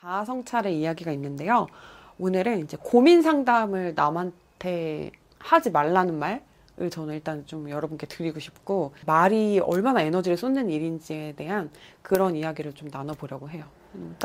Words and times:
자아 0.00 0.24
성찰의 0.24 0.78
이야기가 0.78 1.10
있는데요. 1.12 1.66
오늘은 2.20 2.60
이제 2.60 2.76
고민 2.80 3.20
상담을 3.20 3.94
남한테 3.96 5.10
하지 5.40 5.70
말라는 5.70 6.14
말을 6.18 6.90
저는 6.90 7.14
일단 7.14 7.44
좀 7.46 7.68
여러분께 7.68 8.06
드리고 8.06 8.38
싶고 8.38 8.92
말이 9.06 9.58
얼마나 9.58 10.02
에너지를 10.02 10.36
쏟는 10.36 10.70
일인지에 10.70 11.32
대한 11.32 11.70
그런 12.02 12.36
이야기를 12.36 12.74
좀 12.74 12.88
나눠보려고 12.92 13.50
해요. 13.50 13.64
음. 13.96 14.16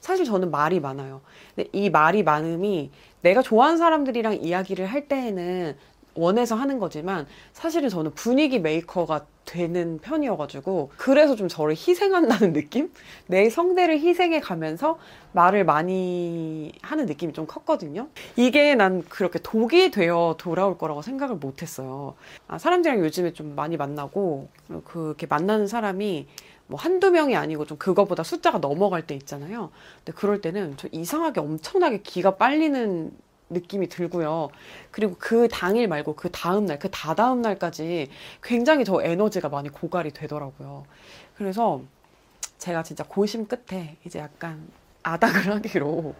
사실 0.00 0.24
저는 0.24 0.50
말이 0.50 0.80
많아요. 0.80 1.20
근데 1.54 1.68
이 1.72 1.90
말이 1.90 2.22
많음이 2.22 2.90
내가 3.20 3.42
좋아하는 3.42 3.76
사람들이랑 3.76 4.34
이야기를 4.42 4.86
할 4.86 5.08
때에는 5.08 5.76
원해서 6.14 6.54
하는 6.54 6.78
거지만 6.78 7.26
사실은 7.52 7.88
저는 7.88 8.14
분위기 8.14 8.58
메이커가 8.58 9.26
되는 9.44 9.98
편이어가지고 9.98 10.92
그래서 10.96 11.36
좀 11.36 11.48
저를 11.48 11.74
희생한다는 11.74 12.52
느낌? 12.52 12.90
내 13.26 13.50
성대를 13.50 14.00
희생해 14.00 14.40
가면서 14.40 14.98
말을 15.32 15.64
많이 15.64 16.72
하는 16.82 17.06
느낌이 17.06 17.32
좀 17.32 17.46
컸거든요. 17.46 18.08
이게 18.36 18.74
난 18.74 19.02
그렇게 19.02 19.38
독이 19.38 19.90
되어 19.90 20.36
돌아올 20.38 20.78
거라고 20.78 21.02
생각을 21.02 21.36
못 21.36 21.62
했어요. 21.62 22.14
아, 22.48 22.58
사람들이랑 22.58 23.04
요즘에 23.04 23.32
좀 23.32 23.54
많이 23.54 23.76
만나고 23.76 24.48
그렇게 24.84 25.26
만나는 25.26 25.66
사람이 25.66 26.26
뭐 26.66 26.80
한두 26.80 27.10
명이 27.10 27.36
아니고 27.36 27.66
좀 27.66 27.76
그거보다 27.76 28.22
숫자가 28.22 28.58
넘어갈 28.58 29.06
때 29.06 29.14
있잖아요. 29.14 29.70
근데 29.98 30.12
그럴 30.16 30.40
때는 30.40 30.76
좀 30.76 30.88
이상하게 30.92 31.40
엄청나게 31.40 32.00
기가 32.02 32.36
빨리는 32.36 33.12
느낌이 33.50 33.88
들고요. 33.88 34.48
그리고 34.90 35.16
그 35.18 35.48
당일 35.48 35.88
말고 35.88 36.14
그 36.16 36.30
다음날, 36.30 36.78
그 36.78 36.90
다다음 36.90 37.42
날까지 37.42 38.08
굉장히 38.42 38.84
저 38.84 39.02
에너지가 39.02 39.48
많이 39.48 39.68
고갈이 39.68 40.12
되더라고요. 40.12 40.84
그래서 41.36 41.82
제가 42.58 42.82
진짜 42.82 43.04
고심 43.04 43.46
끝에 43.46 43.96
이제 44.04 44.18
약간 44.18 44.66
아닥을 45.02 45.52
하기로 45.54 46.14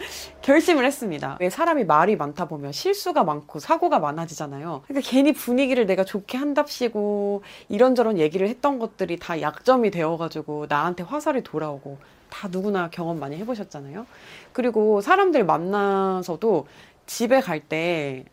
결심을 0.42 0.84
했습니다. 0.84 1.36
왜 1.40 1.50
사람이 1.50 1.84
말이 1.84 2.16
많다 2.16 2.46
보면 2.48 2.72
실수가 2.72 3.24
많고 3.24 3.58
사고가 3.58 3.98
많아지잖아요. 3.98 4.82
그러니까 4.86 5.08
괜히 5.08 5.32
분위기를 5.32 5.86
내가 5.86 6.04
좋게 6.04 6.38
한답시고 6.38 7.42
이런저런 7.68 8.18
얘기를 8.18 8.48
했던 8.48 8.78
것들이 8.78 9.18
다 9.18 9.40
약점이 9.40 9.90
되어가지고 9.90 10.66
나한테 10.68 11.02
화살이 11.02 11.42
돌아오고 11.42 11.98
다 12.30 12.48
누구나 12.50 12.88
경험 12.90 13.18
많이 13.20 13.36
해보셨잖아요. 13.36 14.06
그리고 14.52 15.00
사람들 15.00 15.44
만나서도 15.44 16.66
집에 17.06 17.40
갈 17.40 17.60
때 17.60 18.24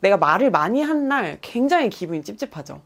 내가 0.00 0.16
말을 0.16 0.50
많이 0.50 0.82
한 0.82 1.08
날 1.08 1.38
굉장히 1.40 1.88
기분이 1.90 2.22
찝찝하죠. 2.22 2.80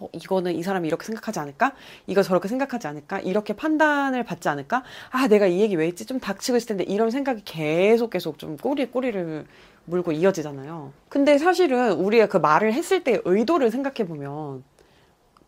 어, 0.00 0.08
이거는 0.12 0.54
이 0.54 0.62
사람이 0.62 0.88
이렇게 0.88 1.04
생각하지 1.04 1.38
않을까? 1.40 1.72
이거 2.06 2.22
저렇게 2.22 2.48
생각하지 2.48 2.86
않을까? 2.86 3.20
이렇게 3.20 3.52
판단을 3.54 4.24
받지 4.24 4.48
않을까? 4.48 4.82
아, 5.10 5.28
내가 5.28 5.46
이 5.46 5.60
얘기 5.60 5.76
왜 5.76 5.86
했지? 5.86 6.06
좀 6.06 6.18
닥치고 6.18 6.56
있을 6.56 6.68
텐데 6.68 6.84
이런 6.84 7.10
생각이 7.10 7.42
계속 7.44 8.10
계속 8.10 8.38
좀 8.38 8.56
꼬리에 8.56 8.86
꼬리를 8.86 9.46
물고 9.84 10.12
이어지잖아요. 10.12 10.92
근데 11.08 11.36
사실은 11.38 11.92
우리가 11.92 12.26
그 12.26 12.38
말을 12.38 12.72
했을 12.72 13.04
때 13.04 13.20
의도를 13.24 13.70
생각해 13.70 14.08
보면 14.08 14.64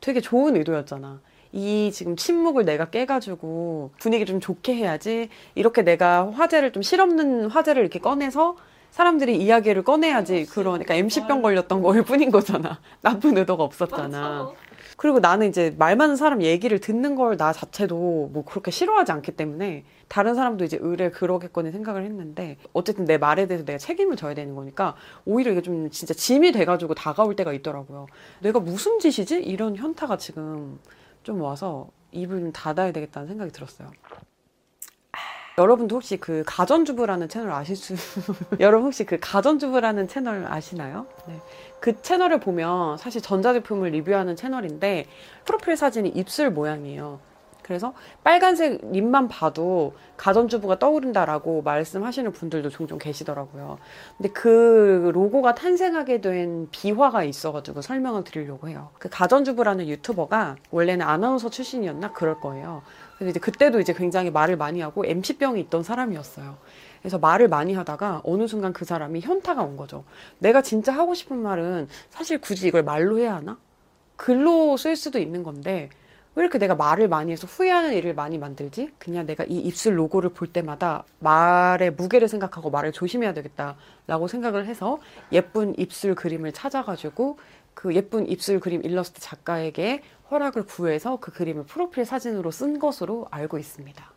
되게 0.01 0.21
좋은 0.21 0.57
의도였잖아. 0.57 1.21
이 1.53 1.91
지금 1.93 2.17
침묵을 2.17 2.65
내가 2.65 2.87
깨가지고 2.87 3.91
분위기 3.99 4.25
좀 4.25 4.41
좋게 4.41 4.75
해야지. 4.75 5.29
이렇게 5.55 5.83
내가 5.83 6.31
화제를 6.33 6.73
좀 6.73 6.83
실없는 6.83 7.47
화제를 7.51 7.83
이렇게 7.83 7.99
꺼내서 7.99 8.57
사람들이 8.91 9.37
이야기를 9.37 9.85
꺼내야지. 9.85 10.47
그러니까 10.47 10.95
MC병 10.95 11.43
걸렸던 11.43 11.83
거일 11.83 12.03
뿐인 12.03 12.31
거잖아. 12.31 12.81
나쁜 13.03 13.37
의도가 13.39 13.63
없었잖아. 13.65 14.51
그리고 14.99 15.19
나는 15.21 15.49
이제 15.49 15.75
말 15.79 15.97
많은 15.97 16.17
사람 16.17 16.43
얘기를 16.43 16.79
듣는 16.79 17.17
걸 17.17 17.37
나 17.37 17.53
자체도 17.53 18.31
뭐 18.33 18.45
그렇게 18.45 18.71
싫어하지 18.71 19.11
않기 19.13 19.33
때문에 19.33 19.85
다른 20.09 20.35
사람도 20.35 20.65
이제 20.65 20.79
의뢰 20.81 21.11
그러겠거니 21.11 21.73
생각을 21.73 22.05
했는데 22.05 22.59
어쨌든 22.75 23.07
내 23.07 23.17
말에 23.19 23.47
대해서 23.47 23.65
내가 23.65 23.79
책임을 23.79 24.17
져야 24.17 24.35
되는 24.35 24.55
거니까 24.55 24.95
오히려 25.25 25.53
이게 25.53 25.63
좀 25.63 25.91
진짜 25.91 26.13
짐이 26.15 26.53
돼가지고 26.53 26.95
다가올 26.95 27.35
때가 27.37 27.53
있더라고요. 27.55 28.07
내가 28.41 28.61
무슨 28.61 28.99
짓이지? 28.99 29.43
이런 29.43 29.77
현타가 29.77 30.19
지금 30.19 30.79
좀 31.23 31.41
와서 31.41 31.89
입을 32.13 32.41
좀 32.41 32.53
닫아야 32.53 32.93
되겠다는 32.93 33.29
생각이 33.29 33.53
들었어요. 33.53 33.91
여러분도 35.59 35.97
혹시 35.97 36.17
그 36.17 36.43
가전주부라는 36.47 37.29
채널 37.29 37.53
아실 37.53 37.77
수 37.77 37.95
여러분 38.59 38.87
혹시 38.87 39.05
그 39.05 39.19
가전주부라는 39.21 40.09
채널 40.09 40.47
아시나요? 40.47 41.07
네. 41.27 41.39
그 41.79 42.01
채널을 42.01 42.41
보면 42.41 42.97
사실 42.97 43.21
전자제품을 43.21 43.91
리뷰하는 43.91 44.35
채널인데 44.37 45.07
프로필 45.45 45.77
사진이 45.77 46.11
입술 46.11 46.51
모양이에요. 46.51 47.21
그래서 47.63 47.95
빨간색 48.25 48.81
립만 48.91 49.29
봐도 49.29 49.95
가전주부가 50.17 50.79
떠오른다라고 50.79 51.63
말씀하시는 51.63 52.33
분들도 52.33 52.71
종종 52.71 52.99
계시더라고요. 52.99 53.79
근데 54.17 54.31
그 54.33 55.11
로고가 55.15 55.55
탄생하게 55.55 56.21
된 56.21 56.69
비화가 56.71 57.25
있어가지고 57.25 57.83
설명을 57.83 58.25
드리려고 58.25 58.69
해요. 58.69 58.91
그 58.99 59.09
가전주부라는 59.09 59.89
유튜버가 59.89 60.57
원래는 60.71 61.07
아나운서 61.07 61.51
출신이었나 61.51 62.13
그럴 62.13 62.41
거예요. 62.41 62.83
근데 63.19 63.31
이제 63.31 63.41
그때도 63.41 63.81
이제 63.81 63.93
굉장히 63.93 64.31
말을 64.31 64.57
많이 64.57 64.81
하고 64.81 65.05
MC병이 65.07 65.61
있던 65.63 65.83
사람이었어요. 65.83 66.57
그래서 67.01 67.19
말을 67.19 67.49
많이 67.49 67.75
하다가 67.75 68.23
어느 68.25 68.47
순간 68.47 68.73
그 68.73 68.85
사람이 68.85 69.21
현타가 69.21 69.63
온 69.63 69.77
거죠. 69.77 70.05
내가 70.39 70.63
진짜 70.63 70.93
하고 70.93 71.15
싶은 71.15 71.37
말은 71.37 71.89
사실 72.11 72.41
굳이 72.41 72.69
이걸 72.69 72.83
말로 72.85 73.19
해야 73.19 73.35
하나? 73.37 73.59
글로 74.17 74.77
쓸 74.77 74.95
수도 74.95 75.19
있는 75.19 75.43
건데 75.43 75.91
왜 76.35 76.45
이렇게 76.45 76.59
내가 76.59 76.75
말을 76.75 77.09
많이 77.09 77.31
해서 77.31 77.47
후회하는 77.47 77.93
일을 77.93 78.15
많이 78.15 78.39
만들지? 78.39 78.91
그냥 78.99 79.27
내가 79.27 79.45
이 79.45 79.59
입술 79.59 79.99
로고를 79.99 80.31
볼 80.31 80.49
때마다 80.51 81.05
말의 81.19 81.93
무게를 81.93 82.27
생각하고 82.27 82.71
말을 82.71 82.93
조심해야 82.93 83.35
되겠다라고 83.35 84.29
생각을 84.29 84.67
해서 84.67 84.99
예쁜 85.31 85.79
입술 85.79 86.15
그림을 86.15 86.53
찾아가지고 86.53 87.39
그 87.75 87.95
예쁜 87.95 88.27
입술 88.29 88.61
그림 88.61 88.83
일러스트 88.83 89.21
작가에게 89.21 90.03
허락을 90.31 90.65
구해서 90.65 91.17
그 91.17 91.33
그림을 91.33 91.65
프로필 91.65 92.07
사진으로 92.07 92.51
쓴 92.51 92.79
것으로 92.79 93.27
알고 93.31 93.59
있습니다. 93.59 94.13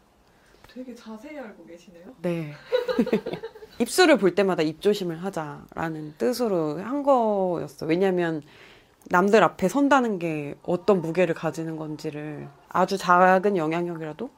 되게 0.73 0.95
자세히 0.95 1.37
알고 1.37 1.65
계시네요. 1.65 2.05
네. 2.21 2.53
입술을 3.79 4.17
볼 4.17 4.35
때마다 4.35 4.61
입조심을 4.61 5.21
하자라는 5.23 6.15
뜻으로 6.17 6.79
한 6.79 7.03
거였어. 7.03 7.85
왜냐면 7.85 8.41
남들 9.09 9.43
앞에 9.43 9.67
선다는 9.67 10.19
게 10.19 10.55
어떤 10.63 11.01
무게를 11.01 11.35
가지는 11.35 11.77
건지를 11.77 12.47
아주 12.69 12.97
작은 12.97 13.55
영향력이라도 13.57 14.29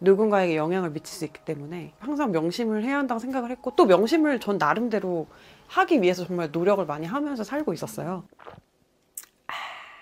누군가에게 0.00 0.56
영향을 0.56 0.90
미칠 0.90 1.14
수 1.14 1.24
있기 1.24 1.44
때문에 1.44 1.92
항상 1.98 2.32
명심을 2.32 2.84
해야 2.84 2.98
한다고 2.98 3.18
생각을 3.18 3.50
했고 3.50 3.72
또 3.76 3.84
명심을 3.86 4.40
전 4.40 4.58
나름대로 4.58 5.26
하기 5.68 6.02
위해서 6.02 6.26
정말 6.26 6.50
노력을 6.50 6.84
많이 6.84 7.06
하면서 7.06 7.44
살고 7.44 7.72
있었어요. 7.72 8.24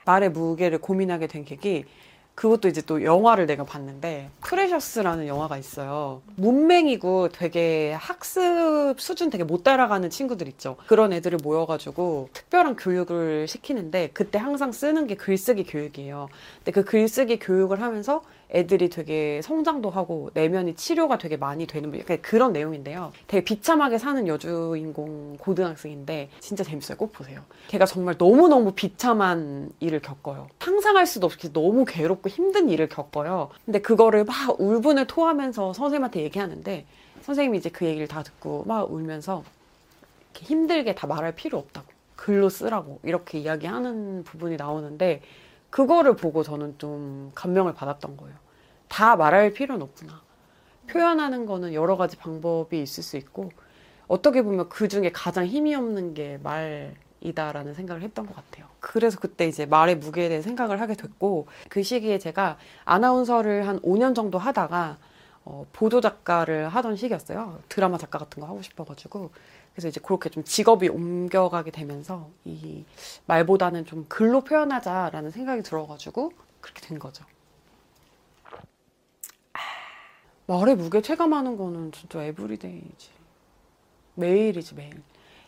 말의 0.04 0.30
무게를 0.30 0.78
고민하게 0.78 1.26
된 1.26 1.44
계기 1.44 1.84
그것도 2.34 2.68
이제 2.68 2.80
또 2.80 3.04
영화를 3.04 3.46
내가 3.46 3.64
봤는데 3.64 4.30
프레셔스라는 4.40 5.26
영화가 5.26 5.58
있어요. 5.58 6.22
문맹이고 6.36 7.28
되게 7.28 7.92
학습 7.92 8.94
수준 8.98 9.30
되게 9.30 9.44
못 9.44 9.62
따라가는 9.62 10.10
친구들 10.10 10.48
있죠. 10.48 10.76
그런 10.86 11.12
애들을 11.12 11.38
모여가지고 11.42 12.30
특별한 12.32 12.76
교육을 12.76 13.46
시키는데 13.48 14.10
그때 14.12 14.38
항상 14.38 14.72
쓰는 14.72 15.06
게 15.06 15.14
글쓰기 15.14 15.64
교육이에요. 15.64 16.28
근데 16.58 16.72
그 16.72 16.84
글쓰기 16.84 17.38
교육을 17.38 17.82
하면서 17.82 18.22
애들이 18.52 18.90
되게 18.90 19.40
성장도 19.42 19.90
하고 19.90 20.30
내면이 20.34 20.74
치료가 20.74 21.18
되게 21.18 21.36
많이 21.36 21.66
되는 21.66 21.98
약간 21.98 22.20
그런 22.20 22.52
내용인데요. 22.52 23.12
되게 23.26 23.44
비참하게 23.44 23.98
사는 23.98 24.26
여주인공 24.28 25.38
고등학생인데 25.38 26.28
진짜 26.40 26.62
재밌어요. 26.62 26.98
꼭 26.98 27.12
보세요. 27.12 27.42
걔가 27.68 27.86
정말 27.86 28.16
너무너무 28.18 28.72
비참한 28.72 29.70
일을 29.80 30.00
겪어요. 30.00 30.48
상상할 30.60 31.06
수도 31.06 31.26
없이 31.26 31.52
너무 31.52 31.84
괴롭고 31.86 32.28
힘든 32.28 32.68
일을 32.68 32.88
겪어요. 32.88 33.50
근데 33.64 33.80
그거를 33.80 34.24
막 34.24 34.60
울분을 34.60 35.06
토하면서 35.06 35.72
선생님한테 35.72 36.22
얘기하는데 36.22 36.84
선생님이 37.22 37.58
이제 37.58 37.70
그 37.70 37.86
얘기를 37.86 38.06
다 38.06 38.22
듣고 38.22 38.64
막 38.66 38.92
울면서 38.92 39.44
힘들게 40.34 40.94
다 40.94 41.06
말할 41.06 41.34
필요 41.34 41.58
없다고. 41.58 41.86
글로 42.16 42.48
쓰라고. 42.48 43.00
이렇게 43.02 43.38
이야기하는 43.38 44.24
부분이 44.24 44.56
나오는데 44.56 45.22
그거를 45.70 46.16
보고 46.16 46.42
저는 46.42 46.76
좀 46.78 47.32
감명을 47.34 47.74
받았던 47.74 48.16
거예요. 48.16 48.41
다 48.92 49.16
말할 49.16 49.54
필요는 49.54 49.80
없구나. 49.80 50.20
표현하는 50.86 51.46
거는 51.46 51.72
여러 51.72 51.96
가지 51.96 52.18
방법이 52.18 52.82
있을 52.82 53.02
수 53.02 53.16
있고, 53.16 53.50
어떻게 54.06 54.42
보면 54.42 54.68
그 54.68 54.86
중에 54.86 55.10
가장 55.10 55.46
힘이 55.46 55.74
없는 55.74 56.12
게 56.12 56.38
말이다라는 56.42 57.72
생각을 57.72 58.02
했던 58.02 58.26
것 58.26 58.36
같아요. 58.36 58.66
그래서 58.80 59.18
그때 59.18 59.48
이제 59.48 59.64
말의 59.64 59.96
무게에 59.96 60.28
대해 60.28 60.42
생각을 60.42 60.78
하게 60.78 60.94
됐고, 60.94 61.46
그 61.70 61.82
시기에 61.82 62.18
제가 62.18 62.58
아나운서를 62.84 63.66
한 63.66 63.80
5년 63.80 64.14
정도 64.14 64.36
하다가, 64.36 64.98
어, 65.46 65.64
보도 65.72 66.02
작가를 66.02 66.68
하던 66.68 66.96
시기였어요. 66.96 67.60
드라마 67.70 67.96
작가 67.96 68.18
같은 68.18 68.42
거 68.42 68.46
하고 68.46 68.60
싶어가지고. 68.60 69.30
그래서 69.72 69.88
이제 69.88 70.00
그렇게 70.00 70.28
좀 70.28 70.44
직업이 70.44 70.90
옮겨가게 70.90 71.70
되면서 71.70 72.28
이 72.44 72.84
말보다는 73.24 73.86
좀 73.86 74.04
글로 74.10 74.42
표현하자라는 74.42 75.30
생각이 75.30 75.62
들어가지고 75.62 76.32
그렇게 76.60 76.86
된 76.86 76.98
거죠. 76.98 77.24
말의 80.46 80.76
무게 80.76 81.00
체감하는 81.00 81.56
거는 81.56 81.92
진짜 81.92 82.22
everyday지. 82.22 83.10
매일이지, 84.14 84.74
매일. 84.74 85.02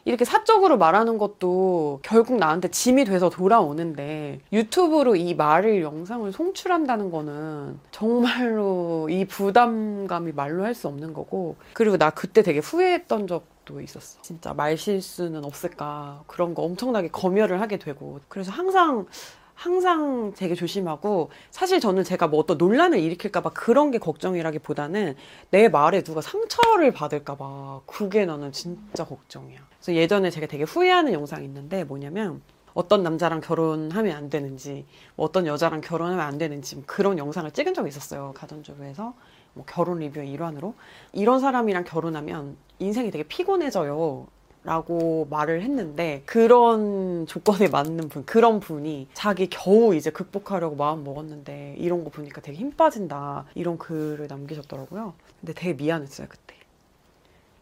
이렇게 0.07 0.27
사적으로 0.27 0.77
말하는 0.77 1.17
것도 1.17 2.01
결국 2.03 2.37
나한테 2.37 2.69
짐이 2.69 3.07
돼서 3.07 3.31
돌아오는데 3.31 4.41
유튜브로 4.53 5.17
이 5.17 5.35
말을 5.35 5.81
영상을 5.81 6.31
송출한다는 6.31 7.11
거는 7.11 7.81
정말로 7.91 9.09
이 9.09 9.25
부담감이 9.25 10.33
말로 10.33 10.63
할 10.65 10.75
수 10.75 10.89
없는 10.89 11.15
거고 11.15 11.57
그리고 11.73 11.97
나 11.97 12.11
그때 12.11 12.43
되게 12.43 12.59
후회했던 12.59 13.27
적도 13.29 13.81
있었어. 13.81 14.21
진짜 14.21 14.53
말 14.53 14.77
실수는 14.77 15.43
없을까 15.43 16.23
그런 16.27 16.55
거 16.55 16.63
엄청나게 16.63 17.09
검열을 17.09 17.63
하게 17.63 17.79
되고 17.79 18.21
그래서 18.29 18.53
항상 18.53 19.07
항상 19.55 20.33
되게 20.37 20.55
조심하고 20.55 21.31
사실 21.51 21.81
저는 21.81 22.05
제가 22.05 22.27
뭐 22.29 22.41
어떤 22.41 22.59
논란을 22.59 22.99
일으킬까봐 22.99 23.51
그런 23.51 23.91
게 23.91 23.99
걱정이라기보다는 23.99 25.15
내 25.51 25.69
말에 25.69 26.03
누가 26.03 26.21
상처를 26.21 26.93
받을까봐 26.93 27.83
그게 27.87 28.27
나는 28.27 28.53
진짜 28.53 29.05
걱정이야. 29.05 29.61
그래서 29.79 29.95
예전에 29.95 30.31
제가 30.31 30.47
되게 30.47 30.65
후회하는 30.65 31.13
영상이 31.13 31.45
있는데 31.45 31.85
뭐냐면 31.85 32.43
어떤 32.75 33.05
남자랑 33.05 33.41
결혼하면 33.41 34.17
안 34.17 34.29
되는지 34.29 34.85
뭐 35.15 35.27
어떤 35.27 35.47
여자랑 35.47 35.81
결혼하면 35.81 36.25
안 36.25 36.39
되는지 36.39 36.75
뭐 36.75 36.85
그런 36.87 37.19
영상을 37.19 37.49
찍은 37.51 37.75
적이 37.75 37.89
있었어요 37.89 38.33
가전주부에서. 38.35 39.15
뭐 39.57 39.65
결혼 39.69 40.01
리뷰의 40.01 40.31
일환으로. 40.33 40.75
이런 41.13 41.39
사람이랑 41.39 41.85
결혼하면 41.85 42.57
인생이 42.81 43.13
되게 43.13 43.23
피곤해져요 43.23 44.27
라고 44.65 45.27
말을 45.29 45.61
했는데 45.61 46.23
그런 46.25 47.27
조건에 47.27 47.69
맞는 47.69 48.09
분 48.09 48.25
그런 48.25 48.61
분이 48.61 49.09
자기 49.13 49.49
겨우 49.51 49.95
이제 49.95 50.11
극복하려고 50.11 50.75
마음 50.75 51.05
먹었는데 51.05 51.77
이런 51.79 52.03
거 52.03 52.11
보니까 52.11 52.41
되게 52.41 52.57
힘 52.57 52.71
빠진다 52.73 53.45
이런 53.55 53.77
글을 53.77 54.27
남기셨더라고요. 54.27 55.13
근데 55.41 55.53
되게 55.53 55.75
미안했어요 55.75 56.29
그때. 56.31 56.55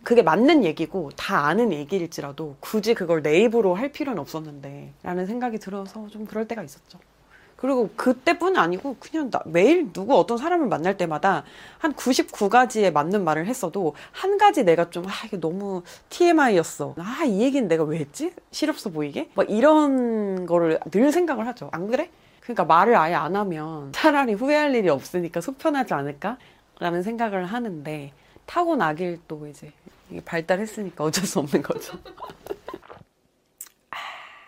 그게 0.04 0.22
맞는 0.22 0.64
얘기고 0.64 1.10
다 1.16 1.46
아는 1.46 1.72
얘기일지라도 1.72 2.56
굳이 2.60 2.94
그걸 2.94 3.22
내 3.22 3.40
입으로 3.40 3.74
할 3.74 3.90
필요는 3.92 4.20
없었는데 4.20 4.92
라는 5.02 5.26
생각이 5.26 5.58
들어서 5.58 6.08
좀 6.08 6.24
그럴 6.24 6.48
때가 6.48 6.62
있었죠 6.62 6.98
그리고 7.62 7.90
그때뿐 7.96 8.56
아니고 8.56 8.96
그냥 8.98 9.30
나 9.30 9.40
매일 9.46 9.92
누구 9.92 10.18
어떤 10.18 10.36
사람을 10.36 10.66
만날 10.66 10.96
때마다 10.96 11.44
한 11.78 11.94
99가지에 11.94 12.92
맞는 12.92 13.22
말을 13.24 13.46
했어도 13.46 13.94
한 14.10 14.36
가지 14.36 14.64
내가 14.64 14.90
좀 14.90 15.04
아 15.06 15.12
이게 15.26 15.38
너무 15.40 15.82
TMI였어. 16.10 16.94
아 16.98 17.24
이 17.24 17.40
얘기는 17.40 17.66
내가 17.68 17.84
왜 17.84 17.98
했지? 17.98 18.32
실없어 18.50 18.90
보이게? 18.90 19.30
막 19.34 19.48
이런 19.48 20.44
거를 20.44 20.80
늘 20.90 21.12
생각을 21.12 21.46
하죠. 21.46 21.68
안 21.72 21.86
그래? 21.88 22.10
그러니까 22.40 22.64
말을 22.64 22.96
아예 22.96 23.14
안 23.14 23.36
하면 23.36 23.92
차라리 23.92 24.34
후회할 24.34 24.74
일이 24.74 24.88
없으니까 24.88 25.40
속 25.40 25.56
편하지 25.58 25.94
않을까? 25.94 26.36
라는 26.80 27.04
생각을 27.04 27.46
하는데 27.46 28.12
타고나길 28.46 29.20
또 29.28 29.46
이제 29.46 29.70
발달했으니까 30.24 31.04
어쩔 31.04 31.24
수 31.24 31.38
없는 31.38 31.62
거죠. 31.62 31.96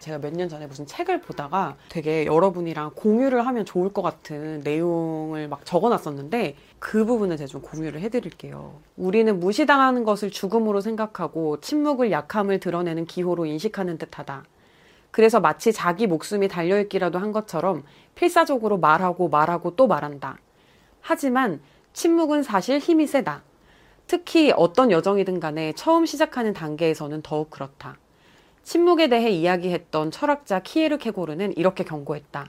제가 0.05 0.19
몇 0.19 0.35
년 0.35 0.51
전에 0.51 0.67
무슨 0.67 0.85
책을 0.85 1.23
보다가 1.23 1.77
되게 1.89 2.27
여러분이랑 2.27 2.91
공유를 2.95 3.47
하면 3.47 3.65
좋을 3.65 3.91
것 3.91 4.03
같은 4.03 4.61
내용을 4.63 5.49
막 5.49 5.65
적어놨었는데 5.65 6.57
그 6.79 7.07
부분을 7.07 7.39
제가 7.39 7.49
좀 7.49 7.63
공유를 7.63 8.03
해드릴게요. 8.03 8.81
우리는 8.97 9.41
무시당하는 9.41 10.05
것을 10.05 10.31
죽음으로 10.31 10.83
생각하고 10.83 11.61
침묵을 11.63 12.13
약함을 12.13 12.61
드러내는 12.61 13.07
기호로 13.07 13.47
인식하는 13.47 13.97
듯하다. 13.97 14.45
그래서 15.11 15.41
마치 15.41 15.73
자기 15.73 16.07
목숨이 16.07 16.49
달려있기라도 16.49 17.19
한 17.19 17.33
것처럼 17.33 17.83
필사적으로 18.15 18.77
말하고 18.77 19.31
말하고 19.31 19.75
또 19.75 19.87
말한다. 19.87 20.37
하지만 21.01 21.63
침묵은 21.95 22.43
사실 22.43 22.79
힘이 22.79 23.07
세다. 23.07 23.43
특히 24.07 24.53
어떤 24.55 24.91
여정이든 24.91 25.41
간에 25.41 25.73
처음 25.73 26.05
시작하는 26.05 26.53
단계에서는 26.53 27.23
더욱 27.23 27.49
그렇다. 27.49 27.97
침묵에 28.65 29.09
대해 29.09 29.31
이야기했던 29.31 30.11
철학자 30.11 30.61
키에르 30.61 30.99
케고르는 30.99 31.57
이렇게 31.57 31.85
경고했다. 31.85 32.49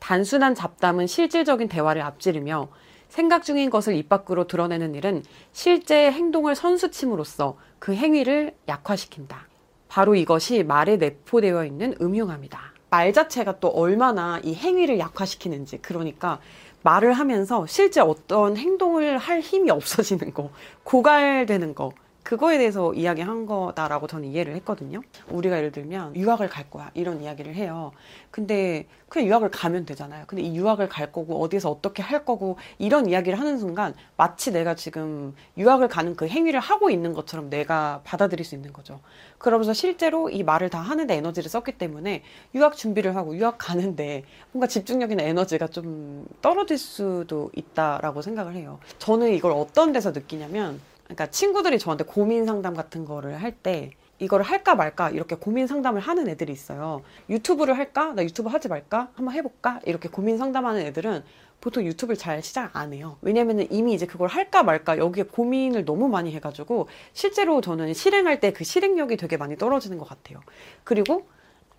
단순한 0.00 0.54
잡담은 0.54 1.06
실질적인 1.06 1.68
대화를 1.68 2.02
앞지르며 2.02 2.68
생각 3.08 3.42
중인 3.42 3.70
것을 3.70 3.94
입 3.94 4.08
밖으로 4.08 4.46
드러내는 4.46 4.94
일은 4.94 5.22
실제의 5.52 6.12
행동을 6.12 6.54
선수침으로써 6.54 7.56
그 7.78 7.94
행위를 7.94 8.54
약화시킨다. 8.68 9.46
바로 9.88 10.14
이것이 10.14 10.62
말에 10.62 10.96
내포되어 10.98 11.64
있는 11.64 11.94
음흉함이다. 12.00 12.60
말 12.90 13.12
자체가 13.12 13.60
또 13.60 13.68
얼마나 13.68 14.40
이 14.42 14.54
행위를 14.54 14.98
약화시키는지, 14.98 15.78
그러니까 15.78 16.40
말을 16.82 17.12
하면서 17.12 17.66
실제 17.66 18.00
어떤 18.00 18.56
행동을 18.56 19.18
할 19.18 19.40
힘이 19.40 19.70
없어지는 19.70 20.32
거, 20.34 20.50
고갈되는 20.84 21.74
거, 21.74 21.92
그거에 22.28 22.58
대해서 22.58 22.92
이야기한 22.92 23.46
거다라고 23.46 24.06
저는 24.06 24.28
이해를 24.28 24.54
했거든요. 24.56 25.00
우리가 25.30 25.56
예를 25.56 25.72
들면 25.72 26.14
유학을 26.14 26.50
갈 26.50 26.68
거야 26.68 26.90
이런 26.92 27.22
이야기를 27.22 27.54
해요. 27.54 27.92
근데 28.30 28.84
그냥 29.08 29.28
유학을 29.28 29.50
가면 29.50 29.86
되잖아요. 29.86 30.24
근데 30.26 30.42
이 30.42 30.54
유학을 30.54 30.90
갈 30.90 31.10
거고 31.10 31.40
어디서 31.42 31.70
어떻게 31.70 32.02
할 32.02 32.26
거고 32.26 32.58
이런 32.76 33.08
이야기를 33.08 33.40
하는 33.40 33.56
순간 33.56 33.94
마치 34.18 34.52
내가 34.52 34.74
지금 34.74 35.34
유학을 35.56 35.88
가는 35.88 36.16
그 36.16 36.28
행위를 36.28 36.60
하고 36.60 36.90
있는 36.90 37.14
것처럼 37.14 37.48
내가 37.48 38.02
받아들일 38.04 38.44
수 38.44 38.54
있는 38.54 38.74
거죠. 38.74 39.00
그러면서 39.38 39.72
실제로 39.72 40.28
이 40.28 40.42
말을 40.42 40.68
다 40.68 40.80
하는데 40.80 41.14
에너지를 41.14 41.48
썼기 41.48 41.78
때문에 41.78 42.24
유학 42.54 42.76
준비를 42.76 43.16
하고 43.16 43.34
유학 43.38 43.56
가는데 43.56 44.24
뭔가 44.52 44.66
집중력이나 44.66 45.22
에너지가 45.22 45.68
좀 45.68 46.26
떨어질 46.42 46.76
수도 46.76 47.50
있다라고 47.56 48.20
생각을 48.20 48.52
해요. 48.54 48.80
저는 48.98 49.32
이걸 49.32 49.52
어떤 49.52 49.92
데서 49.92 50.10
느끼냐면 50.10 50.78
그러니까 51.08 51.26
친구들이 51.30 51.78
저한테 51.78 52.04
고민 52.04 52.44
상담 52.46 52.74
같은 52.74 53.04
거를 53.04 53.40
할 53.42 53.52
때 53.62 53.90
이거를 54.20 54.44
할까 54.44 54.74
말까 54.74 55.10
이렇게 55.10 55.36
고민 55.36 55.66
상담을 55.68 56.00
하는 56.00 56.28
애들이 56.28 56.52
있어요. 56.52 57.02
유튜브를 57.30 57.78
할까? 57.78 58.12
나 58.14 58.24
유튜브 58.24 58.48
하지 58.48 58.66
말까? 58.68 59.10
한번 59.14 59.32
해볼까? 59.34 59.80
이렇게 59.86 60.08
고민 60.08 60.38
상담하는 60.38 60.80
애들은 60.86 61.22
보통 61.60 61.84
유튜브를 61.86 62.16
잘 62.16 62.42
시작 62.42 62.74
안 62.76 62.92
해요. 62.92 63.16
왜냐면은 63.22 63.66
이미 63.70 63.94
이제 63.94 64.06
그걸 64.06 64.28
할까 64.28 64.62
말까 64.64 64.98
여기에 64.98 65.24
고민을 65.24 65.84
너무 65.84 66.08
많이 66.08 66.32
해가지고 66.32 66.88
실제로 67.12 67.60
저는 67.60 67.94
실행할 67.94 68.40
때 68.40 68.52
그 68.52 68.64
실행력이 68.64 69.16
되게 69.16 69.36
많이 69.36 69.56
떨어지는 69.56 69.98
것 69.98 70.08
같아요. 70.08 70.40
그리고 70.84 71.28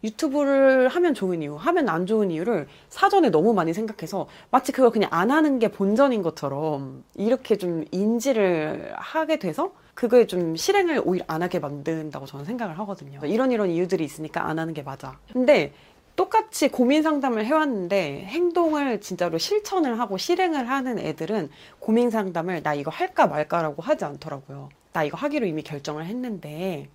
유튜브를 0.04 0.88
하면 0.88 1.14
좋은 1.14 1.42
이유, 1.42 1.56
하면 1.56 1.90
안 1.90 2.06
좋은 2.06 2.32
이유를 2.32 2.68
사전에 2.90 3.30
너무 3.30 3.54
많이 3.54 3.74
생각해서 3.74 4.28
마치 4.52 4.72
그걸 4.72 4.92
그냥 4.92 5.10
안 5.12 5.32
하는 5.32 5.60
게 5.60 5.70
본전인 5.70 6.22
것처럼 6.22 7.04
이렇게 7.16 7.58
좀 7.58 7.86
인지를 7.92 8.94
하게 8.96 9.40
돼서 9.40 9.74
그거에 9.94 10.28
좀 10.28 10.56
실행을 10.56 11.02
오히려 11.04 11.26
안 11.28 11.42
하게 11.42 11.60
만든다고 11.60 12.26
저는 12.26 12.46
생각을 12.46 12.80
하거든요. 12.80 13.20
이런 13.26 13.52
이런 13.52 13.70
이유들이 13.70 14.04
있으니까 14.04 14.46
안 14.48 14.58
하는 14.58 14.74
게 14.74 14.82
맞아. 14.82 15.20
근데 15.34 15.74
똑같이 16.16 16.70
고민 16.70 17.02
상담을 17.02 17.46
해왔는데 17.46 18.26
행동을 18.26 19.00
진짜로 19.02 19.38
실천을 19.38 20.00
하고 20.00 20.18
실행을 20.18 20.70
하는 20.70 21.00
애들은 21.00 21.50
고민 21.80 22.10
상담을 22.10 22.62
나 22.64 22.74
이거 22.74 22.92
할까 22.92 23.28
말까라고 23.28 23.82
하지 23.82 24.06
않더라고요. 24.06 24.70
나 24.92 25.04
이거 25.04 25.18
하기로 25.18 25.46
이미 25.46 25.62
결정을 25.62 26.06
했는데 26.06 26.90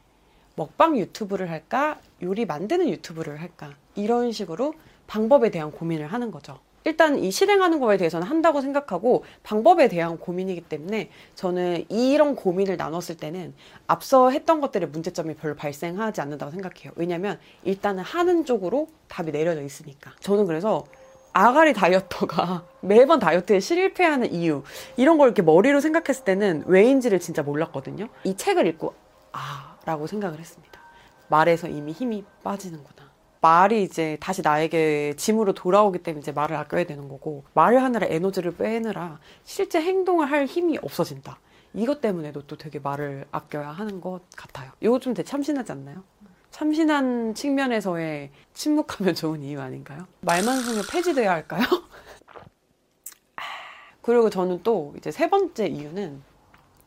먹방 0.57 0.97
유튜브를 0.99 1.51
할까? 1.51 1.99
요리 2.23 2.45
만드는 2.45 2.89
유튜브를 2.89 3.41
할까? 3.41 3.73
이런 3.95 4.33
식으로 4.33 4.75
방법에 5.07 5.51
대한 5.51 5.71
고민을 5.71 6.07
하는 6.07 6.31
거죠. 6.31 6.59
일단 6.85 7.19
이 7.19 7.31
실행하는 7.31 7.81
거에 7.81 7.97
대해서는 7.97 8.27
한다고 8.27 8.61
생각하고 8.61 9.25
방법에 9.43 9.89
대한 9.89 10.19
고민이기 10.19 10.63
때문에 10.63 11.11
저는 11.35 11.87
이런 11.89 12.37
고민을 12.37 12.77
나눴을 12.77 13.17
때는 13.19 13.55
앞서 13.87 14.29
했던 14.31 14.61
것들의 14.61 14.89
문제점이 14.91 15.35
별로 15.35 15.55
발생하지 15.57 16.21
않는다고 16.21 16.53
생각해요. 16.53 16.93
왜냐면 16.97 17.39
일단은 17.65 18.03
하는 18.03 18.45
쪽으로 18.45 18.89
답이 19.09 19.33
내려져 19.33 19.63
있으니까. 19.63 20.13
저는 20.21 20.45
그래서 20.45 20.85
아가리 21.33 21.73
다이어터가 21.73 22.65
매번 22.81 23.19
다이어트에 23.19 23.61
실패하는 23.61 24.33
이유 24.33 24.63
이런 24.99 25.17
걸 25.17 25.29
이렇게 25.29 25.41
머리로 25.41 25.81
생각했을 25.81 26.25
때는 26.25 26.65
왜인지를 26.67 27.19
진짜 27.19 27.43
몰랐거든요. 27.43 28.09
이 28.25 28.37
책을 28.37 28.67
읽고 28.67 28.95
아 29.33 29.74
라고 29.85 30.07
생각을 30.07 30.39
했습니다. 30.39 30.81
말에서 31.29 31.69
이미 31.69 31.93
힘이 31.93 32.25
빠지는구나. 32.43 33.13
말이 33.41 33.83
이제 33.83 34.17
다시 34.21 34.41
나에게 34.41 35.15
짐으로 35.17 35.53
돌아오기 35.53 35.99
때문에 35.99 36.21
이제 36.21 36.33
말을 36.33 36.57
아껴야 36.57 36.85
되는 36.85 37.09
거고, 37.09 37.45
말을 37.53 37.83
하느라 37.83 38.07
에너지를 38.09 38.57
빼느라 38.57 39.19
실제 39.45 39.81
행동을 39.81 40.31
할 40.31 40.47
힘이 40.47 40.79
없어진다. 40.79 41.39
이것 41.75 42.01
때문에도 42.01 42.47
또 42.47 42.57
되게 42.57 42.79
말을 42.79 43.27
아껴야 43.33 43.69
하는 43.69 44.01
것 44.01 44.21
같아요. 44.37 44.71
이거 44.81 44.99
좀 44.99 45.13
되게 45.13 45.29
참신하지 45.29 45.73
않나요? 45.73 46.05
참신한 46.51 47.35
측면에서의 47.35 48.31
침묵하면 48.55 49.15
좋은 49.15 49.43
이유 49.43 49.61
아닌가요? 49.61 50.07
말만성이 50.21 50.83
폐지돼야 50.91 51.33
할까요? 51.33 51.65
그리고 54.01 54.31
저는 54.31 54.63
또 54.63 54.95
이제 54.97 55.11
세 55.11 55.29
번째 55.29 55.67
이유는 55.67 56.23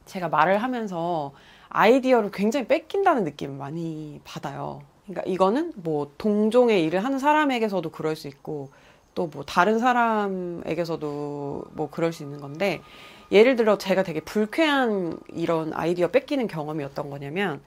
제가 0.05 0.29
말을 0.29 0.63
하면서 0.63 1.33
아이디어를 1.69 2.31
굉장히 2.31 2.67
뺏긴다는 2.67 3.23
느낌을 3.23 3.55
많이 3.57 4.19
받아요. 4.23 4.81
그러니까 5.05 5.23
이거는 5.31 5.73
뭐 5.75 6.11
동종의 6.17 6.83
일을 6.85 7.03
하는 7.03 7.19
사람에게서도 7.19 7.89
그럴 7.91 8.15
수 8.15 8.27
있고 8.27 8.71
또 9.15 9.27
뭐 9.27 9.43
다른 9.43 9.79
사람에게서도 9.79 11.65
뭐 11.73 11.89
그럴 11.89 12.13
수 12.13 12.23
있는 12.23 12.39
건데 12.39 12.81
예를 13.31 13.55
들어 13.55 13.77
제가 13.77 14.03
되게 14.03 14.19
불쾌한 14.21 15.17
이런 15.33 15.73
아이디어 15.73 16.09
뺏기는 16.09 16.47
경험이었던 16.47 17.09
거냐면 17.09 17.61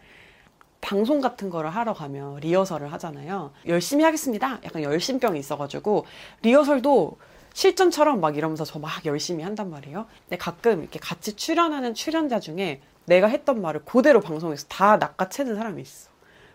방송 0.81 1.21
같은 1.21 1.51
거를 1.51 1.69
하러 1.71 1.93
가면 1.93 2.37
리허설을 2.41 2.91
하잖아요. 2.93 3.53
열심히 3.67 4.05
하겠습니다. 4.05 4.61
약간 4.65 4.83
열심병이 4.83 5.39
있어가지고 5.39 6.07
리허설도 6.43 7.19
실전처럼 7.53 8.21
막 8.21 8.37
이러면서 8.37 8.65
저 8.65 8.79
막 8.79 9.05
열심히 9.05 9.43
한단 9.45 9.71
말이에요. 9.71 10.07
근데 10.25 10.39
가끔 10.39 10.81
이렇게 10.81 10.99
같이 11.01 11.35
출연하는 11.37 11.95
출연자 11.95 12.41
중에 12.41 12.81
내가 13.11 13.27
했던 13.27 13.61
말을 13.61 13.83
그대로 13.85 14.21
방송에서 14.21 14.67
다 14.69 14.97
낚아채는 14.97 15.55
사람이 15.57 15.83
있어. 15.83 16.11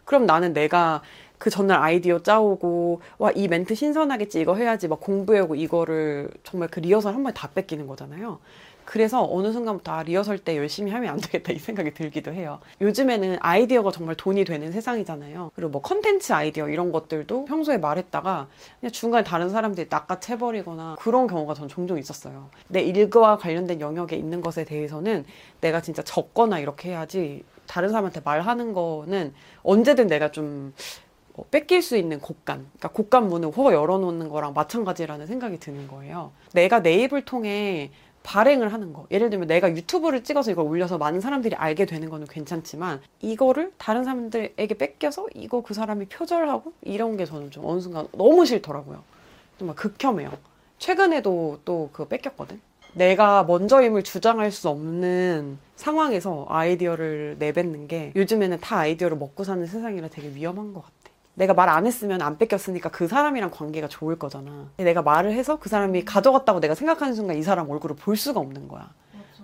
그럼 0.05 0.25
나는 0.25 0.53
내가 0.53 1.01
그 1.37 1.49
전날 1.49 1.81
아이디어 1.81 2.19
짜오고 2.23 3.01
와 3.17 3.31
이 3.35 3.47
멘트 3.49 3.75
신선하겠지 3.75 4.39
이거 4.41 4.55
해야지 4.55 4.87
막 4.87 5.01
공부해오고 5.01 5.55
이거를 5.55 6.29
정말 6.43 6.69
그 6.69 6.79
리허설 6.79 7.13
한 7.13 7.23
번에 7.23 7.33
다 7.33 7.49
뺏기는 7.53 7.85
거잖아요. 7.87 8.39
그래서 8.85 9.27
어느 9.29 9.51
순간부터 9.51 9.91
아, 9.91 10.03
리허설 10.03 10.37
때 10.37 10.55
열심히 10.55 10.91
하면 10.91 11.13
안 11.13 11.19
되겠다 11.19 11.51
이 11.51 11.59
생각이 11.59 11.93
들기도 11.93 12.31
해요. 12.31 12.59
요즘에는 12.81 13.37
아이디어가 13.39 13.91
정말 13.91 14.15
돈이 14.15 14.45
되는 14.45 14.71
세상이잖아요. 14.71 15.51
그리고 15.55 15.71
뭐 15.71 15.81
컨텐츠 15.81 16.31
아이디어 16.31 16.69
이런 16.69 16.91
것들도 16.91 17.45
평소에 17.45 17.77
말했다가 17.77 18.47
그냥 18.79 18.91
중간에 18.91 19.23
다른 19.23 19.49
사람들이 19.49 19.87
낚아채버리거나 19.89 20.97
그런 20.99 21.27
경우가 21.27 21.55
전 21.55 21.67
종종 21.67 21.97
있었어요. 21.97 22.49
내 22.67 22.81
일과 22.81 23.37
관련된 23.37 23.81
영역에 23.81 24.15
있는 24.15 24.41
것에 24.41 24.63
대해서는 24.63 25.25
내가 25.61 25.81
진짜 25.81 26.03
적거나 26.03 26.59
이렇게 26.59 26.89
해야지 26.89 27.43
다른 27.67 27.89
사람한테 27.89 28.21
말하는 28.23 28.73
거는 28.73 29.33
언제든 29.63 30.07
내가 30.07 30.31
좀 30.31 30.73
어, 31.37 31.43
뺏길 31.51 31.81
수 31.81 31.97
있는 31.97 32.19
곡간, 32.19 32.65
그러니까 32.77 32.89
곡간 32.89 33.27
문을 33.27 33.51
허 33.51 33.73
열어놓는 33.73 34.29
거랑 34.29 34.53
마찬가지라는 34.53 35.27
생각이 35.27 35.59
드는 35.59 35.87
거예요. 35.87 36.31
내가 36.53 36.81
내 36.81 36.93
입을 37.03 37.25
통해 37.25 37.91
발행을 38.25 38.73
하는 38.73 38.91
거. 38.91 39.05
예를 39.11 39.29
들면 39.29 39.47
내가 39.47 39.69
유튜브를 39.69 40.23
찍어서 40.23 40.51
이걸 40.51 40.65
올려서 40.65 40.97
많은 40.97 41.21
사람들이 41.21 41.55
알게 41.55 41.85
되는 41.85 42.09
거는 42.09 42.25
괜찮지만 42.27 42.99
이거를 43.21 43.71
다른 43.77 44.03
사람들에게 44.03 44.73
뺏겨서 44.77 45.27
이거 45.35 45.61
그 45.61 45.73
사람이 45.73 46.07
표절하고 46.07 46.73
이런 46.81 47.17
게 47.17 47.25
저는 47.25 47.51
좀 47.51 47.65
어느 47.65 47.79
순간 47.79 48.07
너무 48.11 48.45
싫더라고요. 48.45 49.03
정말 49.59 49.75
극혐해요. 49.75 50.31
최근에도 50.79 51.59
또 51.63 51.89
그거 51.93 52.07
뺏겼거든. 52.07 52.59
내가 52.93 53.43
먼저임을 53.43 54.03
주장할 54.03 54.51
수 54.51 54.69
없는 54.69 55.59
상황에서 55.75 56.45
아이디어를 56.49 57.35
내뱉는 57.37 57.87
게 57.87 58.11
요즘에는 58.15 58.59
다 58.59 58.79
아이디어를 58.79 59.17
먹고 59.17 59.43
사는 59.43 59.65
세상이라 59.65 60.07
되게 60.07 60.29
위험한 60.29 60.73
것 60.73 60.81
같아. 60.81 60.95
내가 61.35 61.53
말 61.53 61.69
안 61.69 61.85
했으면 61.85 62.21
안 62.21 62.37
뺏겼으니까 62.37 62.89
그 62.89 63.07
사람이랑 63.07 63.51
관계가 63.51 63.87
좋을 63.87 64.17
거잖아. 64.17 64.69
내가 64.77 65.01
말을 65.01 65.33
해서 65.33 65.57
그 65.59 65.69
사람이 65.69 66.05
가져갔다고 66.05 66.59
내가 66.61 66.75
생각하는 66.75 67.13
순간 67.13 67.37
이 67.37 67.43
사람 67.43 67.69
얼굴을 67.69 67.95
볼 67.97 68.15
수가 68.17 68.39
없는 68.39 68.67
거야. 68.67 68.89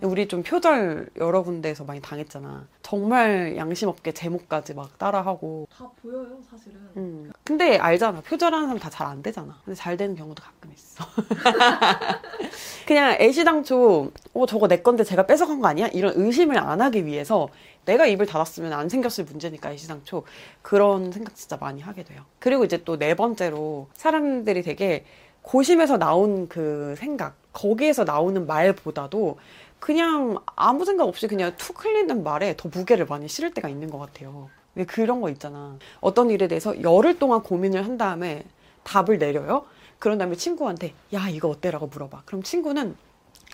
우리 0.03 0.27
좀 0.27 0.41
표절 0.41 1.09
여러 1.17 1.43
군데에서 1.43 1.83
많이 1.83 2.01
당했잖아. 2.01 2.65
정말 2.81 3.55
양심 3.55 3.87
없게 3.87 4.11
제목까지 4.13 4.73
막 4.73 4.97
따라하고. 4.97 5.67
다 5.77 5.87
보여요, 6.01 6.39
사실은. 6.49 6.79
음. 6.97 7.31
근데 7.43 7.77
알잖아. 7.77 8.21
표절하는 8.21 8.65
사람 8.67 8.79
다 8.79 8.89
잘 8.89 9.05
안 9.07 9.21
되잖아. 9.21 9.59
근데 9.63 9.75
잘 9.75 9.97
되는 9.97 10.15
경우도 10.15 10.41
가끔 10.41 10.71
있어. 10.73 11.05
그냥 12.87 13.15
애시당초, 13.19 14.11
어, 14.33 14.45
저거 14.47 14.67
내 14.67 14.81
건데 14.81 15.03
제가 15.03 15.27
뺏어간 15.27 15.61
거 15.61 15.67
아니야? 15.67 15.87
이런 15.89 16.13
의심을 16.15 16.57
안 16.57 16.81
하기 16.81 17.05
위해서 17.05 17.47
내가 17.85 18.05
입을 18.05 18.25
닫았으면 18.25 18.73
안 18.73 18.89
생겼을 18.89 19.25
문제니까 19.25 19.71
애시당초 19.71 20.23
그런 20.61 21.11
생각 21.11 21.35
진짜 21.35 21.57
많이 21.57 21.81
하게 21.81 22.03
돼요. 22.03 22.23
그리고 22.39 22.63
이제 22.63 22.83
또 22.83 22.97
네 22.97 23.15
번째로 23.15 23.87
사람들이 23.95 24.61
되게 24.61 25.05
고심에서 25.41 25.97
나온 25.97 26.47
그 26.47 26.93
생각, 26.97 27.35
거기에서 27.53 28.03
나오는 28.03 28.45
말보다도 28.45 29.39
그냥 29.79 30.37
아무 30.55 30.85
생각 30.85 31.07
없이 31.07 31.27
그냥 31.27 31.53
툭 31.57 31.83
흘리는 31.83 32.23
말에 32.23 32.55
더 32.55 32.69
무게를 32.69 33.07
많이 33.07 33.27
실을 33.27 33.51
때가 33.53 33.67
있는 33.67 33.89
것 33.89 33.97
같아요. 33.97 34.49
왜 34.75 34.85
그런 34.85 35.19
거 35.19 35.29
있잖아. 35.29 35.77
어떤 35.99 36.29
일에 36.29 36.47
대해서 36.47 36.79
열흘 36.83 37.17
동안 37.17 37.41
고민을 37.41 37.83
한 37.83 37.97
다음에 37.97 38.45
답을 38.83 39.17
내려요. 39.17 39.65
그런 39.97 40.17
다음에 40.19 40.35
친구한테 40.35 40.93
야 41.13 41.27
이거 41.29 41.49
어때라고 41.49 41.87
물어봐. 41.87 42.21
그럼 42.25 42.43
친구는 42.43 42.95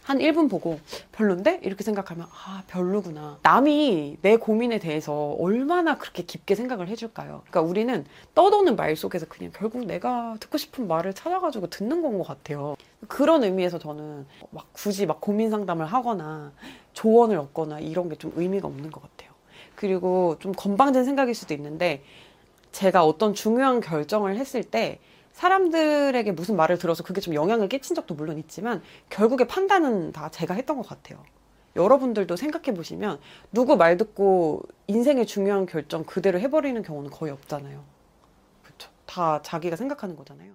한 0.08 0.20
1분 0.20 0.50
보고 0.50 0.80
별론데? 1.12 1.60
이렇게 1.64 1.84
생각하면 1.84 2.28
아 2.32 2.64
별로구나. 2.68 3.40
남이 3.42 4.20
내 4.22 4.38
고민에 4.38 4.80
대해서 4.80 5.36
얼마나 5.38 5.98
그렇게 5.98 6.24
깊게 6.24 6.56
생각을 6.56 6.88
해줄까요? 6.88 7.42
그러니까 7.50 7.60
우리는 7.62 8.06
떠도는 8.34 8.78
말 8.78 8.96
속에서 8.96 9.26
그냥 9.26 9.52
결국 9.54 9.84
내가 9.86 10.38
듣고 10.40 10.58
싶은 10.58 10.88
말을 10.88 11.14
찾아가지고 11.14 11.70
듣는 11.70 12.02
건 12.02 12.18
것 12.18 12.26
같아요. 12.26 12.78
그런 13.10 13.44
의미에서 13.44 13.80
저는 13.80 14.26
막 14.52 14.68
굳이 14.72 15.06
막 15.06 15.20
고민 15.20 15.50
상담을 15.50 15.86
하거나 15.86 16.54
조언을 16.94 17.38
얻거나 17.38 17.82
이런 17.82 18.08
게 18.08 18.16
좀 18.16 18.32
의미가 18.38 18.66
없는 18.66 18.90
것 18.92 19.02
같아요. 19.02 19.32
그리고 19.76 20.38
좀 20.40 20.54
건방진 20.54 21.04
생각일 21.04 21.36
수도 21.36 21.54
있는데 21.54 22.02
제가 22.72 23.04
어떤 23.06 23.34
중요한 23.34 23.82
결정을 23.82 24.38
했을 24.38 24.64
때 24.64 25.00
사람들에게 25.38 26.32
무슨 26.32 26.56
말을 26.56 26.80
들어서 26.80 27.04
그게 27.04 27.22
좀 27.22 27.36
영향을 27.36 27.70
끼친 27.70 27.96
적도 27.96 28.16
물론 28.16 28.40
있지만 28.40 28.82
결국에 29.10 29.46
판단은 29.46 30.12
다 30.12 30.30
제가 30.32 30.56
했던 30.56 30.78
것 30.78 30.88
같아요. 30.88 31.24
여러분들도 31.76 32.36
생각해 32.36 32.74
보시면 32.76 33.20
누구 33.52 33.78
말 33.78 33.98
듣고 33.98 34.64
인생의 34.88 35.28
중요한 35.28 35.68
결정 35.68 36.04
그대로 36.04 36.40
해버리는 36.40 36.82
경우는 36.82 37.12
거의 37.12 37.32
없잖아요. 37.34 37.84
그렇죠. 38.64 38.90
다 39.06 39.40
자기가 39.44 39.76
생각하는 39.76 40.16
거잖아요. 40.16 40.54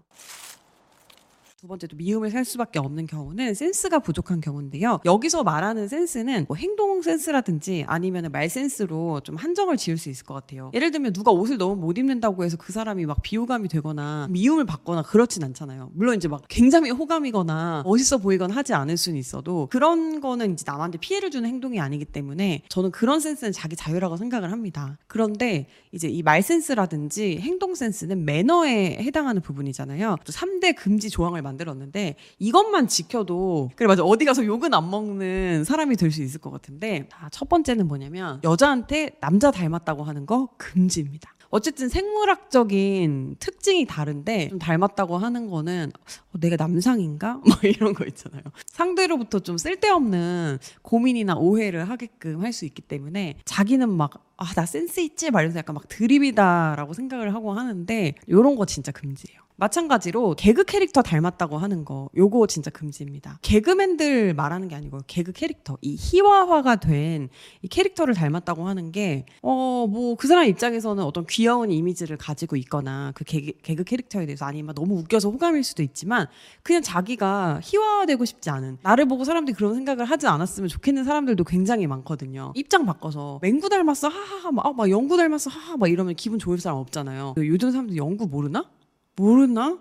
두 1.62 1.68
번째도 1.68 1.96
미움을 1.96 2.32
살 2.32 2.44
수밖에 2.44 2.80
없는 2.80 3.06
경우는 3.06 3.54
센스가 3.54 4.00
부족한 4.00 4.40
경우인데요. 4.40 4.98
여기서 5.04 5.44
말하는 5.44 5.86
센스는 5.86 6.46
뭐 6.48 6.56
행동 6.56 7.02
센스라든지 7.02 7.84
아니면 7.86 8.32
말 8.32 8.48
센스로 8.50 9.20
좀 9.20 9.36
한정을 9.36 9.76
지을 9.76 9.96
수 9.96 10.10
있을 10.10 10.26
것 10.26 10.34
같아요. 10.34 10.72
예를 10.74 10.90
들면 10.90 11.12
누가 11.12 11.30
옷을 11.30 11.58
너무 11.58 11.76
못 11.76 11.98
입는다고 11.98 12.42
해서 12.42 12.56
그 12.56 12.72
사람이 12.72 13.06
막 13.06 13.22
비호감이 13.22 13.68
되거나 13.68 14.26
미움을 14.30 14.64
받거나 14.64 15.02
그렇진 15.02 15.44
않잖아요. 15.44 15.92
물론 15.94 16.16
이제 16.16 16.26
막 16.26 16.42
굉장히 16.48 16.90
호감이거나 16.90 17.84
멋있어 17.86 18.18
보이거나 18.18 18.56
하지 18.56 18.74
않을 18.74 18.96
수는 18.96 19.16
있어도 19.16 19.68
그런 19.70 20.20
거는 20.20 20.54
이제 20.54 20.64
남한테 20.66 20.98
피해를 20.98 21.30
주는 21.30 21.48
행동이 21.48 21.78
아니기 21.78 22.04
때문에 22.06 22.62
저는 22.70 22.90
그런 22.90 23.20
센스는 23.20 23.52
자기 23.52 23.76
자유라고 23.76 24.16
생각을 24.16 24.50
합니다. 24.50 24.98
그런데 25.06 25.68
이제 25.92 26.08
이 26.08 26.22
말 26.24 26.42
센스라든지 26.42 27.38
행동 27.38 27.76
센스는 27.76 28.24
매너에 28.24 28.96
해당하는 28.98 29.40
부분이잖아요. 29.42 30.16
또 30.24 30.32
3대 30.32 30.74
금지 30.74 31.08
조항을 31.08 31.40
만들었는데 31.52 32.16
이것만 32.38 32.88
지켜도 32.88 33.70
그래 33.76 33.86
맞아 33.86 34.02
어디 34.02 34.24
가서 34.24 34.44
욕은 34.44 34.72
안 34.74 34.90
먹는 34.90 35.64
사람이 35.64 35.96
될 35.96 36.12
수 36.12 36.22
있을 36.22 36.40
것 36.40 36.50
같은데 36.50 37.08
자, 37.10 37.28
첫 37.32 37.48
번째는 37.48 37.88
뭐냐면 37.88 38.38
여자한테 38.44 39.12
남자 39.20 39.50
닮았다고 39.50 40.04
하는 40.04 40.26
거 40.26 40.48
금지입니다. 40.58 41.34
어쨌든 41.48 41.88
생물학적인 41.90 43.36
특징이 43.38 43.84
다른데 43.86 44.48
좀 44.48 44.58
닮았다고 44.58 45.18
하는 45.18 45.48
거는 45.50 45.90
어, 46.32 46.38
내가 46.40 46.56
남상인가? 46.56 47.34
뭐 47.44 47.56
이런 47.62 47.92
거 47.94 48.04
있잖아요. 48.06 48.42
상대로부터 48.66 49.38
좀 49.40 49.58
쓸데없는 49.58 50.58
고민이나 50.82 51.36
오해를 51.36 51.88
하게끔 51.88 52.42
할 52.42 52.52
수 52.52 52.64
있기 52.66 52.82
때문에 52.82 53.36
자기는 53.46 53.88
막 53.90 54.31
아, 54.42 54.52
나 54.54 54.66
센스 54.66 54.98
있지? 55.00 55.30
말면서 55.30 55.58
약간 55.58 55.74
막 55.74 55.86
드립이다라고 55.88 56.92
생각을 56.94 57.32
하고 57.34 57.52
하는데 57.52 58.14
요런 58.28 58.56
거 58.56 58.66
진짜 58.66 58.90
금지예요. 58.92 59.40
마찬가지로 59.56 60.34
개그 60.36 60.64
캐릭터 60.64 61.02
닮았다고 61.02 61.58
하는 61.58 61.84
거 61.84 62.08
요거 62.16 62.48
진짜 62.48 62.70
금지입니다. 62.70 63.38
개그맨들 63.42 64.34
말하는 64.34 64.66
게 64.66 64.74
아니고 64.74 65.00
개그 65.06 65.30
캐릭터 65.32 65.78
이 65.82 65.94
희화화가 65.96 66.76
된 66.76 67.28
이 67.62 67.68
캐릭터를 67.68 68.14
닮았다고 68.14 68.66
하는 68.66 68.90
게 68.90 69.24
어 69.42 69.86
뭐 69.86 70.16
그 70.16 70.26
사람 70.26 70.46
입장에서는 70.46 71.04
어떤 71.04 71.26
귀여운 71.26 71.70
이미지를 71.70 72.16
가지고 72.16 72.56
있거나 72.56 73.12
그 73.14 73.22
개그, 73.24 73.52
개그 73.62 73.84
캐릭터에 73.84 74.26
대해서 74.26 74.46
아니면 74.46 74.74
너무 74.74 74.96
웃겨서 74.98 75.30
호감일 75.30 75.62
수도 75.62 75.82
있지만 75.84 76.26
그냥 76.64 76.82
자기가 76.82 77.60
희화화되고 77.62 78.24
싶지 78.24 78.50
않은 78.50 78.78
나를 78.82 79.06
보고 79.06 79.22
사람들이 79.24 79.54
그런 79.54 79.74
생각을 79.74 80.06
하지 80.06 80.26
않았으면 80.26 80.68
좋겠는 80.68 81.04
사람들도 81.04 81.44
굉장히 81.44 81.86
많거든요. 81.86 82.52
입장 82.56 82.84
바꿔서 82.86 83.38
맹구 83.42 83.68
닮았어 83.68 84.08
하하 84.08 84.31
하 84.38 84.50
막, 84.52 84.66
아, 84.66 84.72
막 84.72 84.90
영구 84.90 85.16
닮았어 85.16 85.50
하하 85.50 85.76
막 85.76 85.88
이러면 85.90 86.14
기분 86.14 86.38
좋을 86.38 86.58
사람 86.58 86.78
없잖아요. 86.78 87.34
요즘 87.38 87.70
사람들 87.70 87.96
영구 87.96 88.26
모르나? 88.26 88.70
모르나? 89.16 89.78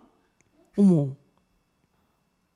어머. 0.78 1.16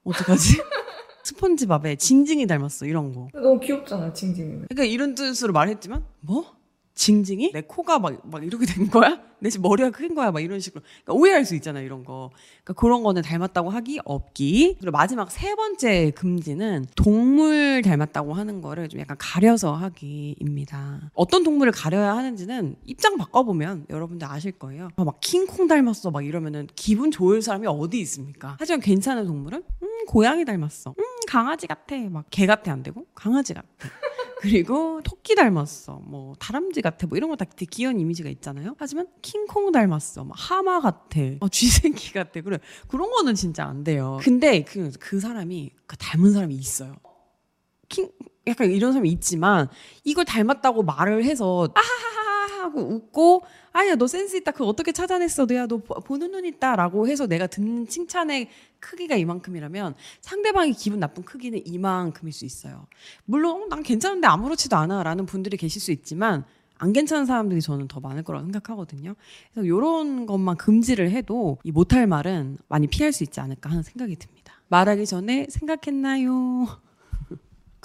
어떡하지? 0.03 0.61
스폰지밥에 1.23 1.95
징징이 1.95 2.45
닮았어, 2.45 2.85
이런 2.85 3.13
거. 3.13 3.27
너무 3.33 3.59
귀엽잖아, 3.59 4.13
징징이. 4.13 4.65
그러니까 4.69 4.83
이런 4.83 5.15
뜻으로 5.15 5.53
말했지만, 5.53 6.05
뭐? 6.21 6.55
징징이 6.95 7.51
내 7.51 7.61
코가 7.61 7.99
막, 7.99 8.21
막 8.23 8.43
이렇게 8.43 8.65
된 8.65 8.89
거야? 8.89 9.21
내 9.39 9.49
머리가 9.59 9.91
큰 9.91 10.15
거야? 10.15 10.31
막 10.31 10.39
이런 10.39 10.59
식으로 10.61 10.81
그러니까 11.03 11.13
오해할 11.13 11.45
수 11.45 11.53
있잖아 11.55 11.81
이런 11.81 12.03
거. 12.05 12.31
그러니까 12.63 12.73
그런 12.81 13.03
거는 13.03 13.21
닮았다고 13.21 13.69
하기 13.69 13.99
없기. 14.05 14.77
그리고 14.79 14.91
마지막 14.91 15.29
세 15.29 15.53
번째 15.55 16.11
금지는 16.11 16.85
동물 16.95 17.81
닮았다고 17.83 18.33
하는 18.33 18.61
거를 18.61 18.87
좀 18.87 19.01
약간 19.01 19.17
가려서 19.19 19.73
하기입니다. 19.73 21.11
어떤 21.13 21.43
동물을 21.43 21.73
가려야 21.73 22.15
하는지는 22.15 22.75
입장 22.85 23.17
바꿔보면 23.17 23.87
여러분들 23.89 24.25
아실 24.27 24.53
거예요. 24.53 24.87
아, 24.95 25.03
막 25.03 25.19
킹콩 25.19 25.67
닮았어 25.67 26.11
막 26.11 26.25
이러면은 26.25 26.67
기분 26.75 27.11
좋을 27.11 27.41
사람이 27.41 27.67
어디 27.67 27.99
있습니까? 28.01 28.55
하지만 28.57 28.79
괜찮은 28.79 29.25
동물은 29.27 29.63
음 29.83 30.05
고양이 30.07 30.45
닮았어. 30.45 30.93
음 30.97 31.03
강아지 31.27 31.67
같아. 31.67 31.95
막 32.09 32.25
개 32.31 32.45
같아 32.45 32.71
안 32.71 32.83
되고 32.83 33.05
강아지 33.13 33.53
같아. 33.53 33.67
그리고 34.37 35.01
토끼 35.03 35.35
닮았어. 35.35 36.01
뭐 36.03 36.33
다람쥐 36.39 36.81
같아. 36.81 37.07
뭐 37.07 37.17
이런 37.17 37.29
거 37.29 37.35
다 37.35 37.45
귀여운 37.69 37.99
이미지가 37.99 38.29
있잖아요. 38.29 38.75
하지만 38.77 39.07
킹콩 39.21 39.71
닮았어. 39.71 40.23
막 40.23 40.35
하마 40.37 40.79
같아. 40.81 41.19
어, 41.39 41.49
쥐새끼 41.49 42.13
같아. 42.13 42.41
그래. 42.41 42.59
그런 42.87 43.11
거는 43.11 43.35
진짜 43.35 43.65
안 43.65 43.83
돼요. 43.83 44.17
근데 44.21 44.63
그, 44.63 44.91
그 44.99 45.19
사람이 45.19 45.71
그 45.85 45.97
닮은 45.97 46.31
사람이 46.31 46.53
있어요. 46.55 46.95
킹 47.89 48.09
약간 48.47 48.69
이런 48.71 48.91
사람이 48.91 49.09
있지만 49.11 49.69
이걸 50.03 50.25
닮았다고 50.25 50.83
말을 50.83 51.23
해서 51.23 51.67
아하하하 51.73 52.24
하고 52.65 52.81
웃고 52.81 53.43
아야 53.71 53.95
너 53.95 54.07
센스 54.07 54.35
있다 54.37 54.51
그거 54.51 54.65
어떻게 54.65 54.91
찾아냈어 54.91 55.45
너야 55.45 55.65
너 55.67 55.77
보- 55.77 55.95
보는 56.01 56.31
눈 56.31 56.45
있다라고 56.45 57.07
해서 57.07 57.27
내가 57.27 57.47
듣는 57.47 57.87
칭찬의 57.87 58.49
크기가 58.79 59.15
이만큼이라면 59.15 59.95
상대방이 60.21 60.73
기분 60.73 60.99
나쁜 60.99 61.23
크기는 61.23 61.61
이만큼일 61.65 62.33
수 62.33 62.45
있어요 62.45 62.87
물론 63.25 63.63
어, 63.63 63.65
난 63.69 63.83
괜찮은데 63.83 64.27
아무렇지도 64.27 64.75
않아라는 64.75 65.25
분들이 65.25 65.57
계실 65.57 65.81
수 65.81 65.91
있지만 65.91 66.43
안 66.77 66.91
괜찮은 66.91 67.25
사람들이 67.25 67.61
저는 67.61 67.87
더 67.87 68.01
많을 68.01 68.21
거라고 68.23 68.43
생각하거든요. 68.43 69.15
그래서 69.53 69.65
이런 69.65 70.25
것만 70.25 70.57
금지를 70.57 71.09
해도 71.09 71.57
이 71.63 71.71
못할 71.71 72.05
말은 72.05 72.57
많이 72.67 72.87
피할 72.87 73.13
수 73.13 73.23
있지 73.23 73.39
않을까 73.39 73.69
하는 73.69 73.81
생각이 73.81 74.17
듭니다. 74.17 74.61
말하기 74.67 75.05
전에 75.05 75.47
생각했나요? 75.49 76.67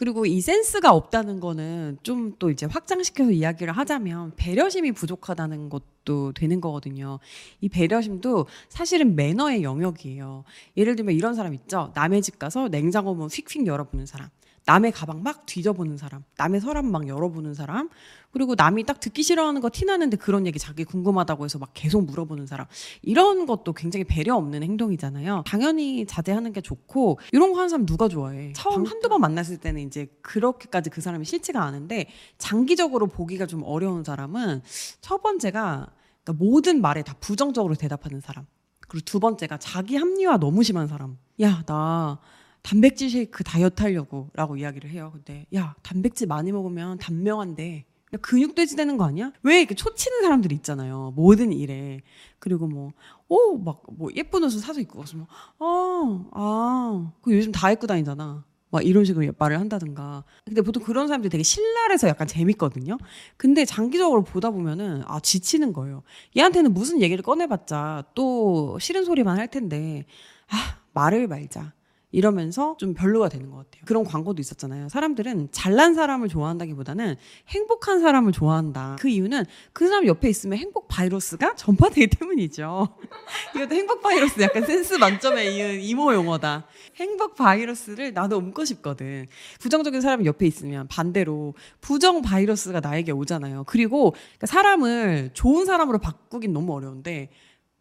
그리고 0.00 0.24
이 0.24 0.40
센스가 0.40 0.92
없다는 0.94 1.40
거는 1.40 1.98
좀 2.02 2.30
또 2.38 2.50
이제 2.50 2.64
확장시켜서 2.64 3.32
이야기를 3.32 3.76
하자면 3.76 4.32
배려심이 4.36 4.92
부족하다는 4.92 5.68
것도 5.68 6.32
되는 6.32 6.58
거거든요. 6.62 7.18
이 7.60 7.68
배려심도 7.68 8.46
사실은 8.70 9.14
매너의 9.14 9.62
영역이에요. 9.62 10.44
예를 10.78 10.96
들면 10.96 11.14
이런 11.14 11.34
사람 11.34 11.52
있죠. 11.52 11.92
남의 11.94 12.22
집 12.22 12.38
가서 12.38 12.68
냉장고 12.68 13.14
문 13.14 13.28
휙휙 13.28 13.66
열어보는 13.66 14.06
사람. 14.06 14.30
남의 14.70 14.92
가방 14.92 15.24
막 15.24 15.46
뒤져보는 15.46 15.96
사람, 15.96 16.22
남의 16.36 16.60
서랍 16.60 16.84
막 16.84 17.08
열어보는 17.08 17.54
사람, 17.54 17.88
그리고 18.30 18.54
남이 18.54 18.84
딱 18.84 19.00
듣기 19.00 19.24
싫어하는 19.24 19.60
거 19.60 19.68
티나는데 19.68 20.16
그런 20.16 20.46
얘기 20.46 20.60
자기 20.60 20.84
궁금하다고 20.84 21.44
해서 21.44 21.58
막 21.58 21.70
계속 21.74 22.04
물어보는 22.04 22.46
사람, 22.46 22.68
이런 23.02 23.46
것도 23.46 23.72
굉장히 23.72 24.04
배려 24.04 24.36
없는 24.36 24.62
행동이잖아요. 24.62 25.42
당연히 25.44 26.06
자제하는 26.06 26.52
게 26.52 26.60
좋고, 26.60 27.18
이런 27.32 27.50
거 27.50 27.58
하는 27.58 27.68
사람 27.68 27.84
누가 27.84 28.06
좋아해? 28.06 28.52
처음 28.52 28.86
한두 28.86 29.08
번 29.08 29.20
만났을 29.20 29.56
때는 29.56 29.82
이제 29.82 30.06
그렇게까지 30.22 30.90
그 30.90 31.00
사람이 31.00 31.24
싫지가 31.24 31.60
않은데, 31.60 32.06
장기적으로 32.38 33.08
보기가 33.08 33.46
좀 33.46 33.64
어려운 33.64 34.04
사람은 34.04 34.62
첫 35.00 35.20
번째가 35.20 35.88
그러니까 36.22 36.44
모든 36.44 36.80
말에 36.80 37.02
다 37.02 37.16
부정적으로 37.18 37.74
대답하는 37.74 38.20
사람. 38.20 38.46
그리고 38.86 39.04
두 39.04 39.18
번째가 39.18 39.58
자기 39.58 39.96
합리화 39.96 40.38
너무 40.38 40.62
심한 40.62 40.86
사람. 40.86 41.18
야, 41.40 41.64
나 41.66 42.20
단백질 42.62 43.10
쉐이크 43.10 43.44
다이어트 43.44 43.82
하려고 43.82 44.30
라고 44.34 44.56
이야기를 44.56 44.90
해요. 44.90 45.10
근데 45.12 45.46
야, 45.54 45.74
단백질 45.82 46.26
많이 46.26 46.52
먹으면 46.52 46.98
단명한데 46.98 47.86
야, 48.12 48.18
근육돼지 48.18 48.76
되는 48.76 48.96
거 48.96 49.04
아니야? 49.04 49.32
왜 49.42 49.58
이렇게 49.60 49.74
초치는 49.74 50.22
사람들이 50.22 50.54
있잖아요. 50.56 51.12
모든 51.14 51.52
일에. 51.52 52.00
그리고 52.38 52.66
뭐, 52.66 52.92
오, 53.28 53.56
막, 53.58 53.82
뭐, 53.92 54.08
예쁜 54.16 54.42
옷을 54.42 54.60
사서 54.60 54.80
입고 54.80 54.98
가서 54.98 55.16
뭐, 55.16 55.26
아, 55.58 56.28
아, 56.32 57.12
그 57.22 57.36
요즘 57.36 57.52
다 57.52 57.70
입고 57.70 57.86
다니잖아. 57.86 58.44
막 58.72 58.86
이런 58.86 59.04
식으로 59.04 59.32
말을 59.38 59.58
한다든가. 59.58 60.24
근데 60.44 60.62
보통 60.62 60.82
그런 60.82 61.08
사람들이 61.08 61.30
되게 61.30 61.42
신랄해서 61.42 62.08
약간 62.08 62.26
재밌거든요. 62.26 62.98
근데 63.36 63.64
장기적으로 63.64 64.22
보다 64.24 64.50
보면은, 64.50 65.02
아, 65.06 65.20
지치는 65.20 65.72
거예요. 65.72 66.02
얘한테는 66.36 66.72
무슨 66.72 67.00
얘기를 67.00 67.22
꺼내봤자 67.22 68.04
또 68.14 68.78
싫은 68.80 69.04
소리만 69.04 69.38
할 69.38 69.48
텐데, 69.48 70.04
아, 70.48 70.80
말을 70.94 71.28
말자. 71.28 71.72
이러면서 72.12 72.76
좀 72.78 72.94
별로가 72.94 73.28
되는 73.28 73.50
것 73.50 73.58
같아요. 73.58 73.82
그런 73.86 74.04
광고도 74.04 74.40
있었잖아요. 74.40 74.88
사람들은 74.88 75.48
잘난 75.52 75.94
사람을 75.94 76.28
좋아한다기보다는 76.28 77.16
행복한 77.48 78.00
사람을 78.00 78.32
좋아한다. 78.32 78.96
그 78.98 79.08
이유는 79.08 79.44
그 79.72 79.86
사람 79.88 80.06
옆에 80.06 80.28
있으면 80.28 80.58
행복 80.58 80.88
바이러스가 80.88 81.54
전파되기 81.56 82.08
때문이죠. 82.08 82.88
이것도 83.54 83.74
행복 83.74 84.02
바이러스 84.02 84.40
약간 84.40 84.66
센스 84.66 84.94
만점에 84.94 85.50
이은 85.50 85.80
이모 85.80 86.12
용어다. 86.12 86.66
행복 86.96 87.36
바이러스를 87.36 88.12
나도 88.12 88.38
옮고 88.38 88.64
싶거든. 88.64 89.26
부정적인 89.60 90.00
사람이 90.00 90.26
옆에 90.26 90.46
있으면 90.46 90.88
반대로 90.88 91.54
부정 91.80 92.22
바이러스가 92.22 92.80
나에게 92.80 93.12
오잖아요. 93.12 93.64
그리고 93.66 94.10
그러니까 94.10 94.46
사람을 94.46 95.30
좋은 95.34 95.64
사람으로 95.64 95.98
바꾸긴 95.98 96.52
너무 96.52 96.74
어려운데 96.74 97.30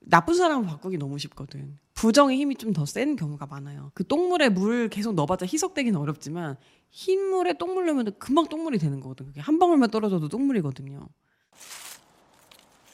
나쁜 0.01 0.35
사람을 0.35 0.65
바꾸기 0.65 0.97
너무 0.97 1.17
쉽거든. 1.17 1.77
부정의 1.99 2.37
힘이 2.37 2.55
좀 2.55 2.71
더 2.71 2.85
센 2.85 3.17
경우가 3.17 3.45
많아요. 3.47 3.91
그 3.93 4.07
똥물에 4.07 4.47
물 4.47 4.87
계속 4.87 5.15
넣어봤자 5.15 5.45
희석되기는 5.45 5.99
어렵지만 5.99 6.55
흰 6.91 7.19
물에 7.29 7.57
똥물 7.57 7.87
넣으면 7.87 8.13
금방 8.19 8.47
똥물이 8.47 8.77
되는 8.79 9.01
거거든. 9.01 9.25
그게 9.25 9.41
한 9.41 9.59
방울만 9.59 9.91
떨어져도 9.91 10.29
똥물이거든요. 10.29 11.07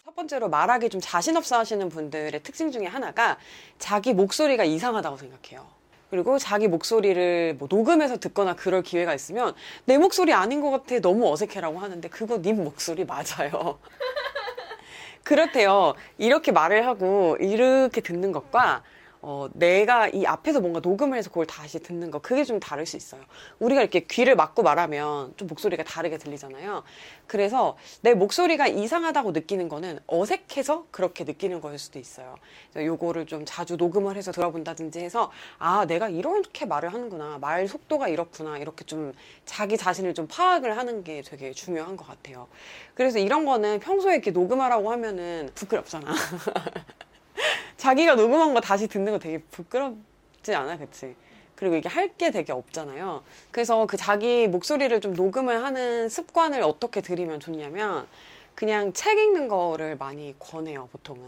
첫 0.03 0.15
번째로 0.15 0.49
말하기 0.49 0.89
좀 0.89 0.99
자신 1.03 1.37
없어 1.37 1.59
하시는 1.59 1.87
분들의 1.87 2.41
특징 2.41 2.71
중에 2.71 2.87
하나가 2.87 3.37
자기 3.77 4.11
목소리가 4.13 4.63
이상하다고 4.63 5.17
생각해요. 5.17 5.67
그리고 6.09 6.39
자기 6.39 6.67
목소리를 6.67 7.57
뭐 7.59 7.67
녹음해서 7.69 8.17
듣거나 8.17 8.55
그럴 8.55 8.81
기회가 8.81 9.13
있으면 9.13 9.53
내 9.85 9.99
목소리 9.99 10.33
아닌 10.33 10.61
것 10.61 10.71
같아 10.71 10.99
너무 10.99 11.31
어색해라고 11.31 11.77
하는데 11.77 12.09
그거 12.09 12.41
네 12.41 12.53
목소리 12.53 13.05
맞아요. 13.05 13.77
그렇대요. 15.23 15.93
이렇게 16.17 16.51
말을 16.51 16.87
하고 16.87 17.37
이렇게 17.39 18.01
듣는 18.01 18.31
것과 18.31 18.83
어, 19.27 19.49
내가 19.53 20.07
이 20.07 20.23
앞에서 20.23 20.61
뭔가 20.61 20.79
녹음을 20.79 21.17
해서 21.17 21.31
그걸 21.31 21.47
다시 21.47 21.79
듣는 21.79 22.11
거 22.11 22.19
그게 22.19 22.43
좀 22.43 22.59
다를 22.59 22.85
수 22.85 22.95
있어요. 22.95 23.23
우리가 23.57 23.81
이렇게 23.81 24.01
귀를 24.01 24.35
막고 24.35 24.61
말하면 24.61 25.33
좀 25.35 25.47
목소리가 25.47 25.83
다르게 25.83 26.19
들리잖아요. 26.19 26.83
그래서 27.25 27.75
내 28.01 28.13
목소리가 28.13 28.67
이상하다고 28.67 29.31
느끼는 29.31 29.67
거는 29.67 29.97
어색해서 30.05 30.85
그렇게 30.91 31.23
느끼는 31.23 31.59
거일 31.59 31.79
수도 31.79 31.97
있어요. 31.97 32.35
요거를 32.75 33.25
좀 33.25 33.45
자주 33.47 33.77
녹음을 33.77 34.15
해서 34.15 34.31
들어본다든지 34.31 34.99
해서 34.99 35.31
아 35.57 35.87
내가 35.87 36.07
이렇게 36.07 36.67
말을 36.67 36.93
하는구나 36.93 37.39
말 37.39 37.67
속도가 37.67 38.09
이렇구나 38.09 38.59
이렇게 38.59 38.85
좀 38.85 39.11
자기 39.45 39.75
자신을 39.75 40.13
좀 40.13 40.27
파악을 40.27 40.77
하는 40.77 41.03
게 41.03 41.23
되게 41.23 41.51
중요한 41.51 41.97
것 41.97 42.05
같아요. 42.05 42.47
그래서 42.93 43.17
이런 43.17 43.45
거는 43.45 43.79
평소에 43.79 44.13
이렇게 44.13 44.29
녹음하라고 44.29 44.91
하면은 44.91 45.49
부끄럽잖아. 45.55 46.13
자기가 47.77 48.15
녹음한 48.15 48.53
거 48.53 48.61
다시 48.61 48.87
듣는 48.87 49.11
거 49.13 49.19
되게 49.19 49.39
부끄럽지 49.51 50.53
않아, 50.55 50.77
그치? 50.77 51.15
그리고 51.55 51.75
이게 51.75 51.87
할 51.89 52.15
게 52.17 52.31
되게 52.31 52.51
없잖아요. 52.53 53.23
그래서 53.51 53.85
그 53.85 53.97
자기 53.97 54.47
목소리를 54.47 54.99
좀 55.01 55.13
녹음을 55.13 55.63
하는 55.63 56.07
습관을 56.09 56.61
어떻게 56.63 57.01
들이면 57.01 57.39
좋냐면 57.39 58.07
그냥 58.55 58.93
책 58.93 59.17
읽는 59.17 59.47
거를 59.49 59.97
많이 59.97 60.33
권해요, 60.39 60.87
보통은. 60.93 61.23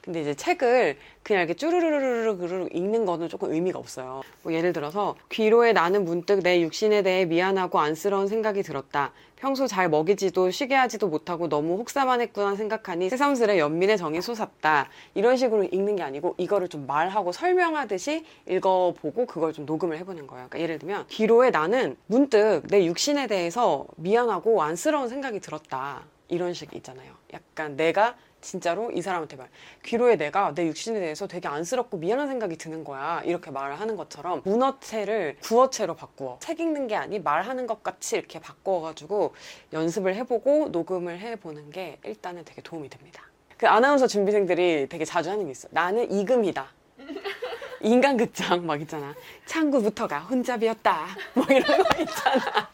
근데 0.00 0.20
이제 0.22 0.34
책을 0.34 0.96
그냥 1.24 1.42
이렇게 1.42 1.54
쭈르르르르르 1.54 2.68
읽는 2.72 3.04
거는 3.04 3.28
조금 3.28 3.52
의미가 3.52 3.78
없어요. 3.78 4.22
뭐 4.42 4.52
예를 4.52 4.72
들어서 4.72 5.16
귀로에 5.28 5.72
나는 5.72 6.04
문득 6.04 6.40
내 6.40 6.62
육신에 6.62 7.02
대해 7.02 7.24
미안하고 7.24 7.80
안쓰러운 7.80 8.28
생각이 8.28 8.62
들었다. 8.62 9.12
평소 9.38 9.68
잘 9.68 9.88
먹이지도 9.88 10.50
쉬게 10.50 10.74
하지도 10.74 11.06
못하고 11.06 11.48
너무 11.48 11.76
혹사만 11.76 12.20
했구나 12.20 12.56
생각하니 12.56 13.08
새삼스레 13.08 13.58
연민의 13.58 13.96
정이 13.96 14.20
솟았다. 14.20 14.88
이런 15.14 15.36
식으로 15.36 15.64
읽는 15.64 15.96
게 15.96 16.02
아니고 16.02 16.34
이거를 16.38 16.68
좀 16.68 16.86
말하고 16.86 17.30
설명하듯이 17.30 18.24
읽어보고 18.48 19.26
그걸 19.26 19.52
좀 19.52 19.64
녹음을 19.64 19.96
해보는 19.98 20.26
거예요. 20.26 20.48
그러니까 20.48 20.60
예를 20.60 20.78
들면 20.80 21.06
귀로에 21.08 21.50
나는 21.50 21.96
문득 22.06 22.62
내 22.68 22.84
육신에 22.84 23.28
대해서 23.28 23.86
미안하고 23.96 24.60
안쓰러운 24.62 25.08
생각이 25.08 25.38
들었다. 25.40 26.02
이런 26.28 26.52
식 26.52 26.74
있잖아요. 26.74 27.12
약간 27.32 27.76
내가 27.76 28.16
진짜로 28.40 28.90
이 28.90 29.02
사람한테 29.02 29.36
말. 29.36 29.48
귀로에 29.84 30.16
내가 30.16 30.54
내 30.54 30.66
육신에 30.66 31.00
대해서 31.00 31.26
되게 31.26 31.48
안쓰럽고 31.48 31.96
미안한 31.98 32.28
생각이 32.28 32.56
드는 32.56 32.84
거야. 32.84 33.22
이렇게 33.24 33.50
말을 33.50 33.80
하는 33.80 33.96
것처럼 33.96 34.42
문어체를 34.44 35.36
구어체로 35.42 35.94
바꾸어. 35.94 36.38
책 36.40 36.60
읽는 36.60 36.86
게 36.86 36.96
아니 36.96 37.18
말하는 37.18 37.66
것 37.66 37.82
같이 37.82 38.16
이렇게 38.16 38.40
바꿔가지고 38.40 39.34
연습을 39.72 40.14
해보고 40.14 40.68
녹음을 40.68 41.18
해보는 41.18 41.70
게 41.70 41.98
일단은 42.04 42.44
되게 42.44 42.62
도움이 42.62 42.88
됩니다. 42.88 43.22
그 43.56 43.66
아나운서 43.66 44.06
준비생들이 44.06 44.88
되게 44.88 45.04
자주 45.04 45.30
하는 45.30 45.44
게 45.46 45.50
있어. 45.50 45.68
나는 45.72 46.10
이금이다. 46.10 46.68
인간극장 47.82 48.66
막 48.66 48.80
있잖아. 48.80 49.14
창구부터가 49.46 50.20
혼잡이었다. 50.20 51.06
뭐 51.34 51.44
이런 51.50 51.82
거 51.82 52.02
있잖아 52.02 52.70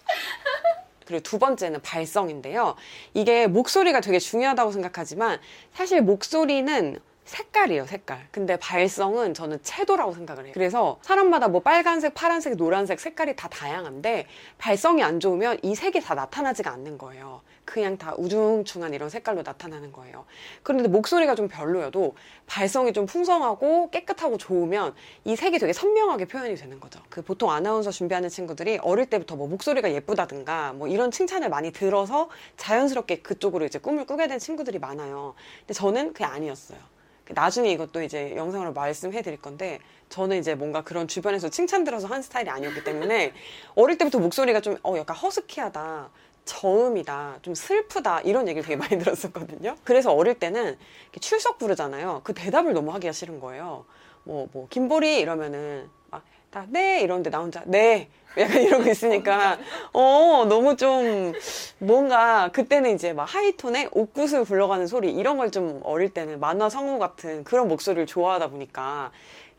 그리고 1.04 1.22
두 1.22 1.38
번째는 1.38 1.82
발성인데요. 1.82 2.74
이게 3.12 3.46
목소리가 3.46 4.00
되게 4.00 4.18
중요하다고 4.18 4.72
생각하지만 4.72 5.38
사실 5.72 6.02
목소리는 6.02 6.98
색깔이에요, 7.24 7.86
색깔. 7.86 8.26
근데 8.30 8.56
발성은 8.56 9.34
저는 9.34 9.62
채도라고 9.62 10.12
생각을 10.12 10.44
해요. 10.44 10.52
그래서 10.54 10.98
사람마다 11.02 11.48
뭐 11.48 11.60
빨간색, 11.60 12.14
파란색, 12.14 12.56
노란색 12.56 13.00
색깔이 13.00 13.34
다 13.36 13.48
다양한데 13.48 14.26
발성이 14.58 15.02
안 15.02 15.20
좋으면 15.20 15.58
이 15.62 15.74
색이 15.74 16.00
다 16.00 16.14
나타나지가 16.14 16.70
않는 16.70 16.98
거예요. 16.98 17.40
그냥 17.64 17.96
다 17.96 18.14
우중충한 18.18 18.92
이런 18.92 19.08
색깔로 19.08 19.42
나타나는 19.42 19.90
거예요. 19.90 20.26
그런데 20.62 20.88
목소리가 20.88 21.34
좀 21.34 21.48
별로여도 21.48 22.14
발성이 22.46 22.92
좀 22.92 23.06
풍성하고 23.06 23.90
깨끗하고 23.90 24.36
좋으면 24.36 24.94
이 25.24 25.34
색이 25.34 25.58
되게 25.58 25.72
선명하게 25.72 26.26
표현이 26.26 26.56
되는 26.56 26.78
거죠. 26.78 27.00
그 27.08 27.22
보통 27.22 27.50
아나운서 27.50 27.90
준비하는 27.90 28.28
친구들이 28.28 28.78
어릴 28.82 29.06
때부터 29.06 29.36
뭐 29.36 29.48
목소리가 29.48 29.90
예쁘다든가 29.92 30.74
뭐 30.74 30.88
이런 30.88 31.10
칭찬을 31.10 31.48
많이 31.48 31.72
들어서 31.72 32.28
자연스럽게 32.58 33.20
그쪽으로 33.22 33.64
이제 33.64 33.78
꿈을 33.78 34.04
꾸게 34.04 34.26
된 34.26 34.38
친구들이 34.38 34.78
많아요. 34.78 35.34
근데 35.60 35.72
저는 35.72 36.12
그게 36.12 36.26
아니었어요. 36.26 36.93
나중에 37.30 37.70
이것도 37.72 38.02
이제 38.02 38.34
영상으로 38.36 38.72
말씀해 38.72 39.22
드릴 39.22 39.40
건데 39.40 39.80
저는 40.10 40.38
이제 40.38 40.54
뭔가 40.54 40.82
그런 40.82 41.08
주변에서 41.08 41.48
칭찬 41.48 41.84
들어서 41.84 42.06
한 42.06 42.22
스타일이 42.22 42.50
아니었기 42.50 42.84
때문에 42.84 43.32
어릴 43.74 43.96
때부터 43.98 44.18
목소리가 44.18 44.60
좀 44.60 44.76
어 44.82 44.96
약간 44.98 45.16
허스키하다 45.16 46.10
저음이다, 46.44 47.38
좀 47.40 47.54
슬프다, 47.54 48.20
이런 48.20 48.46
얘기를 48.48 48.62
되게 48.62 48.76
많이 48.76 48.98
들었었거든요. 49.02 49.76
그래서 49.82 50.12
어릴 50.12 50.38
때는 50.38 50.76
출석 51.20 51.58
부르잖아요. 51.58 52.20
그 52.22 52.34
대답을 52.34 52.74
너무 52.74 52.92
하기가 52.92 53.12
싫은 53.14 53.40
거예요. 53.40 53.86
뭐, 54.24 54.46
뭐, 54.52 54.66
김보리 54.68 55.20
이러면은, 55.20 55.88
막, 56.10 56.22
다, 56.50 56.66
네! 56.68 57.00
이러는데 57.00 57.30
나 57.30 57.38
혼자, 57.40 57.62
네! 57.64 58.10
약간 58.38 58.62
이러고 58.62 58.88
있으니까, 58.90 59.58
어, 59.92 60.44
너무 60.48 60.76
좀, 60.76 61.32
뭔가, 61.78 62.48
그때는 62.52 62.94
이제 62.94 63.12
막 63.12 63.24
하이톤에 63.24 63.88
옥구슬 63.92 64.44
굴러가는 64.44 64.86
소리, 64.86 65.10
이런 65.12 65.36
걸 65.38 65.50
좀 65.50 65.80
어릴 65.84 66.08
때는 66.10 66.40
만화 66.40 66.68
성우 66.68 66.98
같은 66.98 67.44
그런 67.44 67.68
목소리를 67.68 68.06
좋아하다 68.06 68.48
보니까, 68.48 69.12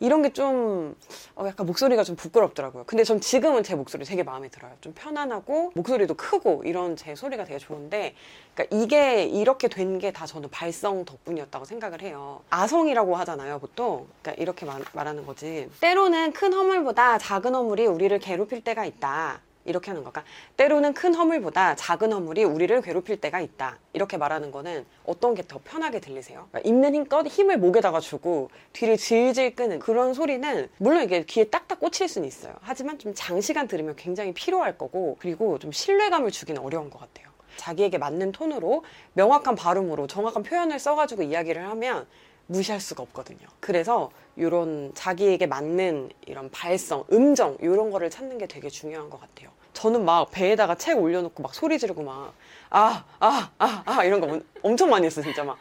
이런 0.06 0.22
게좀 0.22 0.96
어, 1.36 1.46
약간 1.48 1.66
목소리가 1.66 2.04
좀 2.04 2.16
부끄럽더라고요. 2.16 2.84
근데 2.86 3.04
전 3.04 3.20
지금은 3.20 3.64
제 3.64 3.74
목소리 3.76 4.06
되게 4.06 4.22
마음에 4.24 4.48
들어요. 4.50 4.72
좀 4.82 4.94
편안하고 4.94 5.72
목소리도 5.76 6.14
크고 6.14 6.62
이런 6.66 6.96
제 6.96 7.16
소리가 7.16 7.44
되게 7.46 7.58
좋은데 7.60 8.14
그러니까 8.54 8.78
이게 8.78 9.24
이렇게 9.24 9.68
된 9.68 9.96
게 10.00 10.12
다 10.12 10.26
저는 10.26 10.50
발성 10.52 11.04
덕분이었다고 11.06 11.66
생각을 11.66 12.02
해요. 12.02 12.42
아성이라고 12.50 13.16
하잖아요, 13.16 13.60
보통. 13.60 14.08
그러니까 14.22 14.42
이렇게 14.42 14.66
말, 14.66 14.82
말하는 14.94 15.26
거지. 15.26 15.70
때로는 15.82 16.32
큰 16.34 16.54
허물보다 16.54 17.18
작은 17.18 17.56
허물이 17.56 17.86
우리를 17.88 18.18
괴롭힐 18.20 18.62
때가 18.64 18.86
있다. 18.86 19.42
이렇게 19.66 19.92
하는 19.92 20.04
거까 20.04 20.24
때로는 20.58 20.94
큰 20.94 21.14
허물보다 21.16 21.76
작은 21.76 22.14
허물이 22.14 22.44
우리를 22.44 22.82
괴롭힐 22.82 23.20
때가 23.20 23.40
있다. 23.40 23.80
이렇게 23.94 24.18
말하는 24.18 24.52
거는 24.52 24.86
어떤 25.06 25.34
게 25.36 25.44
더 25.48 25.60
편하게 25.64 26.00
들리세요? 26.00 26.48
그러니까 26.52 26.68
있는 26.68 26.96
힘껏 26.96 27.28
힘을 27.28 27.58
목에다가 27.58 28.00
주고 28.00 28.50
뒤를 28.74 28.98
질질 28.98 29.56
끄는 29.56 29.80
그런 29.80 30.14
소리는 30.14 30.70
물론 30.78 31.04
이게 31.04 31.24
귀에 31.26 31.46
딱딱 31.46 31.80
꽂힐 31.80 32.08
수는 32.08 32.28
있어요. 32.28 32.54
하지만 32.62 32.98
좀 32.98 33.14
장시간 33.16 33.68
들으면 33.68 33.96
굉장히 33.96 34.34
피로할 34.34 34.78
거고 34.78 35.18
그리고 35.20 35.60
좀 35.60 35.72
신뢰감을 35.72 36.32
주기는 36.32 36.62
어려운 36.62 36.90
것 36.90 37.00
같아요. 37.00 37.28
자기에게 37.58 37.98
맞는 37.98 38.32
톤으로 38.32 38.84
명확한 39.14 39.56
발음으로 39.56 40.08
정확한 40.08 40.44
표현을 40.44 40.78
써가지고 40.80 41.24
이야기를 41.24 41.68
하면 41.70 42.06
무시할 42.48 42.80
수가 42.80 43.02
없거든요. 43.04 43.48
그래서 43.60 44.12
이런 44.36 44.92
자기에게 44.94 45.48
맞는 45.48 46.10
이런 46.28 46.52
발성, 46.52 47.04
음정 47.12 47.58
이런 47.62 47.90
거를 47.92 48.10
찾는 48.10 48.38
게 48.38 48.46
되게 48.48 48.70
중요한 48.70 49.10
것 49.10 49.20
같아요. 49.20 49.50
저는 49.76 50.06
막 50.06 50.32
배에다가 50.32 50.76
책 50.76 50.98
올려놓고 50.98 51.44
막 51.44 51.54
소리 51.54 51.78
지르고 51.78 52.02
막 52.02 52.34
아, 52.72 53.04
아, 53.20 53.52
아, 53.60 53.84
아 53.86 54.04
이런 54.04 54.20
거 54.20 54.40
엄청 54.64 54.90
많이 54.90 55.06
했어 55.06 55.22
진짜 55.22 55.44
막. 55.44 55.58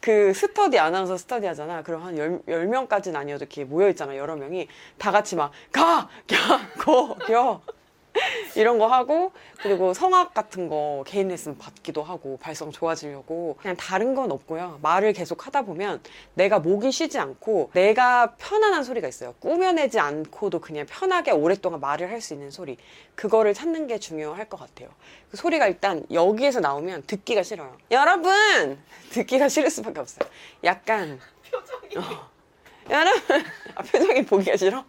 그 0.00 0.32
스터디 0.34 0.78
아나운서 0.78 1.16
스터디 1.16 1.46
하잖아. 1.46 1.82
그럼 1.82 2.04
한 2.04 2.18
열, 2.18 2.40
열 2.48 2.66
명까지는 2.66 3.18
아니어도 3.18 3.44
이렇게 3.44 3.64
모여있잖아. 3.64 4.16
여러 4.16 4.36
명이. 4.36 4.68
다 4.98 5.10
같이 5.10 5.34
막, 5.34 5.50
가! 5.72 6.08
겨! 6.26 6.36
고! 6.84 7.14
겨! 7.26 7.62
이런 8.56 8.78
거 8.78 8.86
하고 8.86 9.32
그리고 9.62 9.94
성악 9.94 10.34
같은 10.34 10.68
거 10.68 11.04
개인 11.06 11.28
레슨 11.28 11.56
받기도 11.58 12.02
하고 12.02 12.38
발성 12.40 12.70
좋아지려고 12.72 13.56
그냥 13.60 13.76
다른 13.76 14.14
건 14.14 14.30
없고요. 14.32 14.78
말을 14.82 15.12
계속 15.12 15.46
하다 15.46 15.62
보면 15.62 16.00
내가 16.34 16.58
목이 16.58 16.90
쉬지 16.92 17.18
않고 17.18 17.70
내가 17.74 18.34
편안한 18.36 18.84
소리가 18.84 19.08
있어요. 19.08 19.34
꾸며내지 19.40 19.98
않고도 20.00 20.60
그냥 20.60 20.86
편하게 20.86 21.30
오랫동안 21.32 21.80
말을 21.80 22.10
할 22.10 22.16
수 22.20 22.32
있는 22.34 22.50
소리. 22.50 22.76
그거를 23.14 23.54
찾는 23.54 23.86
게 23.86 23.98
중요할 23.98 24.48
것 24.48 24.58
같아요. 24.58 24.88
그 25.30 25.36
소리가 25.36 25.66
일단 25.68 26.04
여기에서 26.10 26.60
나오면 26.60 27.04
듣기가 27.06 27.42
싫어요. 27.42 27.76
여러분! 27.90 28.78
듣기가 29.12 29.48
싫을 29.48 29.70
수밖에 29.70 30.00
없어요. 30.00 30.28
약간 30.64 31.20
표정이 31.50 31.96
어. 32.04 32.28
여러분! 32.90 33.44
아, 33.74 33.82
표정이 33.82 34.24
보기가 34.24 34.56
싫어? 34.56 34.84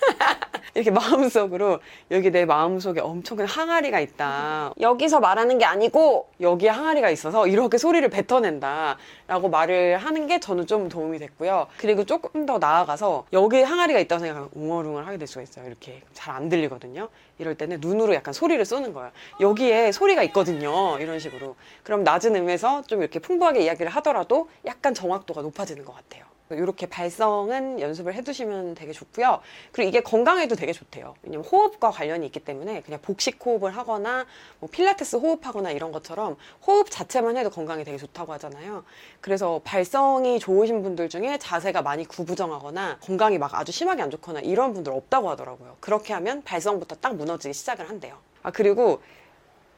이렇게 0.74 0.90
마음속으로 0.90 1.80
여기 2.10 2.30
내 2.30 2.44
마음속에 2.44 3.00
엄청 3.00 3.38
큰 3.38 3.46
항아리가 3.46 3.98
있다. 4.00 4.72
여기서 4.80 5.20
말하는 5.20 5.58
게 5.58 5.64
아니고 5.64 6.28
여기에 6.40 6.70
항아리가 6.70 7.10
있어서 7.10 7.46
이렇게 7.46 7.76
소리를 7.78 8.08
뱉어낸다. 8.08 8.96
라고 9.26 9.48
말을 9.48 9.98
하는 9.98 10.26
게 10.26 10.38
저는 10.40 10.66
좀 10.66 10.88
도움이 10.88 11.18
됐고요. 11.18 11.66
그리고 11.78 12.04
조금 12.04 12.46
더 12.46 12.58
나아가서 12.58 13.26
여기에 13.32 13.62
항아리가 13.64 13.98
있다고 14.00 14.20
생각하면 14.20 14.50
웅얼웅얼 14.54 15.06
하게 15.06 15.18
될 15.18 15.26
수가 15.26 15.42
있어요. 15.42 15.66
이렇게 15.66 16.02
잘 16.14 16.30
안 16.30 16.48
들리거든요. 16.48 17.08
이럴 17.38 17.56
때는 17.56 17.78
눈으로 17.80 18.14
약간 18.14 18.32
소리를 18.32 18.64
쏘는 18.64 18.92
거예요. 18.92 19.10
여기에 19.40 19.90
소리가 19.92 20.22
있거든요. 20.24 20.96
이런 21.00 21.18
식으로. 21.18 21.56
그럼 21.82 22.04
낮은 22.04 22.36
음에서 22.36 22.82
좀 22.86 23.00
이렇게 23.00 23.18
풍부하게 23.18 23.62
이야기를 23.64 23.90
하더라도 23.96 24.48
약간 24.64 24.94
정확도가 24.94 25.42
높아지는 25.42 25.84
것 25.84 25.94
같아요. 25.94 26.24
이렇게 26.54 26.86
발성은 26.86 27.80
연습을 27.80 28.14
해두시면 28.14 28.74
되게 28.74 28.92
좋고요. 28.92 29.40
그리고 29.72 29.88
이게 29.88 30.00
건강에도 30.00 30.54
되게 30.54 30.72
좋대요. 30.72 31.14
왜냐면 31.22 31.46
호흡과 31.46 31.90
관련이 31.90 32.26
있기 32.26 32.40
때문에 32.40 32.80
그냥 32.82 33.00
복식 33.02 33.44
호흡을 33.44 33.76
하거나 33.76 34.26
뭐 34.58 34.68
필라테스 34.70 35.16
호흡하거나 35.16 35.70
이런 35.70 35.92
것처럼 35.92 36.36
호흡 36.66 36.90
자체만 36.90 37.36
해도 37.36 37.50
건강에 37.50 37.84
되게 37.84 37.96
좋다고 37.96 38.32
하잖아요. 38.34 38.84
그래서 39.20 39.60
발성이 39.64 40.38
좋으신 40.38 40.82
분들 40.82 41.08
중에 41.08 41.38
자세가 41.38 41.82
많이 41.82 42.04
구부정하거나 42.04 42.98
건강이 43.00 43.38
막 43.38 43.54
아주 43.54 43.72
심하게 43.72 44.02
안 44.02 44.10
좋거나 44.10 44.40
이런 44.40 44.74
분들 44.74 44.92
없다고 44.92 45.30
하더라고요. 45.30 45.76
그렇게 45.80 46.12
하면 46.14 46.42
발성부터 46.42 46.96
딱 46.96 47.16
무너지기 47.16 47.54
시작을 47.54 47.88
한대요. 47.88 48.16
아, 48.42 48.50
그리고 48.50 49.02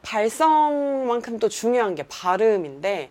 발성만큼 0.03 1.39
또 1.39 1.49
중요한 1.49 1.95
게 1.95 2.05
발음인데 2.09 3.11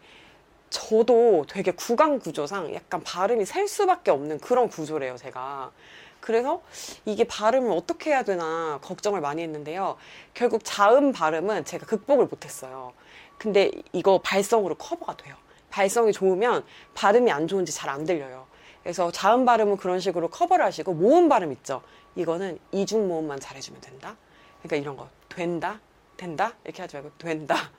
저도 0.72 1.46
되게 1.48 1.72
구강 1.72 2.20
구조상 2.20 2.74
약간 2.74 3.04
발음이 3.04 3.46
셀 3.46 3.68
수밖에 3.68 4.10
없는 4.10 4.40
그런 4.40 4.70
구조래요, 4.70 5.18
제가. 5.18 5.72
그래서 6.20 6.62
이게 7.06 7.24
발음을 7.26 7.72
어떻게 7.72 8.12
해야 8.12 8.24
되나 8.24 8.80
걱정을 8.82 9.22
많이 9.22 9.44
했는데요. 9.44 9.98
결국 10.34 10.62
자음 10.64 11.12
발음은 11.12 11.66
제가 11.66 11.86
극복을 11.86 12.26
못했어요. 12.28 12.94
근데 13.38 13.72
이거 13.92 14.20
발성으로 14.20 14.76
커버가 14.76 15.18
돼요. 15.18 15.36
발성이 15.70 16.12
좋으면 16.14 16.64
발음이 16.96 17.32
안 17.32 17.48
좋은지 17.48 17.72
잘 17.74 17.90
안 17.90 18.06
들려요. 18.06 18.48
그래서 18.84 19.12
자음 19.12 19.46
발음은 19.46 19.78
그런 19.78 20.00
식으로 20.00 20.30
커버를 20.30 20.66
하시고 20.66 20.94
모음 20.94 21.30
발음 21.30 21.52
있죠. 21.54 21.82
이거는 22.16 22.60
이중 22.72 23.08
모음만 23.08 23.40
잘해주면 23.40 23.82
된다. 23.82 24.16
그러니까 24.62 24.76
이런 24.78 24.98
거 24.98 25.08
된다, 25.30 25.80
된다 26.18 26.54
이렇게 26.64 26.82
하지 26.82 26.96
말고 26.96 27.12
된다. 27.18 27.72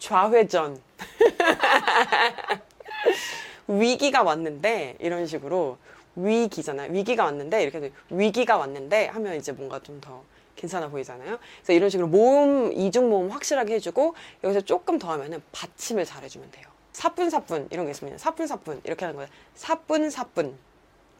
좌회전. 0.00 0.80
위기가 3.68 4.24
왔는데 4.24 4.96
이런 4.98 5.26
식으로 5.26 5.78
위기잖아요. 6.16 6.92
위기가 6.92 7.24
왔는데 7.24 7.62
이렇게 7.62 7.92
위기가 8.10 8.56
왔는데 8.56 9.06
하면 9.06 9.36
이제 9.36 9.52
뭔가 9.52 9.78
좀 9.78 10.00
더 10.00 10.24
괜찮아 10.60 10.88
보이잖아요. 10.88 11.38
그래서 11.62 11.72
이런 11.72 11.88
식으로 11.88 12.06
모음 12.06 12.72
이중 12.72 13.08
모음 13.08 13.30
확실하게 13.30 13.74
해주고 13.74 14.14
여기서 14.44 14.60
조금 14.60 14.98
더 14.98 15.10
하면은 15.12 15.42
받침을 15.52 16.04
잘 16.04 16.22
해주면 16.22 16.50
돼요. 16.50 16.66
사뿐사뿐 16.92 17.68
이런 17.70 17.86
게 17.86 17.92
있으면 17.92 18.18
사뿐사뿐 18.18 18.82
이렇게 18.84 19.06
하는 19.06 19.16
거예요. 19.16 19.30
사뿐사뿐 19.54 20.54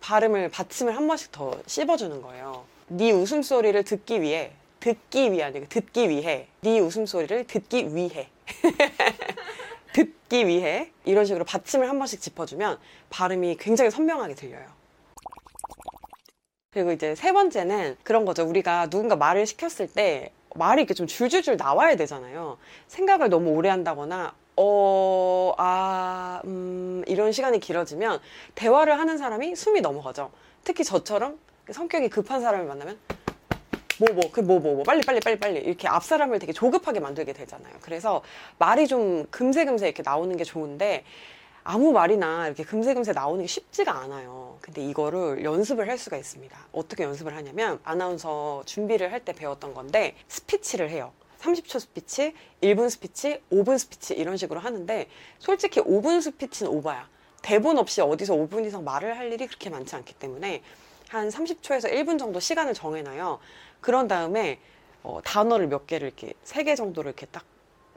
발음을 0.03 0.51
받침을 0.51 0.95
한 0.95 1.07
번씩 1.07 1.33
더 1.33 1.59
씹어주는 1.66 2.21
거예요. 2.21 2.64
네 2.88 3.12
웃음소리를 3.12 3.83
듣기 3.85 4.21
위해 4.21 4.53
듣기 4.81 5.33
위해 5.33 5.45
아니고 5.45 5.66
듣기 5.69 6.11
위해 6.11 6.47
네 6.61 6.81
웃음소리를 6.81 7.47
듣기 7.47 7.95
위해 7.95 8.29
듣기 9.93 10.47
위해 10.47 10.91
이런 11.05 11.25
식으로 11.25 11.45
받침을 11.45 11.89
한 11.89 11.99
번씩 11.99 12.21
짚어주면 12.21 12.79
발음이 13.11 13.57
굉장히 13.59 13.91
선명하게 13.91 14.35
들려요. 14.35 14.67
그리고 16.73 16.93
이제 16.93 17.15
세 17.17 17.33
번째는 17.33 17.97
그런 18.05 18.25
거죠. 18.25 18.45
우리가 18.45 18.89
누군가 18.89 19.17
말을 19.17 19.47
시켰을 19.47 19.89
때 19.93 20.33
말이 20.55 20.83
이렇게 20.83 20.95
좀 20.95 21.07
줄줄줄 21.07 21.57
나와야 21.57 21.97
되잖아요. 21.97 22.59
생각을 22.87 23.29
너무 23.29 23.51
오래 23.51 23.69
한다거나 23.69 24.35
어, 24.57 25.55
아, 25.57 26.43
음, 26.45 27.03
이런 27.07 27.33
시간이 27.33 27.61
길어지면 27.61 28.21
대화를 28.55 28.99
하는 28.99 29.19
사람이 29.19 29.57
숨이 29.57 29.81
넘어가죠. 29.81 30.31
특히 30.63 30.85
저처럼 30.85 31.39
성격이 31.71 32.09
급한 32.11 32.41
사람을 32.41 32.67
만나면 32.67 32.99
뭐 34.01 34.09
뭐 34.17 34.31
그 34.33 34.41
뭐 34.41 34.59
뭐 34.61 34.75
뭐 34.77 34.83
빨리 34.83 35.03
빨리 35.03 35.21
빨리 35.21 35.39
빨리 35.39 35.61
이렇게 35.61 35.87
앞 35.89 36.05
사람을 36.05 36.39
되게 36.39 36.53
조급하게 36.53 37.01
만들게 37.01 37.33
되잖아요. 37.35 37.75
그래서 37.83 38.23
말이 38.59 38.87
좀 38.87 39.27
금세 39.31 39.65
금세 39.67 39.87
이렇게 39.87 40.03
나오는 40.03 40.35
게 40.37 40.45
좋은데 40.45 41.05
아무 41.63 41.93
말이나 41.93 42.47
이렇게 42.47 42.65
금세금세 42.65 43.13
나오는 43.13 43.43
게 43.43 43.47
쉽지가 43.47 43.93
않아요. 43.93 44.59
근데 44.63 44.83
이거를 44.83 45.45
연습을 45.45 45.89
할 45.89 45.99
수가 45.99 46.17
있습니다. 46.17 46.57
어떻게 46.73 47.05
연습을 47.05 47.37
하냐면 47.37 47.79
아나운서 47.85 48.63
준비를 48.65 49.13
할 49.13 49.21
때 49.21 49.35
배웠던 49.35 49.75
건데 49.75 50.17
스피치를 50.29 50.89
해요. 50.89 51.13
30초 51.43 51.81
스피치, 51.81 52.35
1분 52.63 52.89
스피치, 52.89 53.43
5분 53.53 53.79
스피치 53.79 54.15
이런 54.15 54.37
식으로 54.39 54.61
하는데 54.61 55.07
솔직히 55.39 55.81
5분 55.81 56.23
스피치는 56.23 56.73
오바야. 56.73 57.09
대본 57.43 57.79
없이 57.79 58.01
어디서 58.01 58.35
5분 58.35 58.65
이상 58.67 58.85
말을 58.85 59.17
할 59.19 59.31
일이 59.33 59.47
그렇게 59.47 59.69
많지 59.71 59.95
않기 59.97 60.15
때문에 60.15 60.63
한 61.09 61.29
30초에서 61.29 61.93
1분 61.93 62.19
정도 62.19 62.41
시간을 62.41 62.73
정해놔요. 62.75 63.39
그런 63.81 64.09
다음에 64.09 64.61
어, 65.03 65.21
단어를 65.25 65.66
몇 65.69 65.87
개를 65.87 66.09
이렇게 66.09 66.35
세 66.45 66.62
개 66.64 66.75
정도를 66.75 67.11
이렇게 67.11 67.27
딱 67.27 67.45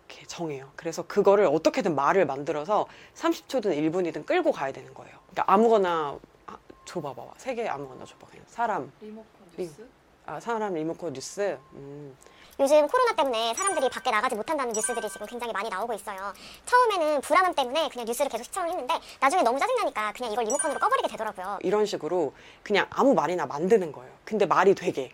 이렇게 0.07 0.25
정해요. 0.27 0.69
그래서 0.75 1.03
그거를 1.03 1.45
어떻게든 1.45 1.95
말을 1.95 2.25
만들어서 2.25 2.87
30초든 3.15 3.65
1분이든 3.77 4.25
끌고 4.25 4.51
가야 4.51 4.71
되는 4.71 4.93
거예요. 4.93 5.17
그러니까 5.33 5.43
아무거나 5.53 6.17
아, 6.47 6.57
줘봐봐. 6.85 7.23
세 7.37 7.55
개 7.55 7.67
아무거나 7.67 8.05
줘봐. 8.05 8.27
그냥 8.29 8.45
사람, 8.47 8.91
리모컨 9.01 9.25
뉴스? 9.57 9.87
아, 10.25 10.39
사람 10.39 10.73
리모컨 10.73 11.13
뉴스. 11.13 11.57
음. 11.73 12.15
요즘 12.59 12.87
코로나 12.87 13.15
때문에 13.15 13.53
사람들이 13.55 13.89
밖에 13.89 14.11
나가지 14.11 14.35
못한다는 14.35 14.73
뉴스들이 14.73 15.09
지금 15.09 15.25
굉장히 15.25 15.51
많이 15.51 15.69
나오고 15.69 15.91
있어요. 15.95 16.31
처음에는 16.67 17.21
불안함 17.21 17.55
때문에 17.55 17.89
그냥 17.89 18.05
뉴스를 18.05 18.29
계속 18.29 18.43
시청을 18.43 18.69
했는데 18.69 18.93
나중에 19.19 19.41
너무 19.41 19.57
짜증나니까 19.57 20.13
그냥 20.13 20.31
이걸 20.31 20.45
리모컨으로 20.45 20.79
꺼버리게 20.79 21.07
되더라고요. 21.09 21.57
이런 21.63 21.85
식으로 21.87 22.33
그냥 22.61 22.85
아무 22.91 23.15
말이나 23.15 23.47
만드는 23.47 23.91
거예요. 23.91 24.13
근데 24.23 24.45
말이 24.45 24.75
되게. 24.75 25.11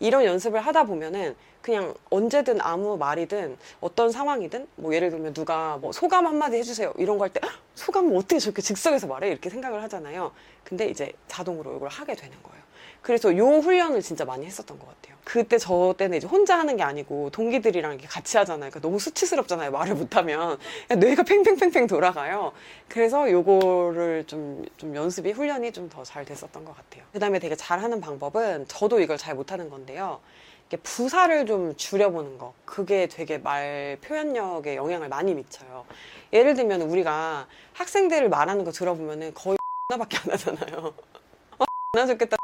이런 0.00 0.24
연습을 0.24 0.60
하다 0.60 0.84
보면은 0.84 1.34
그냥 1.62 1.94
언제든 2.10 2.60
아무 2.60 2.96
말이든 2.98 3.56
어떤 3.80 4.10
상황이든 4.12 4.68
뭐 4.76 4.94
예를 4.94 5.10
들면 5.10 5.32
누가 5.32 5.78
뭐 5.78 5.92
소감 5.92 6.26
한마디 6.26 6.56
해주세요 6.58 6.92
이런 6.98 7.16
거 7.18 7.24
할 7.24 7.30
때 7.32 7.40
소감을 7.74 8.16
어떻게 8.16 8.38
저렇게 8.38 8.62
즉석에서 8.62 9.06
말해 9.06 9.28
이렇게 9.28 9.50
생각을 9.50 9.82
하잖아요. 9.84 10.32
근데 10.62 10.86
이제 10.88 11.12
자동으로 11.28 11.76
이걸 11.76 11.88
하게 11.88 12.14
되는 12.14 12.36
거예요. 12.42 12.62
그래서 13.02 13.36
요 13.36 13.46
훈련을 13.58 14.02
진짜 14.02 14.24
많이 14.24 14.46
했었던 14.46 14.78
것 14.78 14.86
같아요. 14.86 15.13
그때 15.34 15.58
저 15.58 15.96
때는 15.98 16.18
이제 16.18 16.28
혼자 16.28 16.56
하는 16.56 16.76
게 16.76 16.84
아니고 16.84 17.30
동기들이랑 17.30 17.94
이렇게 17.94 18.06
같이 18.06 18.36
하잖아요. 18.36 18.70
그러니까 18.70 18.78
너무 18.80 19.00
수치스럽잖아요. 19.00 19.72
말을 19.72 19.96
못하면 19.96 20.58
뇌가 20.96 21.24
팽팽팽팽 21.24 21.88
돌아가요. 21.88 22.52
그래서 22.86 23.28
요거를 23.28 24.28
좀, 24.28 24.64
좀 24.76 24.94
연습이 24.94 25.32
훈련이 25.32 25.72
좀 25.72 25.88
더 25.88 26.04
잘 26.04 26.24
됐었던 26.24 26.64
것 26.64 26.76
같아요. 26.76 27.02
그 27.12 27.18
다음에 27.18 27.40
되게 27.40 27.56
잘하는 27.56 28.00
방법은 28.00 28.66
저도 28.68 29.00
이걸 29.00 29.18
잘 29.18 29.34
못하는 29.34 29.68
건데요. 29.70 30.20
부사를 30.84 31.46
좀 31.46 31.74
줄여보는 31.76 32.38
거. 32.38 32.54
그게 32.64 33.08
되게 33.08 33.38
말 33.38 33.98
표현력에 34.02 34.76
영향을 34.76 35.08
많이 35.08 35.34
미쳐요. 35.34 35.84
예를 36.32 36.54
들면 36.54 36.82
우리가 36.82 37.48
학생들을 37.72 38.28
말하는 38.28 38.64
거 38.64 38.70
들어보면은 38.70 39.34
거의 39.34 39.56
나밖에 39.90 40.16
안 40.18 40.30
하잖아요. 40.30 40.94
어, 41.58 41.64
나 41.92 42.06
좋겠다. 42.06 42.36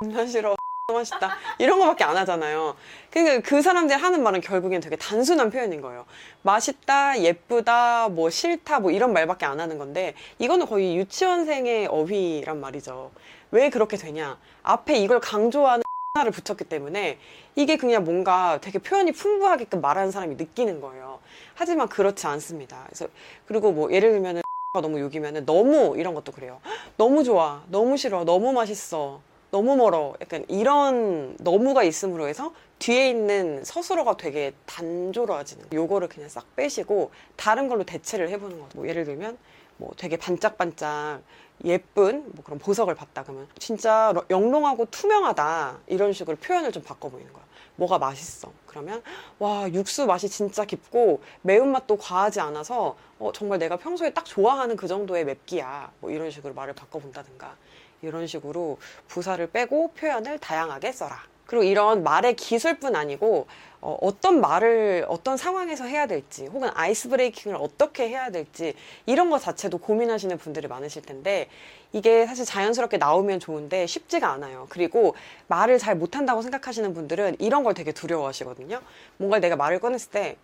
나 0.00 0.26
싫어. 0.26 0.54
맛있다. 0.92 1.36
이런 1.58 1.78
거밖에 1.78 2.04
안 2.04 2.16
하잖아요. 2.16 2.76
그러니까 3.10 3.48
그 3.48 3.62
사람들이 3.62 3.98
하는 3.98 4.22
말은 4.22 4.40
결국엔 4.40 4.80
되게 4.80 4.96
단순한 4.96 5.50
표현인 5.50 5.80
거예요. 5.80 6.04
맛있다, 6.42 7.20
예쁘다, 7.20 8.08
뭐 8.08 8.30
싫다, 8.30 8.80
뭐 8.80 8.90
이런 8.90 9.12
말밖에 9.12 9.46
안 9.46 9.60
하는 9.60 9.78
건데 9.78 10.14
이거는 10.38 10.66
거의 10.66 10.96
유치원생의 10.96 11.86
어휘란 11.86 12.60
말이죠. 12.60 13.10
왜 13.50 13.70
그렇게 13.70 13.96
되냐? 13.96 14.38
앞에 14.62 14.96
이걸 14.98 15.20
강조하는 15.20 15.82
하나를 16.14 16.32
붙였기 16.32 16.64
때문에 16.64 17.18
이게 17.54 17.76
그냥 17.76 18.04
뭔가 18.04 18.58
되게 18.60 18.78
표현이 18.78 19.12
풍부하게끔 19.12 19.80
말하는 19.80 20.10
사람이 20.10 20.36
느끼는 20.36 20.80
거예요. 20.80 21.20
하지만 21.54 21.88
그렇지 21.88 22.26
않습니다. 22.26 22.82
그래서 22.86 23.06
그리고 23.46 23.72
뭐 23.72 23.92
예를 23.92 24.12
들면은 24.12 24.42
가 24.74 24.80
너무 24.80 25.00
욕이면은 25.00 25.44
너무 25.44 25.94
이런 25.98 26.14
것도 26.14 26.32
그래요. 26.32 26.60
너무 26.96 27.24
좋아, 27.24 27.62
너무 27.68 27.98
싫어, 27.98 28.24
너무 28.24 28.52
맛있어, 28.52 29.20
너무 29.52 29.76
멀어. 29.76 30.14
약간 30.22 30.46
이런 30.48 31.36
너무가 31.38 31.82
있음으로 31.82 32.26
해서 32.26 32.54
뒤에 32.78 33.10
있는 33.10 33.62
서술어가 33.64 34.16
되게 34.16 34.54
단조로워지는. 34.64 35.66
요거를 35.74 36.08
그냥 36.08 36.30
싹 36.30 36.56
빼시고 36.56 37.10
다른 37.36 37.68
걸로 37.68 37.84
대체를 37.84 38.30
해보는 38.30 38.58
거죠. 38.58 38.78
뭐 38.78 38.88
예를 38.88 39.04
들면 39.04 39.36
뭐 39.76 39.92
되게 39.98 40.16
반짝반짝 40.16 41.20
예쁜 41.64 42.24
뭐 42.34 42.42
그런 42.42 42.58
보석을 42.58 42.94
봤다 42.94 43.22
그러면 43.24 43.46
진짜 43.58 44.10
러- 44.14 44.24
영롱하고 44.30 44.86
투명하다 44.86 45.80
이런 45.86 46.14
식으로 46.14 46.38
표현을 46.38 46.72
좀 46.72 46.82
바꿔 46.82 47.10
보이는 47.10 47.30
거야. 47.30 47.44
뭐가 47.76 47.98
맛있어. 47.98 48.50
그러면 48.66 49.02
와 49.38 49.70
육수 49.70 50.06
맛이 50.06 50.30
진짜 50.30 50.64
깊고 50.64 51.20
매운맛도 51.42 51.98
과하지 51.98 52.40
않아서 52.40 52.96
어, 53.18 53.32
정말 53.34 53.58
내가 53.58 53.76
평소에 53.76 54.14
딱 54.14 54.24
좋아하는 54.24 54.76
그 54.76 54.88
정도의 54.88 55.26
맵기야. 55.26 55.92
뭐 56.00 56.10
이런 56.10 56.30
식으로 56.30 56.54
말을 56.54 56.72
바꿔 56.72 56.98
본다든가 56.98 57.54
이런 58.02 58.26
식으로 58.26 58.78
부사를 59.08 59.44
빼고 59.48 59.92
표현을 59.92 60.38
다양하게 60.38 60.92
써라. 60.92 61.22
그리고 61.46 61.64
이런 61.64 62.02
말의 62.02 62.34
기술뿐 62.34 62.96
아니고 62.96 63.46
어, 63.80 64.12
떤 64.20 64.40
말을 64.40 65.04
어떤 65.08 65.36
상황에서 65.36 65.84
해야 65.84 66.06
될지 66.06 66.46
혹은 66.46 66.70
아이스 66.72 67.08
브레이킹을 67.08 67.56
어떻게 67.60 68.08
해야 68.08 68.30
될지 68.30 68.74
이런 69.06 69.28
것 69.28 69.40
자체도 69.40 69.78
고민하시는 69.78 70.38
분들이 70.38 70.68
많으실 70.68 71.02
텐데 71.02 71.48
이게 71.92 72.26
사실 72.26 72.44
자연스럽게 72.44 72.96
나오면 72.96 73.40
좋은데 73.40 73.86
쉽지가 73.86 74.30
않아요. 74.30 74.66
그리고 74.70 75.14
말을 75.48 75.78
잘 75.78 75.96
못한다고 75.96 76.42
생각하시는 76.42 76.94
분들은 76.94 77.36
이런 77.38 77.64
걸 77.64 77.74
되게 77.74 77.92
두려워하시거든요. 77.92 78.80
뭔가 79.18 79.38
내가 79.40 79.56
말을 79.56 79.78
꺼냈을 79.78 80.10
때 80.10 80.36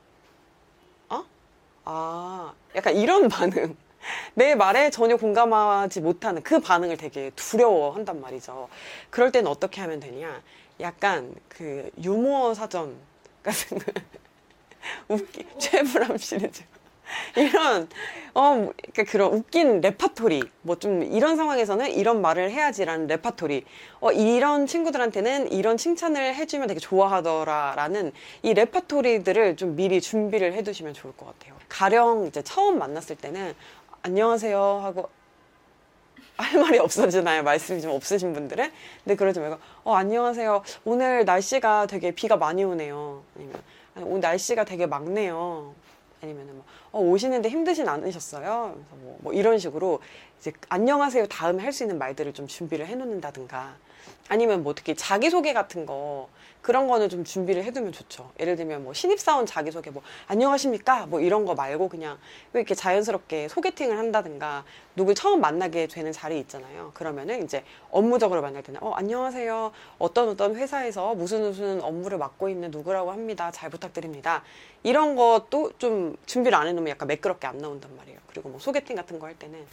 어? 1.08 1.24
아, 1.84 2.52
약간 2.74 2.96
이런 2.96 3.28
반응. 3.28 3.76
내 4.34 4.54
말에 4.54 4.90
전혀 4.90 5.16
공감하지 5.16 6.00
못하는 6.00 6.42
그 6.42 6.60
반응을 6.60 6.96
되게 6.96 7.30
두려워한단 7.36 8.20
말이죠. 8.20 8.68
그럴 9.10 9.32
때는 9.32 9.50
어떻게 9.50 9.80
하면 9.80 10.00
되냐? 10.00 10.42
약간 10.80 11.34
그 11.48 11.90
유머 12.02 12.54
사전 12.54 12.94
같은 13.42 13.78
거. 13.78 13.84
웃기, 15.08 15.46
최불암 15.58 16.16
시리즈. 16.18 16.62
이런, 17.36 17.88
어, 18.34 18.54
뭐, 18.54 18.72
그러니까 18.76 19.04
그런 19.10 19.32
웃긴 19.32 19.80
레파토리. 19.80 20.42
뭐 20.62 20.76
좀 20.76 21.02
이런 21.02 21.36
상황에서는 21.36 21.90
이런 21.90 22.20
말을 22.20 22.50
해야지라는 22.50 23.06
레파토리. 23.06 23.64
어, 24.00 24.12
이런 24.12 24.66
친구들한테는 24.66 25.50
이런 25.52 25.76
칭찬을 25.78 26.34
해주면 26.34 26.68
되게 26.68 26.78
좋아하더라라는 26.80 28.12
이 28.42 28.54
레파토리들을 28.54 29.56
좀 29.56 29.74
미리 29.74 30.00
준비를 30.00 30.52
해두시면 30.52 30.94
좋을 30.94 31.16
것 31.16 31.26
같아요. 31.26 31.54
가령 31.68 32.26
이제 32.26 32.42
처음 32.42 32.78
만났을 32.78 33.16
때는 33.16 33.54
안녕하세요 34.02 34.58
하고 34.82 35.08
할 36.36 36.60
말이 36.60 36.78
없어지나요? 36.78 37.42
말씀이 37.42 37.80
좀 37.80 37.90
없으신 37.90 38.32
분들은? 38.32 38.70
근데 39.02 39.16
그러지 39.16 39.40
말고, 39.40 39.58
어, 39.82 39.94
안녕하세요. 39.94 40.62
오늘 40.84 41.24
날씨가 41.24 41.88
되게 41.88 42.12
비가 42.12 42.36
많이 42.36 42.62
오네요. 42.62 43.22
아니면, 43.36 43.60
아니, 43.96 44.06
오늘 44.06 44.20
날씨가 44.20 44.64
되게 44.64 44.86
막네요. 44.86 45.74
아니면은 46.22 46.54
뭐, 46.54 46.64
어, 46.92 47.00
오시는데 47.00 47.48
힘드진 47.48 47.88
않으셨어요? 47.88 48.72
그래서 48.74 48.96
뭐, 49.02 49.18
뭐 49.20 49.32
이런 49.32 49.58
식으로 49.58 50.00
이제 50.38 50.52
안녕하세요 50.68 51.26
다음에 51.26 51.62
할 51.64 51.72
수 51.72 51.82
있는 51.82 51.98
말들을 51.98 52.32
좀 52.34 52.46
준비를 52.46 52.86
해 52.86 52.94
놓는다든가 52.94 53.74
아니면 54.28 54.62
뭐 54.62 54.70
어떻게 54.72 54.94
자기소개 54.94 55.52
같은 55.52 55.86
거 55.86 56.28
그런 56.60 56.88
거는 56.88 57.08
좀 57.08 57.24
준비를 57.24 57.62
해두면 57.64 57.92
좋죠. 57.92 58.30
예를 58.40 58.56
들면 58.56 58.84
뭐 58.84 58.92
신입사원 58.92 59.46
자기소개 59.46 59.90
뭐 59.90 60.02
안녕하십니까 60.26 61.06
뭐 61.06 61.20
이런 61.20 61.44
거 61.46 61.54
말고 61.54 61.88
그냥 61.88 62.18
왜 62.52 62.60
이렇게 62.60 62.74
자연스럽게 62.74 63.48
소개팅을 63.48 63.96
한다든가 63.96 64.64
누굴 64.96 65.14
처음 65.14 65.40
만나게 65.40 65.86
되는 65.86 66.10
자리 66.10 66.40
있잖아요. 66.40 66.90
그러면은 66.94 67.44
이제 67.44 67.64
업무적으로 67.90 68.42
만날 68.42 68.62
때는 68.64 68.82
어 68.82 68.92
안녕하세요 68.92 69.72
어떤 69.98 70.28
어떤 70.30 70.56
회사에서 70.56 71.14
무슨 71.14 71.42
무슨 71.42 71.80
업무를 71.82 72.18
맡고 72.18 72.48
있는 72.48 72.70
누구라고 72.72 73.12
합니다. 73.12 73.50
잘 73.52 73.70
부탁드립니다. 73.70 74.42
이런 74.82 75.14
것도 75.14 75.72
좀 75.78 76.16
준비를 76.26 76.58
안 76.58 76.66
해놓으면 76.66 76.90
약간 76.90 77.06
매끄럽게 77.06 77.46
안 77.46 77.58
나온단 77.58 77.96
말이에요. 77.96 78.18
그리고 78.26 78.48
뭐 78.48 78.58
소개팅 78.58 78.96
같은 78.96 79.18
거 79.20 79.28
할 79.28 79.34
때는 79.38 79.66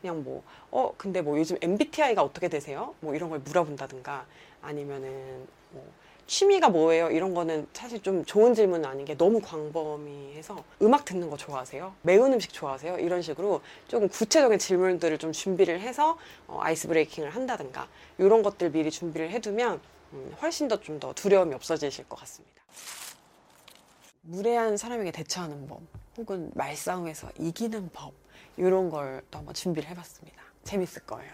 그냥 0.00 0.24
뭐, 0.24 0.42
어, 0.70 0.92
근데 0.96 1.20
뭐 1.22 1.38
요즘 1.38 1.56
MBTI가 1.60 2.22
어떻게 2.22 2.48
되세요? 2.48 2.94
뭐 3.00 3.14
이런 3.14 3.30
걸 3.30 3.38
물어본다든가 3.40 4.26
아니면은 4.62 5.46
뭐 5.70 5.86
취미가 6.32 6.70
뭐예요? 6.70 7.10
이런 7.10 7.34
거는 7.34 7.66
사실 7.74 8.02
좀 8.02 8.24
좋은 8.24 8.54
질문은 8.54 8.88
아닌 8.88 9.04
게 9.04 9.14
너무 9.14 9.38
광범위해서 9.42 10.64
음악 10.80 11.04
듣는 11.04 11.28
거 11.28 11.36
좋아하세요? 11.36 11.94
매운 12.00 12.32
음식 12.32 12.54
좋아하세요? 12.54 13.00
이런 13.00 13.20
식으로 13.20 13.60
조금 13.86 14.08
구체적인 14.08 14.58
질문들을 14.58 15.18
좀 15.18 15.32
준비를 15.32 15.80
해서 15.80 16.16
어, 16.46 16.58
아이스 16.62 16.88
브레이킹을 16.88 17.28
한다든가 17.28 17.86
이런 18.16 18.42
것들 18.42 18.70
미리 18.72 18.90
준비를 18.90 19.28
해두면 19.30 19.78
음, 20.14 20.34
훨씬 20.40 20.68
더 20.68 20.78
좀 20.80 20.98
더 20.98 21.12
두려움이 21.12 21.54
없어지실 21.54 22.08
것 22.08 22.18
같습니다. 22.20 22.62
무례한 24.22 24.78
사람에게 24.78 25.10
대처하는 25.10 25.66
법 25.66 25.82
혹은 26.16 26.50
말싸움에서 26.54 27.28
이기는 27.38 27.90
법 27.92 28.14
이런 28.56 28.88
걸 28.88 29.22
또 29.30 29.38
한번 29.38 29.52
준비를 29.54 29.86
해봤습니다. 29.90 30.40
재밌을 30.64 31.02
거예요. 31.04 31.30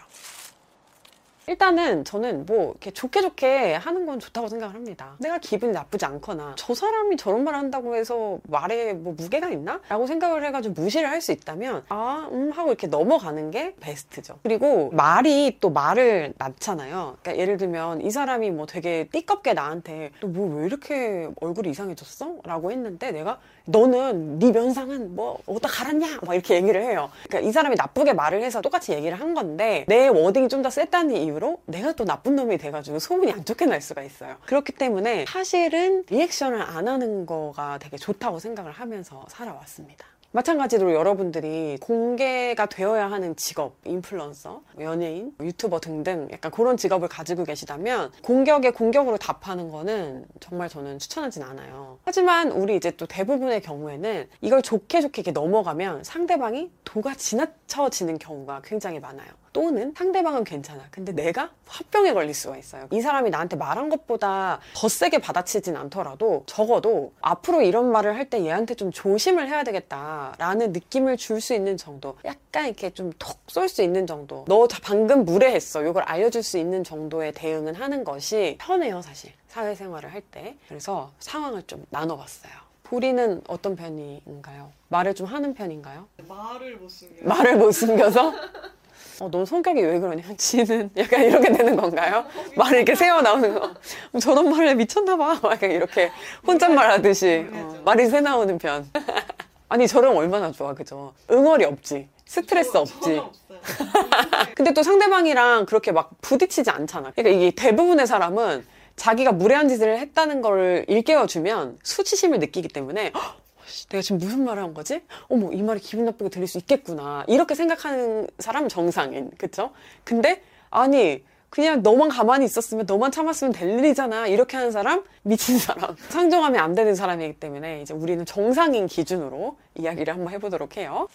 일단은 1.49 2.05
저는 2.05 2.45
뭐 2.45 2.69
이렇게 2.71 2.91
좋게 2.91 3.21
좋게 3.21 3.73
하는 3.73 4.05
건 4.05 4.19
좋다고 4.19 4.47
생각을 4.49 4.75
합니다. 4.75 5.15
내가 5.19 5.39
기분이 5.39 5.71
나쁘지 5.71 6.05
않거나 6.05 6.53
저 6.57 6.75
사람이 6.75 7.17
저런 7.17 7.43
말 7.43 7.55
한다고 7.55 7.95
해서 7.95 8.37
말에 8.47 8.93
뭐 8.93 9.13
무게가 9.17 9.49
있나? 9.49 9.81
라고 9.89 10.05
생각을 10.05 10.45
해가지고 10.45 10.79
무시를 10.79 11.09
할 11.09 11.19
수 11.19 11.33
있다면 11.33 11.83
아, 11.89 12.29
음 12.31 12.51
하고 12.51 12.69
이렇게 12.69 12.87
넘어가는 12.87 13.51
게 13.51 13.75
베스트죠. 13.81 14.39
그리고 14.41 14.89
말이 14.93 15.57
또 15.59 15.69
말을 15.69 16.33
낳잖아요. 16.37 17.17
그러니까 17.21 17.41
예를 17.41 17.57
들면 17.57 17.99
이 18.01 18.09
사람이 18.09 18.51
뭐 18.51 18.65
되게 18.65 19.09
띠껍게 19.11 19.53
나한테 19.53 20.11
너뭐왜 20.21 20.65
이렇게 20.65 21.27
얼굴이 21.41 21.71
이상해졌어? 21.71 22.35
라고 22.45 22.71
했는데 22.71 23.11
내가 23.11 23.39
너는 23.71 24.39
네 24.39 24.51
면상은 24.51 25.15
뭐 25.15 25.39
어디다 25.45 25.67
갈았냐? 25.69 26.19
막 26.25 26.33
이렇게 26.33 26.55
얘기를 26.55 26.81
해요. 26.81 27.09
그러니까 27.27 27.49
이 27.49 27.51
사람이 27.51 27.75
나쁘게 27.75 28.13
말을 28.13 28.41
해서 28.43 28.61
똑같이 28.61 28.93
얘기를 28.93 29.19
한 29.19 29.33
건데 29.33 29.85
내 29.87 30.07
워딩이 30.07 30.47
좀 30.47 30.59
더 30.59 30.69
셌다는 30.69 31.15
이유로 31.15 31.61
내가 31.67 31.93
또 31.93 32.03
나쁜 32.03 32.35
놈이 32.35 32.57
돼가지고 32.57 32.99
소문이 32.99 33.31
안 33.31 33.45
좋게 33.45 33.65
날 33.65 33.79
수가 33.81 34.03
있어요. 34.03 34.35
그렇기 34.45 34.73
때문에 34.73 35.23
사실은 35.25 36.03
리액션을 36.09 36.61
안 36.61 36.89
하는 36.89 37.25
거가 37.25 37.77
되게 37.79 37.95
좋다고 37.95 38.39
생각을 38.39 38.73
하면서 38.73 39.25
살아왔습니다. 39.29 40.05
마찬가지로 40.31 40.93
여러분들이 40.93 41.77
공개가 41.81 42.67
되어야 42.67 43.09
하는 43.09 43.35
직업, 43.35 43.77
인플루언서, 43.85 44.61
연예인, 44.79 45.33
유튜버 45.41 45.79
등등 45.79 46.27
약간 46.31 46.51
그런 46.51 46.77
직업을 46.77 47.07
가지고 47.07 47.43
계시다면 47.45 48.11
공격에 48.23 48.69
공격으로 48.69 49.17
답하는 49.17 49.71
거는 49.71 50.25
정말 50.39 50.69
저는 50.69 50.99
추천하진 50.99 51.41
않아요. 51.41 51.97
하지만 52.05 52.51
우리 52.51 52.75
이제 52.75 52.91
또 52.91 53.07
대부분의 53.07 53.61
경우에는 53.63 54.27
이걸 54.41 54.61
좋게 54.61 55.01
좋게 55.01 55.21
이렇게 55.21 55.31
넘어가면 55.31 56.03
상대방이 56.03 56.69
도가 56.83 57.15
지나쳐지는 57.15 58.19
경우가 58.19 58.61
굉장히 58.63 58.99
많아요. 58.99 59.29
또는 59.53 59.93
상대방은 59.97 60.43
괜찮아. 60.43 60.83
근데 60.91 61.11
내가 61.11 61.51
화병에 61.67 62.13
걸릴 62.13 62.33
수가 62.33 62.57
있어요. 62.57 62.87
이 62.91 63.01
사람이 63.01 63.29
나한테 63.29 63.55
말한 63.55 63.89
것보다 63.89 64.59
더 64.75 64.87
세게 64.87 65.19
받아치진 65.19 65.75
않더라도 65.75 66.43
적어도 66.45 67.13
앞으로 67.21 67.61
이런 67.61 67.91
말을 67.91 68.15
할 68.15 68.29
때 68.29 68.43
얘한테 68.45 68.75
좀 68.75 68.91
조심을 68.91 69.47
해야 69.47 69.63
되겠다라는 69.63 70.71
느낌을 70.71 71.17
줄 71.17 71.39
수 71.41 71.53
있는 71.53 71.77
정도. 71.77 72.17
약간 72.25 72.65
이렇게 72.65 72.89
좀 72.91 73.11
톡 73.17 73.37
쏠 73.47 73.67
수 73.69 73.81
있는 73.81 74.05
정도. 74.05 74.45
너 74.47 74.67
방금 74.83 75.25
무례했어. 75.25 75.83
이걸 75.83 76.03
알려줄 76.03 76.43
수 76.43 76.57
있는 76.57 76.83
정도의 76.83 77.31
대응은 77.33 77.75
하는 77.75 78.03
것이 78.03 78.57
편해요, 78.59 79.01
사실. 79.01 79.31
사회생활을 79.47 80.13
할 80.13 80.21
때. 80.21 80.55
그래서 80.67 81.11
상황을 81.19 81.63
좀 81.63 81.83
나눠봤어요. 81.89 82.51
보리는 82.83 83.41
어떤 83.47 83.75
편인가요? 83.75 84.71
말을 84.89 85.13
좀 85.15 85.27
하는 85.27 85.53
편인가요? 85.53 86.07
말을 86.27 86.77
못 86.77 86.89
숨겨요. 86.89 87.27
말을 87.27 87.57
못 87.57 87.71
숨겨서? 87.71 88.33
어, 89.21 89.29
넌 89.29 89.45
성격이 89.45 89.81
왜 89.81 89.99
그러냐? 89.99 90.23
지는 90.37 90.89
약간 90.97 91.23
이렇게 91.23 91.51
되는 91.51 91.75
건가요? 91.75 92.25
말을 92.55 92.77
이렇게 92.77 92.95
세워 92.95 93.21
나오는 93.21 93.53
거. 93.53 93.65
어, 94.13 94.19
저런 94.19 94.49
말에 94.49 94.75
미쳤나봐. 94.75 95.41
약간 95.51 95.71
이렇게 95.71 96.11
혼잣말 96.47 96.89
하듯이 96.91 97.45
어, 97.51 97.81
말이 97.83 98.07
새 98.07 98.21
나오는 98.21 98.57
편. 98.57 98.89
아니 99.69 99.87
저랑 99.87 100.15
얼마나 100.17 100.51
좋아, 100.51 100.73
그죠? 100.73 101.13
응어리 101.29 101.65
없지. 101.65 102.07
스트레스 102.25 102.71
저- 102.71 102.79
없지. 102.81 103.21
근데 104.55 104.73
또 104.73 104.83
상대방이랑 104.83 105.65
그렇게 105.65 105.91
막 105.91 106.11
부딪히지 106.21 106.69
않잖아. 106.69 107.11
그러니까 107.11 107.37
이게 107.37 107.51
대부분의 107.55 108.07
사람은 108.07 108.65
자기가 108.95 109.31
무례한 109.31 109.67
짓을 109.69 109.97
했다는 109.99 110.41
걸 110.41 110.85
일깨워주면 110.87 111.77
수치심을 111.83 112.39
느끼기 112.39 112.67
때문에" 112.69 113.11
내가 113.87 114.01
지금 114.01 114.17
무슨 114.17 114.43
말을 114.43 114.61
한 114.61 114.73
거지? 114.73 115.01
어머 115.27 115.51
이 115.51 115.61
말이 115.61 115.79
기분 115.79 116.05
나쁘게 116.05 116.29
들릴 116.29 116.47
수 116.47 116.57
있겠구나 116.57 117.23
이렇게 117.27 117.55
생각하는 117.55 118.27
사람은 118.39 118.69
정상인 118.69 119.31
그쵸? 119.37 119.71
근데 120.03 120.41
아니 120.69 121.23
그냥 121.49 121.81
너만 121.81 122.09
가만히 122.09 122.45
있었으면 122.45 122.85
너만 122.85 123.11
참았으면 123.11 123.53
될 123.53 123.79
일이잖아 123.79 124.27
이렇게 124.27 124.57
하는 124.57 124.71
사람 124.71 125.03
미친 125.23 125.57
사람 125.57 125.95
상종하면 126.09 126.61
안 126.61 126.75
되는 126.75 126.95
사람이기 126.95 127.39
때문에 127.39 127.81
이제 127.81 127.93
우리는 127.93 128.25
정상인 128.25 128.87
기준으로 128.87 129.57
이야기를 129.75 130.13
한번 130.13 130.33
해보도록 130.33 130.77
해요. 130.77 131.07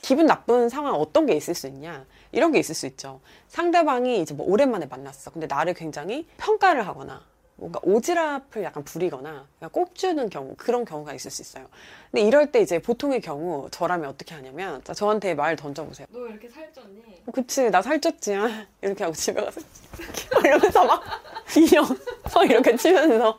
기분 0.00 0.26
나쁜 0.26 0.68
상황 0.68 0.94
어떤 0.94 1.24
게 1.24 1.34
있을 1.34 1.54
수 1.54 1.66
있냐? 1.66 2.04
이런 2.30 2.52
게 2.52 2.58
있을 2.58 2.74
수 2.74 2.86
있죠. 2.86 3.20
상대방이 3.48 4.20
이제 4.20 4.34
뭐 4.34 4.46
오랜만에 4.46 4.84
만났어. 4.84 5.30
근데 5.30 5.46
나를 5.46 5.72
굉장히 5.72 6.26
평가를 6.36 6.86
하거나 6.86 7.22
뭔가 7.64 7.80
오지랖을 7.80 8.62
약간 8.62 8.84
부리거나 8.84 9.46
그냥 9.58 9.70
꼭 9.72 9.94
주는 9.94 10.28
경우 10.28 10.54
그런 10.58 10.84
경우가 10.84 11.14
있을 11.14 11.30
수 11.30 11.40
있어요. 11.40 11.66
근데 12.10 12.22
이럴 12.26 12.52
때 12.52 12.60
이제 12.60 12.78
보통의 12.78 13.22
경우 13.22 13.68
저라면 13.70 14.10
어떻게 14.10 14.34
하냐면 14.34 14.84
자, 14.84 14.92
저한테 14.92 15.32
말 15.34 15.56
던져보세요. 15.56 16.06
너 16.12 16.18
왜 16.20 16.30
이렇게 16.32 16.48
살쪘니? 16.48 17.02
어, 17.26 17.32
그치 17.32 17.70
나 17.70 17.80
살쪘지 17.80 18.34
아, 18.34 18.66
이렇게 18.82 19.04
하고 19.04 19.16
집에 19.16 19.42
가서 19.42 19.62
이러면서 20.44 20.84
막 20.84 21.02
인형 21.56 21.86
막 22.34 22.44
이렇게 22.50 22.76
치면서 22.76 23.38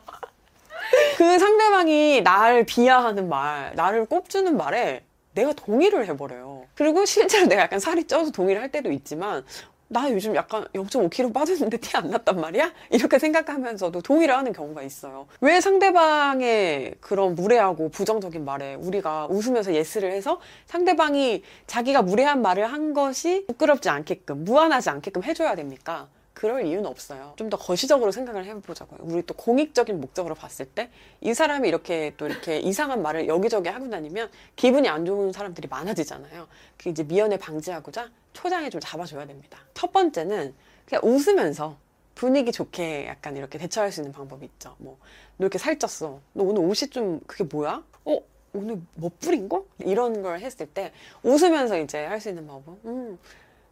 그 1.16 1.38
상대방이 1.38 2.22
나를 2.22 2.64
비하하는 2.66 3.28
말 3.28 3.74
나를 3.76 4.06
꼽주는 4.06 4.56
말에 4.56 5.04
내가 5.34 5.52
동의를 5.52 6.06
해버려요 6.08 6.64
그리고 6.74 7.04
실제로 7.04 7.46
내가 7.46 7.62
약간 7.62 7.78
살이 7.78 8.04
쪄서 8.04 8.32
동의를 8.32 8.60
할 8.60 8.72
때도 8.72 8.90
있지만 8.90 9.44
나 9.88 10.10
요즘 10.10 10.34
약간 10.34 10.64
0.5kg 10.74 11.32
빠졌는데 11.32 11.76
티 11.78 11.96
안 11.96 12.10
났단 12.10 12.40
말이야? 12.40 12.72
이렇게 12.90 13.18
생각하면서도 13.18 14.00
동의를 14.02 14.36
하는 14.36 14.52
경우가 14.52 14.82
있어요. 14.82 15.26
왜 15.40 15.60
상대방의 15.60 16.96
그런 17.00 17.34
무례하고 17.36 17.90
부정적인 17.90 18.44
말에 18.44 18.74
우리가 18.74 19.26
웃으면서 19.30 19.72
예스를 19.74 20.10
해서 20.12 20.40
상대방이 20.66 21.42
자기가 21.66 22.02
무례한 22.02 22.42
말을 22.42 22.66
한 22.72 22.92
것이 22.94 23.46
부끄럽지 23.46 23.88
않게끔, 23.88 24.44
무안하지 24.44 24.90
않게끔 24.90 25.22
해줘야 25.22 25.54
됩니까? 25.54 26.08
그럴 26.36 26.66
이유는 26.66 26.84
없어요. 26.86 27.32
좀 27.36 27.48
더 27.48 27.56
거시적으로 27.56 28.12
생각을 28.12 28.44
해보자고요. 28.44 29.00
우리 29.02 29.24
또 29.24 29.32
공익적인 29.34 30.00
목적으로 30.00 30.34
봤을 30.34 30.66
때 30.66 30.90
이 31.22 31.32
사람이 31.32 31.66
이렇게 31.66 32.12
또 32.18 32.26
이렇게 32.26 32.58
이상한 32.58 33.00
말을 33.02 33.26
여기저기 33.26 33.70
하고 33.70 33.88
다니면 33.88 34.30
기분이 34.54 34.86
안 34.88 35.06
좋은 35.06 35.32
사람들이 35.32 35.66
많아지잖아요. 35.68 36.46
그 36.76 36.90
이제 36.90 37.02
미연에 37.04 37.38
방지하고자 37.38 38.10
초장에 38.34 38.68
좀 38.68 38.80
잡아줘야 38.82 39.26
됩니다. 39.26 39.58
첫 39.72 39.92
번째는 39.92 40.54
그냥 40.84 41.02
웃으면서 41.04 41.76
분위기 42.14 42.52
좋게 42.52 43.06
약간 43.08 43.36
이렇게 43.36 43.56
대처할 43.58 43.90
수 43.90 44.00
있는 44.00 44.12
방법이 44.12 44.44
있죠. 44.46 44.74
뭐, 44.78 44.98
너 45.38 45.46
이렇게 45.46 45.58
살쪘어. 45.58 46.18
너 46.34 46.44
오늘 46.44 46.60
옷이 46.62 46.90
좀 46.90 47.20
그게 47.26 47.44
뭐야? 47.44 47.82
어? 48.04 48.18
오늘 48.52 48.80
뭐 48.94 49.10
뿌린 49.20 49.48
거? 49.48 49.64
이런 49.80 50.22
걸 50.22 50.40
했을 50.40 50.66
때 50.66 50.92
웃으면서 51.22 51.78
이제 51.78 52.04
할 52.04 52.20
수 52.20 52.28
있는 52.28 52.46
방법. 52.46 52.78
음, 52.84 53.18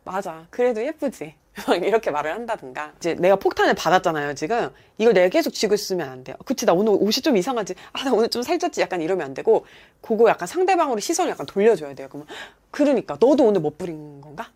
맞아. 0.05 0.47
그래도 0.51 0.85
예쁘지. 0.85 1.35
막 1.69 1.77
이렇게 1.83 2.11
말을 2.11 2.33
한다든가. 2.33 2.93
이제 2.97 3.15
내가 3.15 3.37
폭탄을 3.37 3.75
받았잖아요, 3.75 4.35
지금. 4.35 4.71
이걸 4.99 5.15
내가 5.15 5.29
계속 5.29 5.53
쥐고 5.55 5.75
있으면 5.75 6.09
안 6.09 6.25
돼요. 6.25 6.37
그치, 6.45 6.67
나 6.67 6.73
오늘 6.73 6.93
옷이 6.93 7.23
좀 7.23 7.37
이상하지. 7.37 7.75
아, 7.93 8.05
나 8.05 8.13
오늘 8.13 8.29
좀 8.29 8.43
살쪘지. 8.43 8.81
약간 8.81 9.01
이러면 9.01 9.25
안 9.25 9.35
되고, 9.35 9.65
그거 10.01 10.29
약간 10.29 10.49
상대방으로 10.49 10.99
시선을 11.01 11.31
약간 11.31 11.47
돌려줘야 11.47 11.95
돼요. 11.95 12.09
그러면, 12.11 12.27
그러니까, 12.71 13.17
너도 13.21 13.45
오늘 13.45 13.61
못 13.61 13.79
부린 13.79 14.21
건가? 14.21 14.51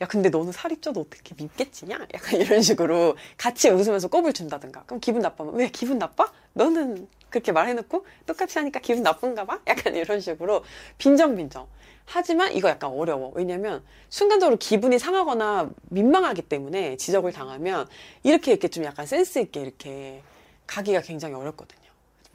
야, 0.00 0.06
근데 0.06 0.28
너는 0.28 0.52
살이 0.52 0.76
쪄도 0.78 1.00
어떻게 1.00 1.34
찌냐? 1.70 2.06
약간 2.14 2.40
이런 2.40 2.62
식으로 2.62 3.16
같이 3.36 3.68
웃으면서 3.70 4.08
꼽을 4.08 4.32
준다든가. 4.32 4.84
그럼 4.84 5.00
기분 5.00 5.22
나빠면, 5.22 5.54
왜 5.56 5.68
기분 5.68 5.98
나빠? 5.98 6.32
너는 6.52 7.08
그렇게 7.30 7.52
말해놓고 7.52 8.06
똑같이 8.26 8.58
하니까 8.58 8.80
기분 8.80 9.02
나쁜가 9.02 9.44
봐? 9.44 9.60
약간 9.66 9.96
이런 9.96 10.20
식으로 10.20 10.64
빈정빈정. 10.98 11.66
하지만 12.06 12.52
이거 12.52 12.68
약간 12.68 12.90
어려워. 12.90 13.32
왜냐면 13.34 13.82
순간적으로 14.08 14.56
기분이 14.56 14.98
상하거나 14.98 15.70
민망하기 15.90 16.42
때문에 16.42 16.96
지적을 16.96 17.32
당하면 17.32 17.88
이렇게 18.22 18.52
이렇게 18.52 18.68
좀 18.68 18.84
약간 18.84 19.06
센스 19.06 19.38
있게 19.38 19.60
이렇게 19.60 20.22
가기가 20.66 21.00
굉장히 21.00 21.34
어렵거든요. 21.34 21.82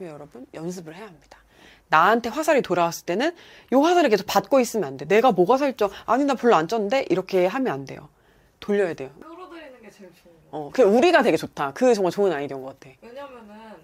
여러분 0.02 0.46
연습을 0.54 0.94
해야 0.94 1.06
합니다. 1.06 1.39
나한테 1.90 2.28
화살이 2.30 2.62
돌아왔을 2.62 3.04
때는 3.04 3.34
이 3.72 3.74
화살을 3.74 4.08
계속 4.08 4.26
받고 4.26 4.60
있으면 4.60 4.86
안 4.86 4.96
돼. 4.96 5.04
내가 5.06 5.32
뭐가 5.32 5.58
살쪄? 5.58 5.90
아니 6.06 6.24
나 6.24 6.34
별로 6.34 6.54
안 6.56 6.66
쪘는데 6.66 7.10
이렇게 7.10 7.46
하면 7.46 7.72
안 7.72 7.84
돼요. 7.84 8.08
돌려야 8.60 8.94
돼요. 8.94 9.10
끌어들이는 9.20 9.82
게 9.82 9.90
제일 9.90 10.10
좋은 10.22 10.34
거. 10.50 10.58
어, 10.58 10.70
그 10.72 10.82
우리가 10.82 11.22
되게 11.22 11.36
좋다. 11.36 11.72
그 11.74 11.94
정말 11.94 12.12
좋은 12.12 12.32
아이디어인 12.32 12.62
것 12.62 12.78
같아. 12.80 12.94
왜냐면은 13.02 13.74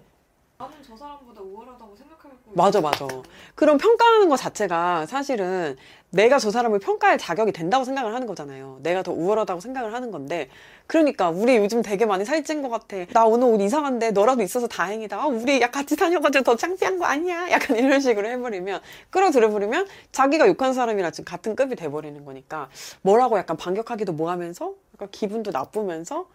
나는 0.59 0.73
저 0.81 0.97
사람보다 0.97 1.39
우월하다고 1.39 1.95
생각하고 1.95 2.35
맞아. 2.53 2.81
맞아. 2.81 3.05
그럼 3.53 3.77
평가하는 3.77 4.27
것 4.27 4.37
자체가 4.37 5.05
사실은 5.05 5.75
내가 6.09 6.39
저 6.39 6.49
사람을 6.49 6.79
평가할 6.79 7.19
자격이 7.19 7.51
된다고 7.51 7.83
생각을 7.83 8.15
하는 8.15 8.25
거잖아요. 8.25 8.79
내가 8.81 9.03
더 9.03 9.11
우월하다고 9.11 9.59
생각을 9.59 9.93
하는 9.93 10.09
건데. 10.09 10.49
그러니까 10.87 11.29
우리 11.29 11.57
요즘 11.57 11.83
되게 11.83 12.07
많이 12.07 12.25
살찐 12.25 12.63
것 12.63 12.69
같아. 12.69 13.05
나 13.13 13.25
오늘 13.25 13.49
옷 13.49 13.61
이상한데 13.61 14.11
너라도 14.11 14.41
있어서 14.41 14.67
다행이다. 14.67 15.21
아, 15.21 15.27
우리 15.27 15.61
야 15.61 15.69
같이 15.69 15.95
다녀가지고 15.95 16.43
더 16.43 16.55
창피한 16.55 16.97
거 16.97 17.05
아니야? 17.05 17.51
약간 17.51 17.77
이런 17.77 17.99
식으로 17.99 18.27
해버리면 18.27 18.81
끌어들여버리면 19.11 19.87
자기가 20.11 20.47
욕한 20.47 20.73
사람이랑 20.73 21.11
지금 21.11 21.25
같은 21.25 21.55
급이 21.55 21.75
돼버리는 21.75 22.25
거니까 22.25 22.69
뭐라고 23.03 23.37
약간 23.37 23.57
반격하기도 23.57 24.13
뭐하면서 24.13 24.73
약간 24.95 25.09
기분도 25.11 25.51
나쁘면서 25.51 26.25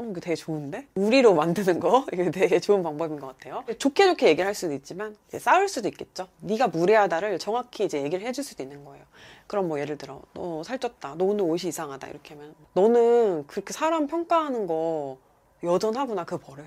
어, 0.00 0.04
이거 0.04 0.20
되게 0.20 0.36
좋은데? 0.36 0.86
우리로 0.94 1.34
만드는 1.34 1.80
거? 1.80 2.06
이게 2.12 2.30
되게 2.30 2.60
좋은 2.60 2.84
방법인 2.84 3.18
것 3.18 3.26
같아요. 3.26 3.64
좋게 3.78 4.06
좋게 4.06 4.28
얘기를 4.28 4.46
할 4.46 4.54
수도 4.54 4.72
있지만, 4.72 5.16
이제 5.26 5.40
싸울 5.40 5.68
수도 5.68 5.88
있겠죠. 5.88 6.28
네가 6.40 6.68
무례하다를 6.68 7.40
정확히 7.40 7.84
이제 7.84 8.00
얘기를 8.02 8.24
해줄 8.24 8.44
수도 8.44 8.62
있는 8.62 8.84
거예요. 8.84 9.04
그럼 9.48 9.66
뭐 9.66 9.80
예를 9.80 9.98
들어, 9.98 10.22
너 10.34 10.62
살쪘다. 10.62 11.16
너 11.16 11.24
오늘 11.24 11.44
옷이 11.44 11.68
이상하다. 11.70 12.06
이렇게 12.06 12.34
하면, 12.34 12.54
너는 12.74 13.48
그렇게 13.48 13.72
사람 13.72 14.06
평가하는 14.06 14.68
거 14.68 15.18
여전하구나. 15.64 16.24
그 16.24 16.38
버릇. 16.38 16.64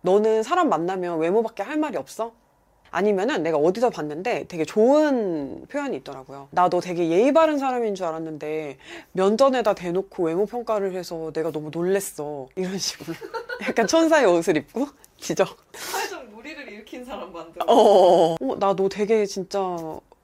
너는 0.00 0.42
사람 0.42 0.70
만나면 0.70 1.18
외모밖에 1.18 1.62
할 1.62 1.76
말이 1.76 1.98
없어? 1.98 2.32
아니면은 2.98 3.42
내가 3.42 3.58
어디서 3.58 3.90
봤는데 3.90 4.44
되게 4.46 4.64
좋은 4.64 5.66
표현이 5.66 5.96
있더라고요. 5.98 6.46
나 6.52 6.68
너 6.68 6.80
되게 6.80 7.08
예의 7.10 7.32
바른 7.32 7.58
사람인 7.58 7.94
줄 7.96 8.06
알았는데 8.06 8.78
면전에다 9.12 9.74
대놓고 9.74 10.24
외모 10.24 10.46
평가를 10.46 10.92
해서 10.94 11.32
내가 11.32 11.50
너무 11.50 11.70
놀랬어. 11.72 12.48
이런 12.54 12.78
식으로. 12.78 13.14
약간 13.68 13.86
천사의 13.88 14.26
옷을 14.26 14.56
입고 14.56 14.86
지적. 15.18 15.56
사회적 15.72 16.24
무리를 16.30 16.68
일으킨 16.72 17.04
사람 17.04 17.32
만들어. 17.32 17.64
어, 17.66 18.34
어, 18.40 18.58
나 18.58 18.74
너 18.74 18.88
되게 18.88 19.26
진짜 19.26 19.60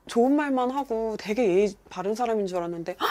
좋은 0.06 0.34
말만 0.36 0.70
하고 0.70 1.16
되게 1.18 1.46
예의 1.48 1.74
바른 1.88 2.14
사람인 2.14 2.46
줄 2.46 2.58
알았는데 2.58 2.96
헉! 3.00 3.08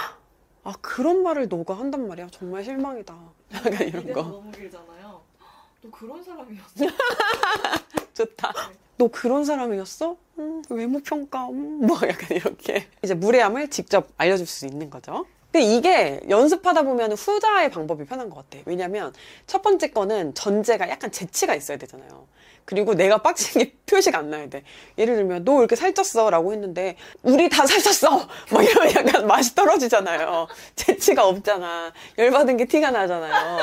아 0.64 0.74
그런 0.82 1.22
말을 1.24 1.48
너가 1.50 1.74
한단 1.78 2.08
말이야. 2.08 2.28
정말 2.32 2.64
실망이다. 2.64 3.14
약간 3.56 3.88
이런 3.88 4.14
거. 4.14 4.22
너무 4.24 4.52
길잖아요. 4.52 5.22
너 5.82 5.92
그런 5.92 6.24
사람이었어. 6.24 6.74
좋다. 8.14 8.52
너 9.00 9.08
그런 9.08 9.46
사람이었어? 9.46 10.18
음, 10.40 10.62
외모 10.70 11.00
평가, 11.00 11.48
음, 11.48 11.88
뭐 11.88 11.98
약간 12.04 12.36
이렇게 12.36 12.86
이제 13.02 13.14
무례함을 13.14 13.70
직접 13.70 14.10
알려줄 14.18 14.46
수 14.46 14.66
있는 14.68 14.90
거죠. 14.90 15.26
근데 15.52 15.66
이게 15.66 16.20
연습하다 16.30 16.84
보면 16.84 17.14
후자의 17.14 17.72
방법이 17.72 18.04
편한 18.04 18.30
것 18.30 18.50
같아. 18.50 18.62
왜냐면 18.66 19.14
첫 19.48 19.62
번째 19.62 19.92
거는 19.92 20.34
전제가 20.36 20.90
약간 20.90 21.12
재치가 21.14 21.56
있어야 21.56 21.78
되잖아요. 21.78 22.28
그리고 22.66 22.94
내가 22.94 23.20
빡친 23.20 23.64
게 23.64 23.74
표시가 23.86 24.20
안 24.20 24.30
나야 24.30 24.50
돼. 24.50 24.64
예를 24.98 25.16
들면 25.16 25.46
너왜 25.46 25.60
이렇게 25.60 25.76
살쪘어? 25.76 26.30
라고 26.30 26.52
했는데 26.52 26.98
우리 27.24 27.48
다 27.48 27.64
살쪘어! 27.64 28.28
막 28.54 28.64
이러면 28.64 28.96
약간 28.96 29.28
맛이 29.28 29.56
떨어지잖아요. 29.56 30.48
재치가 30.76 31.26
없잖아. 31.26 31.94
열받은 32.18 32.58
게 32.58 32.66
티가 32.66 32.92
나잖아요. 32.92 33.60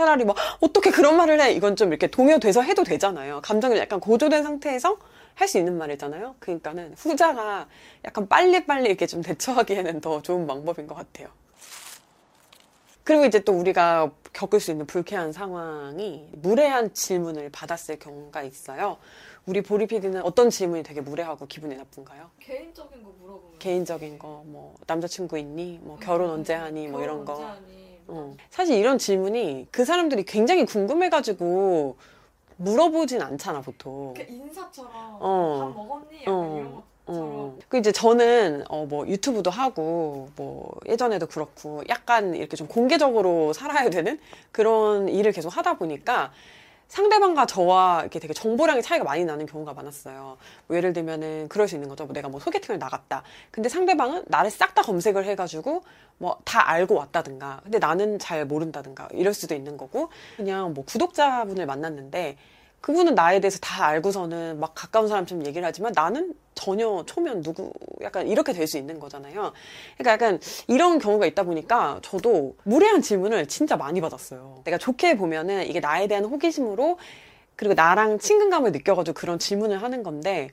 차라리 0.00 0.24
뭐 0.24 0.34
어떻게 0.60 0.90
그런 0.90 1.16
말을 1.18 1.40
해 1.42 1.52
이건 1.52 1.76
좀 1.76 1.88
이렇게 1.88 2.06
동요돼서 2.06 2.62
해도 2.62 2.84
되잖아요 2.84 3.40
감정이 3.42 3.76
약간 3.76 4.00
고조된 4.00 4.42
상태에서 4.42 4.96
할 5.34 5.46
수 5.48 5.58
있는 5.58 5.78
말이잖아요 5.78 6.36
그러니까는 6.38 6.94
후자가 6.98 7.66
약간 8.04 8.28
빨리빨리 8.28 8.86
이렇게 8.88 9.06
좀 9.06 9.22
대처하기에는 9.22 10.00
더 10.00 10.20
좋은 10.22 10.46
방법인 10.46 10.86
것 10.86 10.94
같아요 10.94 11.28
그리고 13.04 13.24
이제 13.24 13.40
또 13.40 13.52
우리가 13.52 14.10
겪을 14.32 14.60
수 14.60 14.70
있는 14.70 14.86
불쾌한 14.86 15.32
상황이 15.32 16.28
무례한 16.32 16.92
질문을 16.94 17.50
받았을 17.50 17.98
경우가 17.98 18.42
있어요 18.42 18.98
우리 19.46 19.62
보리 19.62 19.86
PD는 19.86 20.22
어떤 20.22 20.50
질문이 20.50 20.82
되게 20.82 21.00
무례하고 21.00 21.46
기분이 21.46 21.74
나쁜가요? 21.74 22.30
개인적인 22.40 23.02
거 23.02 23.10
물어보면. 23.20 23.58
개인적인 23.58 24.18
거, 24.18 24.42
뭐 24.46 24.76
남자친구 24.86 25.38
있니? 25.38 25.80
뭐 25.82 25.96
결혼 25.98 26.30
언제 26.30 26.52
하니? 26.54 26.86
뭐 26.88 27.02
이런 27.02 27.24
거. 27.24 27.32
언제 27.32 27.44
하니? 27.44 27.79
어. 28.10 28.36
사실 28.50 28.76
이런 28.76 28.98
질문이 28.98 29.68
그 29.70 29.84
사람들이 29.84 30.24
굉장히 30.24 30.64
궁금해가지고 30.64 31.96
물어보진 32.56 33.22
않잖아, 33.22 33.60
보통. 33.62 34.12
이렇게 34.16 34.32
인사처럼 34.32 34.90
어. 35.20 35.72
밥 35.74 35.82
먹었니? 35.82 36.20
약간 36.22 36.34
어. 36.34 36.56
이런 36.58 36.74
것처럼. 36.74 36.84
어. 37.06 37.58
그 37.68 37.78
이제 37.78 37.90
저는 37.92 38.64
어 38.68 38.84
뭐 38.86 39.06
유튜브도 39.06 39.50
하고 39.50 40.28
뭐 40.36 40.72
예전에도 40.86 41.26
그렇고 41.26 41.82
약간 41.88 42.34
이렇게 42.34 42.56
좀 42.56 42.66
공개적으로 42.68 43.52
살아야 43.52 43.88
되는 43.90 44.18
그런 44.52 45.08
일을 45.08 45.32
계속 45.32 45.56
하다 45.56 45.74
보니까 45.78 46.32
상대방과 46.90 47.46
저와 47.46 48.00
이렇게 48.02 48.18
되게 48.18 48.34
정보량의 48.34 48.82
차이가 48.82 49.04
많이 49.04 49.24
나는 49.24 49.46
경우가 49.46 49.74
많았어요. 49.74 50.36
뭐 50.66 50.76
예를 50.76 50.92
들면은 50.92 51.48
그럴 51.48 51.68
수 51.68 51.76
있는 51.76 51.88
거죠. 51.88 52.04
뭐 52.04 52.12
내가 52.12 52.28
뭐 52.28 52.40
소개팅을 52.40 52.80
나갔다. 52.80 53.22
근데 53.52 53.68
상대방은 53.68 54.24
나를 54.26 54.50
싹 54.50 54.74
다 54.74 54.82
검색을 54.82 55.24
해가지고 55.24 55.82
뭐 56.18 56.40
다 56.44 56.68
알고 56.68 56.94
왔다든가. 56.96 57.60
근데 57.62 57.78
나는 57.78 58.18
잘 58.18 58.44
모른다든가. 58.44 59.08
이럴 59.12 59.32
수도 59.34 59.54
있는 59.54 59.76
거고. 59.76 60.08
그냥 60.36 60.74
뭐 60.74 60.84
구독자분을 60.84 61.64
만났는데 61.64 62.36
그분은 62.80 63.14
나에 63.14 63.40
대해서 63.40 63.58
다 63.58 63.84
알고서는 63.86 64.58
막 64.58 64.74
가까운 64.74 65.06
사람처럼 65.08 65.46
얘기를 65.46 65.66
하지만 65.66 65.92
나는 65.94 66.34
전혀 66.54 67.04
초면 67.06 67.42
누구 67.42 67.72
약간 68.02 68.26
이렇게 68.26 68.52
될 68.52 68.66
수 68.66 68.78
있는 68.78 68.98
거잖아요. 69.00 69.52
그러니까 69.96 70.12
약간 70.12 70.40
이런 70.66 70.98
경우가 70.98 71.26
있다 71.26 71.42
보니까 71.42 71.98
저도 72.02 72.56
무례한 72.64 73.02
질문을 73.02 73.46
진짜 73.48 73.76
많이 73.76 74.00
받았어요. 74.00 74.62
내가 74.64 74.78
좋게 74.78 75.16
보면은 75.16 75.66
이게 75.66 75.80
나에 75.80 76.06
대한 76.06 76.24
호기심으로 76.24 76.98
그리고 77.56 77.74
나랑 77.74 78.18
친근감을 78.18 78.72
느껴가지고 78.72 79.14
그런 79.14 79.38
질문을 79.38 79.82
하는 79.82 80.02
건데 80.02 80.50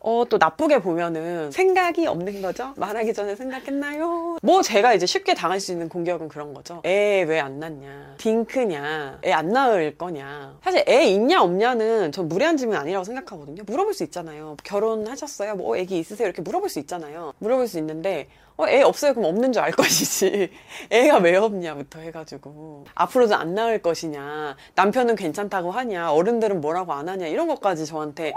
어, 0.00 0.24
또 0.28 0.38
나쁘게 0.38 0.80
보면은 0.80 1.50
생각이 1.50 2.06
없는 2.06 2.40
거죠? 2.40 2.72
말하기 2.76 3.12
전에 3.14 3.34
생각했나요? 3.34 4.38
뭐 4.42 4.62
제가 4.62 4.94
이제 4.94 5.06
쉽게 5.06 5.34
당할 5.34 5.58
수 5.60 5.72
있는 5.72 5.88
공격은 5.88 6.28
그런 6.28 6.54
거죠. 6.54 6.80
애 6.86 7.24
왜 7.24 7.40
안 7.40 7.58
낳냐? 7.58 8.14
딩크냐? 8.18 9.20
애 9.24 9.32
안 9.32 9.48
낳을 9.48 9.96
거냐? 9.98 10.58
사실 10.62 10.84
애 10.88 11.04
있냐 11.06 11.42
없냐는 11.42 12.12
전 12.12 12.28
무례한 12.28 12.56
질문 12.56 12.76
아니라고 12.76 13.04
생각하거든요. 13.04 13.64
물어볼 13.66 13.92
수 13.92 14.04
있잖아요. 14.04 14.56
결혼하셨어요? 14.62 15.56
뭐 15.56 15.76
애기 15.76 15.98
있으세요? 15.98 16.26
이렇게 16.26 16.42
물어볼 16.42 16.68
수 16.68 16.78
있잖아요. 16.78 17.32
물어볼 17.38 17.66
수 17.66 17.78
있는데 17.78 18.28
어, 18.58 18.66
애 18.68 18.82
없어요? 18.82 19.14
그럼 19.14 19.30
없는 19.30 19.52
줄 19.52 19.62
알 19.62 19.70
것이지. 19.70 20.50
애가 20.90 21.18
왜 21.18 21.36
없냐부터 21.36 22.00
해가지고. 22.00 22.86
앞으로도 22.94 23.36
안 23.36 23.54
낳을 23.54 23.80
것이냐. 23.80 24.56
남편은 24.74 25.14
괜찮다고 25.14 25.70
하냐. 25.70 26.12
어른들은 26.12 26.60
뭐라고 26.60 26.92
안 26.92 27.08
하냐. 27.08 27.28
이런 27.28 27.46
것까지 27.46 27.86
저한테 27.86 28.32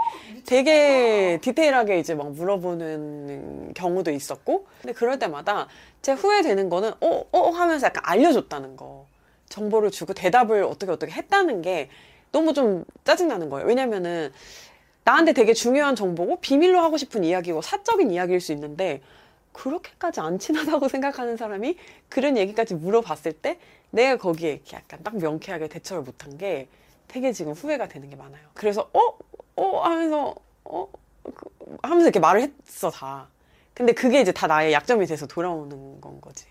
되게 0.46 1.38
디테일하게 1.42 1.98
이제 1.98 2.14
막 2.14 2.30
물어보는 2.32 3.74
경우도 3.74 4.12
있었고. 4.12 4.66
근데 4.80 4.92
그럴 4.94 5.18
때마다 5.18 5.66
제 6.02 6.12
후회되는 6.12 6.68
거는, 6.68 6.92
어, 7.00 7.24
어 7.32 7.50
하면서 7.50 7.86
약간 7.86 8.02
알려줬다는 8.06 8.76
거. 8.76 9.06
정보를 9.48 9.90
주고 9.90 10.14
대답을 10.14 10.62
어떻게 10.62 10.92
어떻게 10.92 11.12
했다는 11.12 11.62
게 11.62 11.90
너무 12.30 12.54
좀 12.54 12.84
짜증나는 13.04 13.50
거예요. 13.50 13.66
왜냐면은 13.66 14.32
나한테 15.04 15.32
되게 15.32 15.52
중요한 15.52 15.96
정보고 15.96 16.40
비밀로 16.40 16.80
하고 16.80 16.96
싶은 16.96 17.24
이야기고 17.24 17.60
사적인 17.60 18.10
이야기일 18.12 18.40
수 18.40 18.52
있는데 18.52 19.02
그렇게까지 19.52 20.20
안 20.20 20.38
친하다고 20.38 20.88
생각하는 20.88 21.36
사람이 21.36 21.76
그런 22.08 22.36
얘기까지 22.36 22.74
물어봤을 22.74 23.32
때 23.32 23.58
내가 23.90 24.16
거기에 24.16 24.52
이렇게 24.52 24.76
약간 24.76 25.02
딱 25.02 25.16
명쾌하게 25.16 25.68
대처를 25.68 26.02
못한 26.02 26.36
게 26.38 26.68
되게 27.08 27.32
지금 27.32 27.52
후회가 27.52 27.88
되는 27.88 28.08
게 28.08 28.16
많아요. 28.16 28.42
그래서 28.54 28.88
어? 28.94 29.18
어? 29.56 29.80
하면서 29.82 30.34
어? 30.64 30.88
그- 31.34 31.50
하면서 31.82 32.04
이렇게 32.06 32.18
말을 32.20 32.50
했어 32.66 32.90
다. 32.90 33.28
근데 33.74 33.92
그게 33.92 34.20
이제 34.20 34.32
다 34.32 34.46
나의 34.46 34.72
약점이 34.72 35.06
돼서 35.06 35.26
돌아오는 35.26 36.00
건 36.00 36.20
거지. 36.20 36.46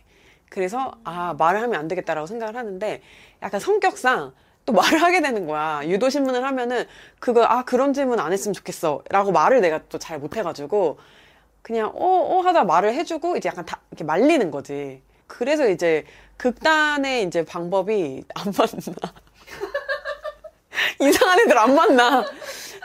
그래서 0.50 0.92
아 1.04 1.34
말을 1.38 1.62
하면 1.62 1.80
안 1.80 1.88
되겠다라고 1.88 2.28
생각을 2.28 2.56
하는데 2.56 3.02
약간 3.42 3.60
성격상 3.60 4.34
또 4.66 4.74
말을 4.74 5.02
하게 5.02 5.22
되는 5.22 5.48
거야. 5.48 5.82
유도 5.86 6.10
신문을 6.10 6.44
하면은 6.44 6.86
그거 7.20 7.44
아 7.44 7.64
그런 7.64 7.94
질문 7.94 8.20
안 8.20 8.32
했으면 8.34 8.54
좋겠어라고 8.54 9.32
말을 9.32 9.62
내가 9.62 9.80
또 9.90 9.98
잘 9.98 10.20
못해가지고 10.20 11.00
그냥 11.62 11.92
어어 11.96 12.42
하다 12.42 12.64
말을 12.64 12.94
해주고 12.96 13.38
이제 13.38 13.50
약간 13.50 13.66
다 13.66 13.80
이렇게 13.92 14.04
말리는 14.04 14.50
거지. 14.52 15.02
그래서 15.28 15.70
이제 15.70 16.06
극단의 16.38 17.24
이제 17.24 17.46
방법이 17.46 18.24
안 18.36 18.54
맞나. 18.58 19.14
이상한 21.00 21.40
애들 21.40 21.58
안 21.58 21.76
만나. 21.76 22.26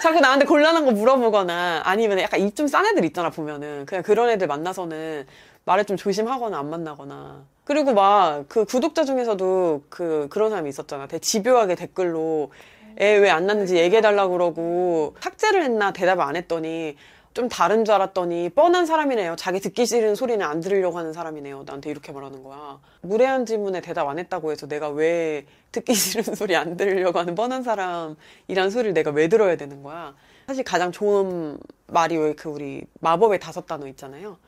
자꾸 0.03 0.21
나한테 0.21 0.45
곤란한 0.45 0.85
거 0.85 0.91
물어보거나 0.93 1.83
아니면 1.85 2.21
약간 2.21 2.41
입 2.41 2.55
좀 2.55 2.67
싼 2.69 2.85
애들 2.87 3.05
있잖아 3.07 3.31
보면은 3.31 3.87
그냥 3.87 4.03
그런 4.03 4.29
애들 4.29 4.47
만나서는 4.47 5.27
말을 5.65 5.85
좀 5.87 5.97
조심하거나 5.97 6.59
안 6.59 6.69
만나거나 6.71 7.45
그리고 7.65 7.95
막 7.95 8.45
그 8.49 8.65
구독자 8.67 9.05
중에서도 9.05 9.85
그 9.89 10.27
그런 10.31 10.51
사람이 10.51 10.69
있었잖아 10.69 11.07
되게 11.07 11.19
집요하게 11.21 11.75
댓글로 11.77 12.53
애 13.01 13.19
왜 13.21 13.31
안 13.31 13.47
낳는지 13.47 13.77
얘기해달라고 13.77 14.33
그러고 14.33 15.17
삭제를 15.21 15.63
했나 15.63 15.93
대답을 15.93 16.23
안 16.23 16.37
했더니 16.37 16.97
좀 17.37 17.51
다른 17.51 17.85
줄 17.85 17.95
알았더니 17.95 18.49
뻔한 18.55 18.87
사람이네요. 18.87 19.37
자기 19.37 19.61
듣기 19.61 19.85
싫은 19.85 20.15
소리는 20.15 20.45
안 20.45 20.61
들으려고 20.61 20.97
하는 20.97 21.13
사람이네요. 21.13 21.65
나한테 21.67 21.91
이렇게 21.91 22.11
말하는 22.11 22.43
거야. 22.43 22.81
무례한 23.03 23.45
질문에 23.45 23.83
대답 23.83 24.09
안 24.09 24.19
했다고 24.19 24.53
해서 24.53 24.67
내가 24.67 24.89
왜 24.89 25.45
듣기 25.71 25.93
싫은 25.95 26.35
소리 26.35 26.57
안 26.57 26.79
들으려고 26.79 27.19
하는 27.19 27.35
뻔한 27.35 27.63
사람이란 27.63 28.71
소리를 28.71 28.95
내가 28.95 29.11
왜 29.11 29.29
들어야 29.29 29.57
되는 29.57 29.83
거야. 29.83 30.15
사실 30.47 30.65
가장 30.65 30.93
좋은 30.93 31.59
말이 31.89 32.17
왜 32.17 32.33
그 32.33 32.49
우리 32.49 32.85
마법의 33.01 33.39
다섯 33.39 33.67
단어 33.67 33.87
있잖아요. 33.89 34.39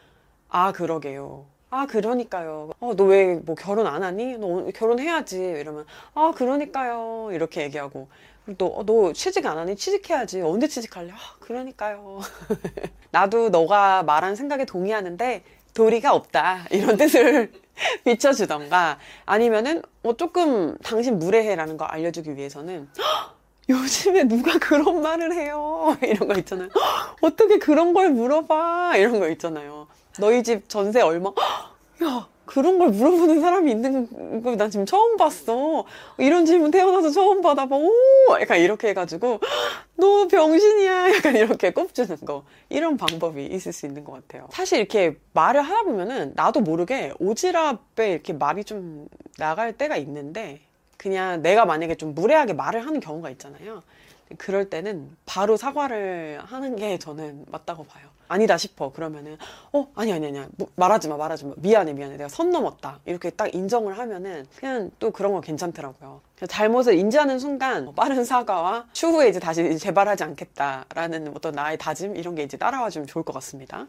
아, 0.49 0.73
그러게요. 0.73 1.45
아, 1.71 1.85
그러니까요. 1.87 2.71
어, 2.81 2.95
너 2.97 3.05
왜 3.05 3.39
뭐 3.45 3.55
결혼 3.55 3.87
안 3.87 4.03
하니? 4.03 4.39
너 4.39 4.65
결혼해야지. 4.75 5.37
이러면, 5.39 5.85
아, 6.15 6.33
그러니까요. 6.35 7.29
이렇게 7.33 7.65
얘기하고. 7.65 8.09
어, 8.61 8.83
너 8.85 9.13
취직 9.13 9.45
안 9.47 9.59
하니? 9.59 9.77
취직해야지. 9.77 10.41
언제 10.41 10.67
취직할래? 10.69 11.13
아, 11.13 11.17
그러니까요. 11.41 12.21
나도 13.11 13.51
너가 13.51 14.03
말한 14.03 14.37
생각에 14.37 14.65
동의하는데 14.65 15.45
도리가 15.75 16.15
없다. 16.15 16.65
이런 16.71 16.97
뜻을 16.97 17.53
비춰주던가 18.05 18.99
아니면은 19.27 19.83
뭐 20.03 20.17
조금 20.17 20.77
당신 20.79 21.19
무례해라는 21.19 21.77
거 21.77 21.85
알려주기 21.85 22.37
위해서는 22.37 22.89
"헉, 22.99 23.35
요즘에 23.69 24.25
누가 24.25 24.59
그런 24.59 25.01
말을 25.03 25.33
해요 25.35 25.97
이런 26.03 26.27
거 26.29 26.35
있잖아요 26.39 26.69
"헉, 26.75 27.17
어떻게 27.21 27.59
그런 27.59 27.93
걸 27.93 28.11
물어봐 28.11 28.97
이런 28.97 29.21
거 29.21 29.29
있잖아요 29.29 29.87
너희 30.19 30.43
집 30.43 30.69
전세 30.69 31.01
얼마 31.01 31.31
"헉, 31.39 31.77
야 32.03 32.29
그런 32.49 32.79
걸 32.79 32.89
물어보는 32.89 33.41
사람이 33.43 33.71
있는 33.71 34.43
거난 34.43 34.71
지금 34.71 34.87
처음 34.87 35.19
봤어. 35.19 35.85
이런 36.17 36.47
질문 36.47 36.71
태어나서 36.71 37.11
처음 37.11 37.43
받아봐. 37.43 37.77
오! 37.77 37.93
약간 38.41 38.59
이렇게 38.59 38.89
해가지고 38.89 39.41
너 39.97 40.27
병신이야. 40.29 41.15
약간 41.15 41.37
이렇게 41.37 41.71
꼽주는 41.71 42.17
거. 42.25 42.45
이런 42.71 42.97
방법이 42.97 43.45
있을 43.45 43.75
수 43.75 43.85
있는 43.85 44.03
것 44.03 44.13
같아요. 44.13 44.49
사실 44.51 44.79
이렇게 44.79 45.19
말을 45.35 45.61
하다 45.61 45.83
보면은 45.83 46.33
나도 46.37 46.63
모르게 46.63 47.13
오지랖에 47.21 47.79
이렇게 47.99 48.33
말이 48.33 48.65
좀 48.65 49.09
나갈 49.37 49.75
때가 49.75 49.99
있는데 49.99 50.61
그냥 50.97 51.43
내가 51.43 51.67
만약에 51.67 51.97
좀 51.97 52.15
무례하게 52.15 52.55
말을 52.55 52.85
하는 52.85 52.99
경우가 52.99 53.31
있잖아요 53.31 53.83
그럴 54.37 54.69
때는 54.69 55.17
바로 55.25 55.57
사과를 55.57 56.41
하는 56.45 56.77
게 56.77 56.99
저는 56.99 57.47
맞다고 57.49 57.85
봐요. 57.85 58.07
아니다 58.29 58.59
싶어. 58.59 58.93
그러면은 58.93 59.39
어 59.73 59.89
아니 59.95 60.13
아니 60.13 60.27
아니야 60.27 60.47
뭐, 60.57 60.69
말하지 60.77 61.09
마 61.09 61.17
말하지 61.17 61.47
마. 61.47 61.55
미안해 61.57 61.95
미안해. 61.95 62.17
내가 62.19 62.29
선 62.29 62.51
넘었다. 62.51 63.01
이렇게 63.07 63.31
딱 63.31 63.55
인정을 63.55 63.99
하면은 63.99 64.47
그냥 64.57 64.91
또 64.99 65.11
그런 65.11 65.33
거 65.33 65.41
괜찮더라고요. 65.41 66.21
잘못을 66.49 66.95
인지하는 66.95 67.39
순간 67.39 67.95
빠른 67.95 68.25
사과와 68.25 68.89
추후에 68.93 69.29
이제 69.29 69.41
다시 69.41 69.79
재발하지 69.79 70.25
않겠다라는 70.25 71.33
어떤 71.35 71.55
나의 71.55 71.79
다짐 71.79 72.17
이런 72.17 72.35
게 72.35 72.43
이제 72.43 72.57
따라와 72.57 72.91
주면 72.91 73.07
좋을 73.07 73.25
것 73.25 73.33
같습니다. 73.33 73.87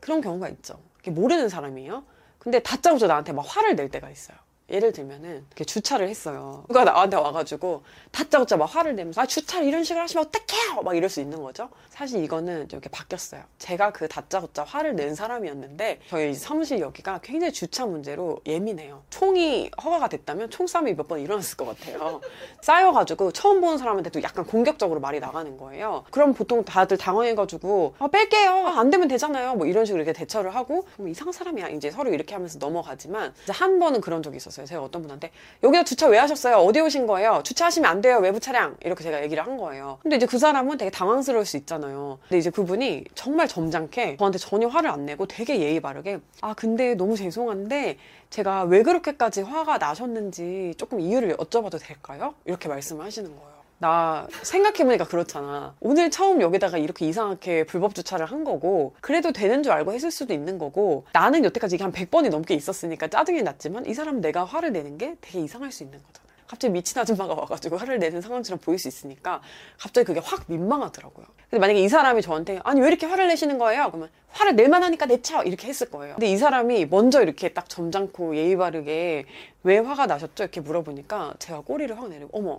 그런 0.00 0.20
경우가 0.22 0.48
있죠. 0.48 0.78
모르는 1.06 1.48
사람이에요. 1.48 2.02
근데 2.38 2.58
다짜고짜 2.60 3.06
나한테 3.06 3.32
막 3.32 3.44
화를 3.46 3.76
낼 3.76 3.90
때가 3.90 4.08
있어요 4.10 4.36
예를 4.70 4.92
들면은 4.92 5.44
이렇게 5.48 5.64
주차를 5.64 6.08
했어요. 6.08 6.64
누가 6.68 6.84
나한테 6.84 7.16
와가지고 7.16 7.82
다짜고짜 8.12 8.56
막 8.56 8.64
화를 8.66 8.94
내면서 8.96 9.20
아 9.20 9.26
주차를 9.26 9.66
이런 9.66 9.84
식으로 9.84 10.02
하시면 10.02 10.26
어떡해요! 10.26 10.82
막 10.82 10.96
이럴 10.96 11.08
수 11.10 11.20
있는 11.20 11.42
거죠. 11.42 11.68
사실 11.88 12.22
이거는 12.24 12.68
좀 12.68 12.78
이렇게 12.78 12.88
바뀌었어요. 12.90 13.42
제가 13.58 13.92
그 13.92 14.08
다짜고짜 14.08 14.64
화를 14.64 14.94
낸 14.96 15.14
사람이었는데 15.14 16.00
저희 16.08 16.34
사무실 16.34 16.80
여기가 16.80 17.20
굉장히 17.22 17.52
주차 17.52 17.84
문제로 17.84 18.40
예민해요. 18.46 19.02
총이 19.10 19.70
허가가 19.82 20.08
됐다면 20.08 20.50
총싸움이 20.50 20.94
몇 20.94 21.10
번 21.10 21.18
일어났을 21.18 21.56
것 21.56 21.64
같아요. 21.66 22.20
쌓여가지고 22.62 23.32
처음 23.32 23.60
보는 23.60 23.78
사람한테도 23.78 24.22
약간 24.22 24.44
공격적으로 24.44 25.00
말이 25.00 25.18
나가는 25.18 25.56
거예요. 25.56 26.04
그럼 26.12 26.34
보통 26.34 26.64
다들 26.64 26.96
당황해가지고 26.96 27.94
아 27.98 28.06
뺄게요. 28.06 28.50
아, 28.68 28.78
안 28.78 28.90
되면 28.90 29.08
되잖아요. 29.08 29.54
뭐 29.56 29.66
이런 29.66 29.84
식으로 29.84 30.02
이렇게 30.04 30.16
대처를 30.16 30.54
하고 30.54 30.86
뭐 30.96 31.08
이상한 31.08 31.32
사람이야. 31.32 31.70
이제 31.70 31.90
서로 31.90 32.10
이렇게 32.12 32.34
하면서 32.34 32.58
넘어가지만 32.58 33.34
한 33.48 33.78
번은 33.80 34.00
그런 34.00 34.22
적이 34.22 34.36
있었어요. 34.36 34.59
제가 34.66 34.82
어떤 34.82 35.02
분한테 35.02 35.30
여기다 35.62 35.84
주차 35.84 36.06
왜 36.08 36.18
하셨어요? 36.18 36.56
어디 36.56 36.80
오신 36.80 37.06
거예요? 37.06 37.42
주차하시면 37.44 37.90
안 37.90 38.00
돼요. 38.00 38.18
외부 38.18 38.40
차량. 38.40 38.76
이렇게 38.84 39.02
제가 39.04 39.22
얘기를 39.22 39.44
한 39.44 39.56
거예요. 39.56 39.98
근데 40.02 40.16
이제 40.16 40.26
그 40.26 40.38
사람은 40.38 40.78
되게 40.78 40.90
당황스러울 40.90 41.44
수 41.44 41.56
있잖아요. 41.56 42.18
근데 42.22 42.38
이제 42.38 42.50
그분이 42.50 43.04
정말 43.14 43.48
점잖게 43.48 44.16
저한테 44.18 44.38
전혀 44.38 44.68
화를 44.68 44.90
안 44.90 45.06
내고 45.06 45.26
되게 45.26 45.60
예의 45.60 45.80
바르게 45.80 46.20
아 46.40 46.54
근데 46.54 46.94
너무 46.94 47.16
죄송한데 47.16 47.98
제가 48.30 48.62
왜 48.64 48.82
그렇게까지 48.82 49.42
화가 49.42 49.78
나셨는지 49.78 50.74
조금 50.76 51.00
이유를 51.00 51.36
여쭤봐도 51.36 51.80
될까요? 51.80 52.34
이렇게 52.44 52.68
말씀을 52.68 53.04
하시는 53.04 53.28
거예요. 53.34 53.49
나 53.80 54.26
생각해보니까 54.42 55.06
그렇잖아. 55.06 55.74
오늘 55.80 56.10
처음 56.10 56.42
여기다가 56.42 56.76
이렇게 56.76 57.06
이상하게 57.06 57.64
불법 57.64 57.94
주차를 57.94 58.26
한 58.26 58.44
거고, 58.44 58.94
그래도 59.00 59.32
되는 59.32 59.62
줄 59.62 59.72
알고 59.72 59.94
했을 59.94 60.10
수도 60.10 60.34
있는 60.34 60.58
거고, 60.58 61.06
나는 61.14 61.44
여태까지 61.46 61.76
이게 61.76 61.84
한 61.84 61.90
100번이 61.90 62.28
넘게 62.28 62.52
있었으니까 62.54 63.08
짜증이 63.08 63.42
났지만, 63.42 63.86
이 63.86 63.94
사람 63.94 64.20
내가 64.20 64.44
화를 64.44 64.72
내는 64.72 64.98
게 64.98 65.16
되게 65.22 65.40
이상할 65.40 65.72
수 65.72 65.82
있는 65.82 65.98
거잖아. 65.98 66.28
갑자기 66.46 66.72
미친 66.72 66.98
아줌마가 67.00 67.32
와가지고 67.32 67.78
화를 67.78 68.00
내는 68.00 68.20
상황처럼 68.20 68.58
보일 68.58 68.76
수 68.78 68.88
있으니까 68.88 69.40
갑자기 69.78 70.04
그게 70.04 70.18
확 70.18 70.42
민망하더라고요. 70.48 71.24
근데 71.48 71.60
만약에 71.60 71.80
이 71.80 71.88
사람이 71.88 72.22
저한테 72.22 72.58
아니 72.64 72.80
왜 72.80 72.88
이렇게 72.88 73.06
화를 73.06 73.28
내시는 73.28 73.56
거예요? 73.56 73.86
그러면 73.86 74.08
화를 74.30 74.56
낼만 74.56 74.82
하니까 74.82 75.06
내쳐 75.06 75.44
이렇게 75.44 75.68
했을 75.68 75.88
거예요. 75.90 76.16
근데 76.16 76.26
이 76.26 76.36
사람이 76.36 76.86
먼저 76.86 77.22
이렇게 77.22 77.50
딱 77.50 77.68
점잖고 77.68 78.34
예의 78.36 78.56
바르게 78.56 79.26
왜 79.62 79.78
화가 79.78 80.06
나셨죠? 80.06 80.42
이렇게 80.42 80.60
물어보니까 80.60 81.34
제가 81.38 81.60
꼬리를 81.60 81.96
확 81.96 82.08
내리고 82.08 82.30
어머 82.32 82.58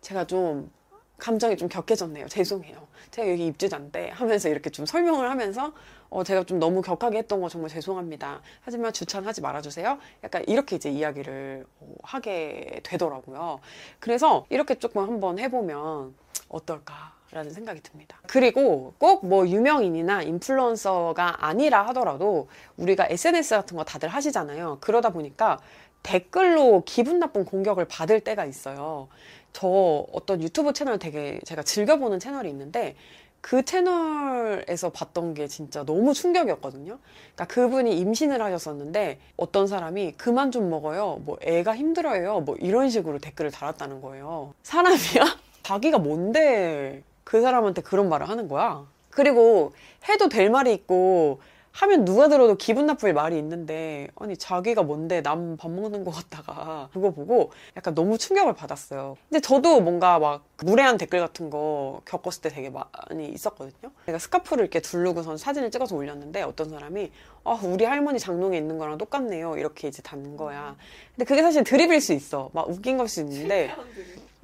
제가 0.00 0.26
좀 0.26 0.70
감정이 1.18 1.56
좀 1.56 1.68
격해졌네요. 1.68 2.26
죄송해요. 2.30 2.86
제가 3.10 3.30
여기 3.30 3.46
입주자인데 3.46 4.10
하면서 4.10 4.48
이렇게 4.48 4.70
좀 4.70 4.86
설명을 4.86 5.28
하면서 5.30 5.72
어, 6.10 6.22
제가 6.24 6.44
좀 6.44 6.58
너무 6.58 6.80
격하게 6.80 7.18
했던 7.18 7.40
거 7.40 7.48
정말 7.48 7.70
죄송합니다. 7.70 8.40
하지만 8.62 8.92
주차는 8.92 9.26
하지 9.26 9.40
말아주세요. 9.40 9.98
약간 10.24 10.44
이렇게 10.46 10.76
이제 10.76 10.90
이야기를 10.90 11.66
어, 11.80 11.94
하게 12.02 12.80
되더라고요. 12.84 13.60
그래서 13.98 14.46
이렇게 14.48 14.74
조금 14.76 15.02
한번 15.02 15.38
해보면 15.38 16.14
어떨까. 16.48 17.18
라는 17.30 17.50
생각이 17.50 17.82
듭니다. 17.82 18.18
그리고 18.26 18.94
꼭 18.98 19.22
뭐 19.22 19.46
유명인이나 19.46 20.22
인플루언서가 20.22 21.44
아니라 21.46 21.86
하더라도 21.88 22.48
우리가 22.78 23.06
SNS 23.10 23.54
같은 23.54 23.76
거 23.76 23.84
다들 23.84 24.08
하시잖아요. 24.08 24.78
그러다 24.80 25.10
보니까 25.10 25.58
댓글로 26.02 26.84
기분 26.86 27.18
나쁜 27.18 27.44
공격을 27.44 27.84
받을 27.86 28.20
때가 28.20 28.46
있어요. 28.46 29.08
저 29.52 30.06
어떤 30.12 30.42
유튜브 30.42 30.72
채널 30.72 30.98
되게 30.98 31.40
제가 31.44 31.62
즐겨보는 31.62 32.18
채널이 32.20 32.48
있는데 32.50 32.94
그 33.40 33.64
채널에서 33.64 34.90
봤던 34.90 35.34
게 35.34 35.46
진짜 35.46 35.84
너무 35.84 36.12
충격이었거든요. 36.12 36.98
그러니까 37.34 37.44
그분이 37.46 37.96
임신을 37.98 38.42
하셨었는데 38.42 39.18
어떤 39.36 39.66
사람이 39.66 40.14
그만 40.16 40.50
좀 40.50 40.68
먹어요. 40.68 41.20
뭐 41.24 41.38
애가 41.42 41.76
힘들어요. 41.76 42.40
뭐 42.40 42.56
이런 42.56 42.90
식으로 42.90 43.18
댓글을 43.18 43.50
달았다는 43.50 44.00
거예요. 44.00 44.54
사람이야? 44.62 45.38
자기가 45.62 45.98
뭔데 45.98 47.02
그 47.24 47.40
사람한테 47.40 47.82
그런 47.82 48.08
말을 48.08 48.28
하는 48.28 48.48
거야. 48.48 48.86
그리고 49.10 49.72
해도 50.08 50.28
될 50.28 50.50
말이 50.50 50.72
있고 50.72 51.40
하면 51.72 52.04
누가 52.04 52.28
들어도 52.28 52.56
기분 52.56 52.86
나쁠 52.86 53.12
말이 53.12 53.38
있는데 53.38 54.08
아니 54.16 54.36
자기가 54.36 54.82
뭔데 54.82 55.22
남 55.22 55.56
밥 55.56 55.70
먹는 55.70 56.04
것 56.04 56.10
같다가 56.10 56.88
그거 56.92 57.10
보고 57.10 57.52
약간 57.76 57.94
너무 57.94 58.18
충격을 58.18 58.54
받았어요. 58.54 59.16
근데 59.28 59.40
저도 59.40 59.80
뭔가 59.80 60.18
막 60.18 60.44
무례한 60.64 60.98
댓글 60.98 61.20
같은 61.20 61.50
거 61.50 62.00
겪었을 62.04 62.42
때 62.42 62.48
되게 62.48 62.70
많이 62.70 63.28
있었거든요. 63.28 63.92
내가 64.06 64.18
스카프를 64.18 64.64
이렇게 64.64 64.80
두르고선 64.80 65.36
사진을 65.36 65.70
찍어서 65.70 65.94
올렸는데 65.96 66.42
어떤 66.42 66.70
사람이 66.70 67.10
아 67.44 67.58
우리 67.62 67.84
할머니 67.84 68.18
장롱에 68.18 68.56
있는 68.56 68.78
거랑 68.78 68.98
똑같네요 68.98 69.56
이렇게 69.56 69.88
이제 69.88 70.02
단 70.02 70.36
거야. 70.36 70.74
근데 71.14 71.24
그게 71.24 71.42
사실 71.42 71.64
드립일 71.64 72.00
수 72.00 72.12
있어. 72.12 72.50
막 72.52 72.68
웃긴 72.68 72.96
걸 72.98 73.08
수 73.08 73.20
있는데 73.20 73.72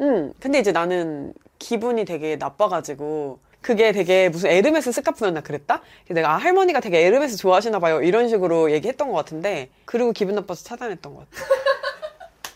음, 0.00 0.32
근데 0.40 0.58
이제 0.58 0.72
나는 0.72 1.34
기분이 1.58 2.04
되게 2.04 2.36
나빠가지고 2.36 3.38
그게 3.64 3.92
되게 3.92 4.28
무슨 4.28 4.50
에르메스 4.50 4.92
스카프였나 4.92 5.40
그랬다? 5.40 5.80
내가 6.10 6.34
아, 6.34 6.36
할머니가 6.36 6.80
되게 6.80 6.98
에르메스 7.06 7.38
좋아하시나 7.38 7.78
봐요 7.78 8.02
이런 8.02 8.28
식으로 8.28 8.70
얘기했던 8.70 9.08
것 9.08 9.14
같은데 9.14 9.70
그리고 9.86 10.12
기분 10.12 10.34
나빠서 10.34 10.62
차단했던 10.64 11.14
것 11.14 11.20
같아. 11.30 11.30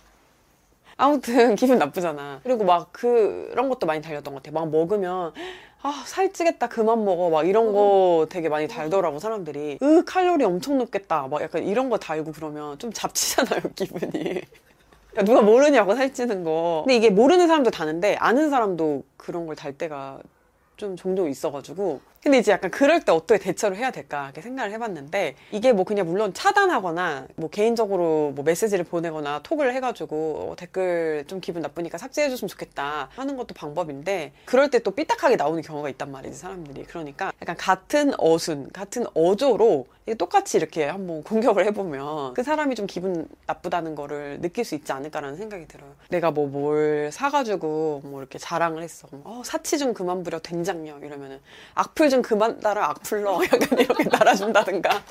아무튼 0.99 1.55
기분 1.55 1.79
나쁘잖아. 1.79 2.41
그리고 2.43 2.65
막 2.65 2.93
그런 2.93 3.71
것도 3.71 3.87
많이 3.87 4.03
달렸던 4.03 4.35
것 4.35 4.43
같아. 4.43 4.53
막 4.53 4.69
먹으면 4.71 5.33
아 5.81 6.03
살찌겠다 6.05 6.69
그만 6.69 7.03
먹어 7.07 7.31
막 7.31 7.49
이런 7.49 7.73
거 7.73 8.27
되게 8.29 8.51
많이 8.51 8.69
달더라고 8.69 9.19
사람들이. 9.19 9.79
으 9.81 10.05
칼로리 10.05 10.45
엄청 10.45 10.77
높겠다 10.77 11.27
막 11.29 11.41
약간 11.41 11.67
이런 11.67 11.89
거 11.89 11.97
달고 11.97 12.33
그러면 12.33 12.79
좀 12.79 12.93
잡치잖아요 12.93 13.63
기분이. 13.75 14.43
그러니까 15.13 15.23
누가 15.25 15.41
모르냐고 15.41 15.95
살찌는 15.95 16.45
거. 16.45 16.83
근데 16.85 16.97
이게 16.97 17.09
모르는 17.09 17.47
사람도 17.47 17.71
다는데 17.71 18.17
아는 18.21 18.51
사람도 18.51 19.05
그런 19.17 19.47
걸 19.47 19.57
달 19.57 19.73
때가 19.73 20.19
좀 20.79 20.97
종종 20.97 21.29
있어가지고 21.29 22.01
근데 22.23 22.39
이제 22.39 22.51
약간 22.53 22.71
그럴 22.71 23.01
때 23.05 23.13
어떻게 23.13 23.39
대처를 23.39 23.77
해야 23.77 23.91
될까 23.91 24.25
이렇게 24.25 24.41
생각을 24.43 24.73
해봤는데 24.73 25.37
이게 25.53 25.73
뭐 25.73 25.85
그냥 25.85 26.07
물론 26.07 26.35
차단하거나 26.35 27.29
뭐 27.37 27.49
개인적으로 27.49 28.33
뭐 28.35 28.45
메시지를 28.45 28.85
보내거나 28.85 29.41
톡을 29.43 29.73
해가지고 29.75 30.51
어, 30.51 30.57
댓글 30.57 31.25
좀 31.29 31.41
기분 31.41 31.63
나쁘니까 31.63 31.97
삭제해줬으면 31.99 32.49
좋겠다 32.49 33.09
하는 33.15 33.37
것도 33.37 33.55
방법인데 33.55 34.33
그럴 34.45 34.71
때 34.71 34.79
또 34.79 34.93
삐딱하게 34.93 35.35
나오는 35.37 35.61
경우가 35.61 35.89
있단 35.91 36.13
말이지 36.13 36.37
사람들이. 36.37 36.85
그러니까 36.85 37.33
약간 37.43 37.57
같은 37.57 38.13
어순 38.17 38.71
같은 38.73 39.05
어조로 39.13 39.87
똑같이 40.17 40.57
이렇게 40.57 40.85
한번 40.85 41.23
공격을 41.23 41.67
해보면 41.67 42.33
그 42.35 42.43
사람이 42.43 42.75
좀 42.77 42.87
기분 42.87 43.29
나쁘다는 43.47 43.95
거를 43.95 44.41
느낄 44.41 44.65
수 44.65 44.75
있지 44.75 44.91
않을까라는 44.93 45.37
생각이 45.37 45.67
들어요. 45.69 45.91
내가 46.11 46.31
뭐 46.31 46.47
뭘 46.49 47.11
사가지고 47.13 48.01
뭐 48.05 48.21
이렇게 48.21 48.39
자랑을 48.39 48.83
했어. 48.83 49.07
어, 49.25 49.43
사치 49.45 49.77
좀 49.79 49.93
그만 49.93 50.23
부려 50.23 50.39
된장력 50.39 51.03
이러면은 51.05 51.41
악플 51.75 52.08
좀 52.09 52.23
그만 52.23 52.61
달아 52.61 52.91
악플러 52.91 53.41
약간 53.53 53.79
이렇게 53.79 54.05
달아준다든가. 54.05 55.03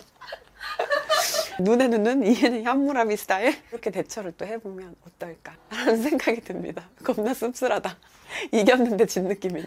눈에는 1.60 2.04
눈, 2.04 2.24
이에는 2.26 2.64
현무라비 2.64 3.18
스타일? 3.18 3.56
이렇게 3.72 3.90
대처를 3.90 4.34
또 4.38 4.46
해보면 4.46 4.96
어떨까? 5.08 5.56
라는 5.72 6.02
생각이 6.04 6.42
듭니다. 6.42 6.84
겁나 7.04 7.34
씁쓸하다. 7.34 7.98
이겼는데 8.52 9.06
진 9.08 9.28
느낌이네. 9.28 9.66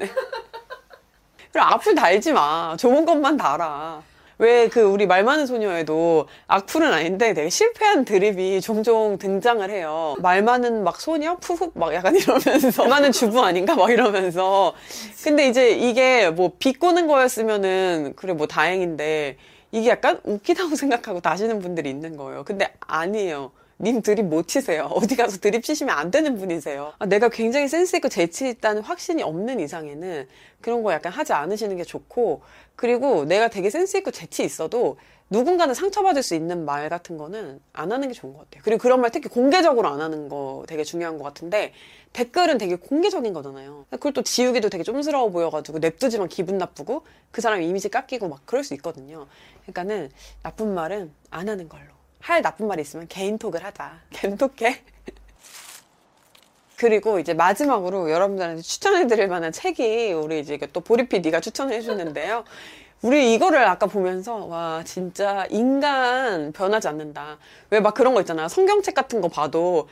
그리고 1.52 1.66
악플 1.66 1.94
달지 1.96 2.32
마. 2.32 2.76
좋은 2.76 3.04
것만 3.04 3.36
달아 3.36 4.02
왜 4.40 4.68
그 4.68 4.80
우리 4.80 5.06
말 5.06 5.22
많은 5.22 5.46
소녀에도 5.46 6.26
악플은 6.46 6.92
아닌데 6.92 7.34
되게 7.34 7.50
실패한 7.50 8.06
드립이 8.06 8.62
종종 8.62 9.18
등장을 9.18 9.68
해요. 9.68 10.16
말 10.20 10.42
많은 10.42 10.82
막 10.82 10.98
소녀? 11.00 11.36
푸흡? 11.36 11.72
막 11.74 11.92
약간 11.92 12.16
이러면서. 12.16 12.82
말 12.82 12.88
많은 12.88 13.12
주부 13.12 13.42
아닌가? 13.42 13.74
막 13.76 13.90
이러면서. 13.90 14.72
근데 15.22 15.46
이제 15.46 15.70
이게 15.72 16.30
뭐 16.30 16.52
비꼬는 16.58 17.06
거였으면은 17.06 18.14
그래 18.16 18.32
뭐 18.32 18.46
다행인데 18.46 19.36
이게 19.72 19.90
약간 19.90 20.18
웃기다고 20.24 20.74
생각하고 20.76 21.20
다시는 21.20 21.58
분들이 21.60 21.90
있는 21.90 22.16
거예요. 22.16 22.42
근데 22.44 22.72
아니에요. 22.80 23.52
님 23.82 24.02
드립 24.02 24.26
못 24.26 24.46
치세요. 24.46 24.84
어디 24.94 25.16
가서 25.16 25.38
드립 25.38 25.64
치시면 25.64 25.96
안 25.96 26.10
되는 26.10 26.36
분이세요. 26.36 26.92
아, 26.98 27.06
내가 27.06 27.28
굉장히 27.30 27.66
센스있고 27.66 28.08
재치 28.08 28.48
있다는 28.50 28.82
확신이 28.82 29.22
없는 29.22 29.58
이상에는 29.60 30.28
그런 30.60 30.82
거 30.82 30.92
약간 30.92 31.12
하지 31.12 31.32
않으시는 31.32 31.76
게 31.76 31.84
좋고, 31.84 32.42
그리고 32.76 33.24
내가 33.24 33.48
되게 33.48 33.70
센스있고 33.70 34.10
재치 34.10 34.44
있어도 34.44 34.98
누군가는 35.30 35.72
상처받을 35.72 36.22
수 36.22 36.34
있는 36.34 36.64
말 36.64 36.88
같은 36.88 37.16
거는 37.16 37.60
안 37.72 37.92
하는 37.92 38.08
게 38.08 38.14
좋은 38.14 38.34
것 38.34 38.40
같아요. 38.40 38.62
그리고 38.64 38.82
그런 38.82 39.00
말 39.00 39.10
특히 39.10 39.28
공개적으로 39.28 39.88
안 39.88 40.00
하는 40.00 40.28
거 40.28 40.64
되게 40.66 40.84
중요한 40.84 41.16
것 41.16 41.24
같은데, 41.24 41.72
댓글은 42.12 42.58
되게 42.58 42.74
공개적인 42.74 43.32
거잖아요. 43.32 43.86
그걸 43.90 44.12
또 44.12 44.22
지우기도 44.22 44.68
되게 44.68 44.82
좀스러워 44.82 45.30
보여가지고 45.30 45.78
냅두지만 45.78 46.28
기분 46.28 46.58
나쁘고 46.58 47.06
그 47.30 47.40
사람 47.40 47.62
이미지 47.62 47.88
깎이고 47.88 48.28
막 48.28 48.44
그럴 48.44 48.64
수 48.64 48.74
있거든요. 48.74 49.26
그러니까는 49.62 50.10
나쁜 50.42 50.74
말은 50.74 51.12
안 51.30 51.48
하는 51.48 51.68
걸로. 51.68 51.99
할 52.20 52.42
나쁜 52.42 52.66
말이 52.68 52.82
있으면 52.82 53.06
개인톡을 53.08 53.64
하자. 53.64 53.92
개인톡해. 54.10 54.82
그리고 56.76 57.18
이제 57.18 57.34
마지막으로 57.34 58.10
여러분들한테 58.10 58.62
추천해드릴 58.62 59.28
만한 59.28 59.52
책이 59.52 60.12
우리 60.12 60.40
이제 60.40 60.58
또 60.72 60.80
보리 60.80 61.06
PD가 61.08 61.40
추천을 61.40 61.74
해주는데요. 61.74 62.44
우리 63.02 63.32
이거를 63.34 63.66
아까 63.66 63.86
보면서 63.86 64.44
와 64.46 64.82
진짜 64.84 65.46
인간 65.50 66.52
변하지 66.52 66.88
않는다. 66.88 67.38
왜 67.70 67.80
막 67.80 67.94
그런 67.94 68.12
거 68.14 68.20
있잖아. 68.20 68.48
성경책 68.48 68.94
같은 68.94 69.20
거 69.22 69.28
봐도 69.28 69.88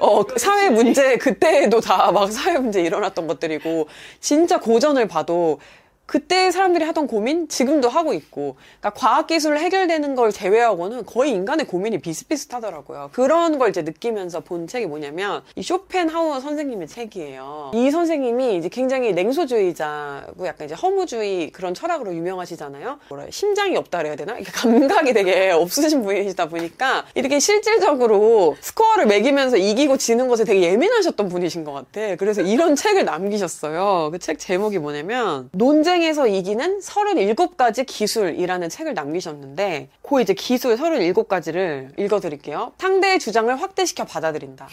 어. 0.00 0.22
사회 0.36 0.70
문제, 0.70 1.16
그때도 1.16 1.80
다 1.80 2.10
막 2.12 2.30
사회 2.32 2.58
문제 2.58 2.80
일어났던 2.82 3.26
것들이고, 3.26 3.88
진짜 4.20 4.58
고전을 4.60 5.08
봐도, 5.08 5.58
그때 6.06 6.50
사람들이 6.52 6.84
하던 6.84 7.06
고민 7.08 7.48
지금도 7.48 7.88
하고 7.88 8.12
있고 8.12 8.56
그러니까 8.80 8.90
과학기술 8.90 9.58
해결되는 9.58 10.14
걸 10.14 10.30
제외하고는 10.30 11.04
거의 11.04 11.32
인간의 11.32 11.66
고민이 11.66 11.98
비슷비슷하더라고요. 11.98 13.10
그런 13.12 13.58
걸 13.58 13.70
이제 13.70 13.82
느끼면서 13.82 14.40
본 14.40 14.66
책이 14.66 14.86
뭐냐면 14.86 15.42
이 15.56 15.62
쇼펜하우어 15.62 16.40
선생님의 16.40 16.88
책이에요. 16.88 17.72
이 17.74 17.90
선생님이 17.90 18.56
이제 18.56 18.68
굉장히 18.68 19.12
냉소주의자고 19.12 20.46
약간 20.46 20.66
이제 20.66 20.74
허무주의 20.74 21.50
그런 21.50 21.74
철학으로 21.74 22.14
유명하시잖아요. 22.14 22.98
뭐라 23.08 23.26
심장이 23.30 23.76
없다 23.76 23.98
그래야 23.98 24.16
되나? 24.16 24.34
이렇게 24.34 24.52
감각이 24.52 25.12
되게 25.12 25.50
없으신 25.56 26.02
분이시다 26.02 26.48
보니까 26.48 27.04
이렇게 27.14 27.38
실질적으로 27.40 28.56
스코어를 28.60 29.06
매기면서 29.06 29.56
이기고 29.56 29.96
지는 29.96 30.28
것에 30.28 30.44
되게 30.44 30.62
예민하셨던 30.62 31.28
분이신 31.28 31.64
것 31.64 31.72
같아. 31.72 32.14
그래서 32.16 32.42
이런 32.42 32.76
책을 32.76 33.04
남기셨어요. 33.04 34.10
그 34.12 34.18
책 34.26 34.38
제목이 34.40 34.78
뭐냐면 34.78 35.48
논쟁 35.52 35.95
논쟁에서 35.96 36.26
이기는 36.26 36.80
37가지 36.80 37.86
기술이라는 37.86 38.68
책을 38.68 38.94
남기셨는데 38.94 39.88
그 40.02 40.20
이제 40.20 40.34
기술 40.34 40.76
37가지를 40.76 41.98
읽어드릴게요. 41.98 42.72
상대의 42.78 43.18
주장을 43.18 43.54
확대시켜 43.60 44.04
받아들인다. 44.04 44.68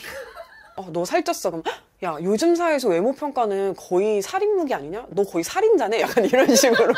어, 0.76 0.88
너 0.91 1.03
살쪘어. 1.03 1.51
그럼, 1.51 1.63
야, 2.03 2.17
요즘 2.21 2.55
사회에서 2.55 2.89
외모 2.89 3.13
평가는 3.13 3.76
거의 3.76 4.21
살인무기 4.21 4.74
아니냐? 4.74 5.05
너 5.09 5.24
거의 5.24 5.43
살인자네? 5.43 6.01
약간 6.01 6.26
이런 6.26 6.47
식으로 6.55 6.93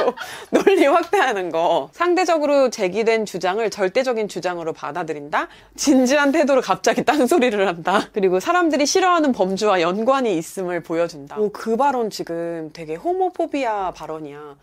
논리 0.49 0.85
확대하는 0.85 1.51
거. 1.51 1.89
상대적으로 1.91 2.69
제기된 2.69 3.25
주장을 3.25 3.69
절대적인 3.69 4.27
주장으로 4.29 4.73
받아들인다? 4.73 5.47
진지한 5.75 6.31
태도로 6.31 6.61
갑자기 6.61 7.03
딴소리를 7.03 7.67
한다. 7.67 8.07
그리고 8.13 8.39
사람들이 8.39 8.85
싫어하는 8.85 9.33
범주와 9.33 9.81
연관이 9.81 10.37
있음을 10.37 10.81
보여준다. 10.81 11.37
오, 11.37 11.51
그 11.51 11.75
발언 11.75 12.09
지금 12.09 12.69
되게 12.73 12.95
호모포비아 12.95 13.91
발언이야. 13.91 14.55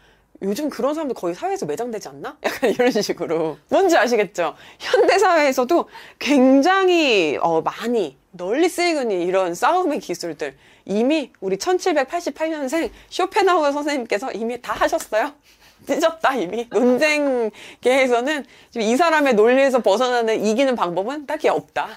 요즘 0.42 0.68
그런 0.68 0.94
사람들 0.94 1.14
거의 1.14 1.34
사회에서 1.34 1.66
매장되지 1.66 2.08
않나? 2.08 2.36
약간 2.44 2.70
이런 2.70 2.90
식으로. 2.90 3.58
뭔지 3.68 3.96
아시겠죠? 3.96 4.54
현대사회에서도 4.78 5.88
굉장히 6.18 7.38
어, 7.40 7.62
많이 7.62 8.16
널리 8.32 8.68
쓰이는 8.68 9.10
이런 9.10 9.54
싸움의 9.54 10.00
기술들 10.00 10.56
이미 10.84 11.32
우리 11.40 11.56
1788년생 11.56 12.90
쇼펜하우어 13.08 13.72
선생님께서 13.72 14.32
이미 14.32 14.60
다 14.60 14.72
하셨어요. 14.72 15.32
찢었다 15.86 16.34
이미 16.36 16.68
논쟁계에서는 16.70 18.44
지금 18.70 18.86
이 18.86 18.96
사람의 18.96 19.34
논리에서 19.34 19.82
벗어나는 19.82 20.44
이기는 20.44 20.74
방법은 20.76 21.26
딱히 21.26 21.48
없다. 21.48 21.88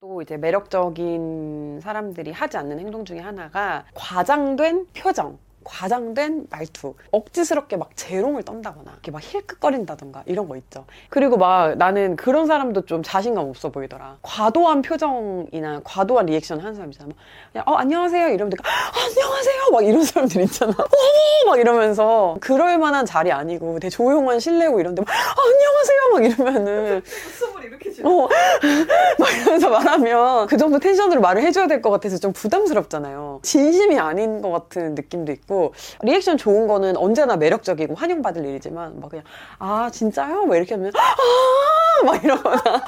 또 0.00 0.22
이제 0.22 0.36
매력적인 0.36 1.80
사람들이 1.82 2.30
하지 2.30 2.56
않는 2.56 2.78
행동 2.78 3.04
중에 3.04 3.18
하나가 3.18 3.84
과장된 3.94 4.86
표정. 4.94 5.38
과장된 5.72 6.46
말투, 6.50 6.94
억지스럽게 7.10 7.76
막 7.76 7.90
재롱을 7.94 8.42
떤다거나, 8.42 8.90
이렇게 8.92 9.10
막 9.10 9.20
힐끗거린다던가, 9.22 10.22
이런 10.26 10.48
거 10.48 10.56
있죠. 10.56 10.86
그리고 11.10 11.36
막 11.36 11.76
나는 11.76 12.16
그런 12.16 12.46
사람도 12.46 12.86
좀 12.86 13.02
자신감 13.02 13.46
없어 13.48 13.70
보이더라. 13.70 14.16
과도한 14.22 14.80
표정이나 14.82 15.82
과도한 15.84 16.26
리액션 16.26 16.58
하는 16.60 16.74
사람 16.74 16.90
있잖아. 16.90 17.08
막 17.10 17.16
그냥, 17.52 17.64
어, 17.66 17.74
안녕하세요. 17.74 18.28
이러면 18.30 18.50
내가, 18.50 18.64
안녕하세요. 19.06 19.62
막 19.72 19.84
이런 19.84 20.02
사람들 20.02 20.42
있잖아. 20.42 20.72
어머! 20.78 21.50
막 21.50 21.58
이러면서, 21.60 22.36
그럴 22.40 22.78
만한 22.78 23.04
자리 23.04 23.30
아니고, 23.30 23.78
되게 23.78 23.90
조용한 23.90 24.40
실내고 24.40 24.80
이런데, 24.80 25.02
막, 25.02 25.08
안녕하세요. 25.38 25.98
막 26.12 26.24
이러면은, 26.24 27.02
숨을 27.04 27.64
이렇게 27.64 27.90
쉬어. 27.92 28.08
어, 28.08 28.28
막 29.18 29.30
이러면서 29.36 29.68
말하면 29.70 30.46
그 30.46 30.56
정도 30.56 30.78
텐션으로 30.78 31.20
말을 31.20 31.42
해줘야 31.42 31.66
될 31.66 31.78
것 31.82 31.90
같아서 31.90 32.18
좀 32.18 32.32
부담스럽잖아요. 32.32 33.38
진심이 33.42 33.98
아닌 34.00 34.40
것 34.42 34.50
같은 34.50 34.94
느낌도 34.94 35.30
있고, 35.32 35.57
리액션 36.02 36.36
좋은 36.36 36.66
거는 36.66 36.96
언제나 36.96 37.36
매력적이고 37.36 37.94
환영받을 37.94 38.44
일이지만, 38.44 39.00
막 39.00 39.10
그냥, 39.10 39.24
아, 39.58 39.90
진짜요? 39.90 40.46
막 40.46 40.56
이렇게 40.56 40.74
하면, 40.74 40.92
아! 40.94 42.04
막 42.04 42.22
이러거나. 42.24 42.82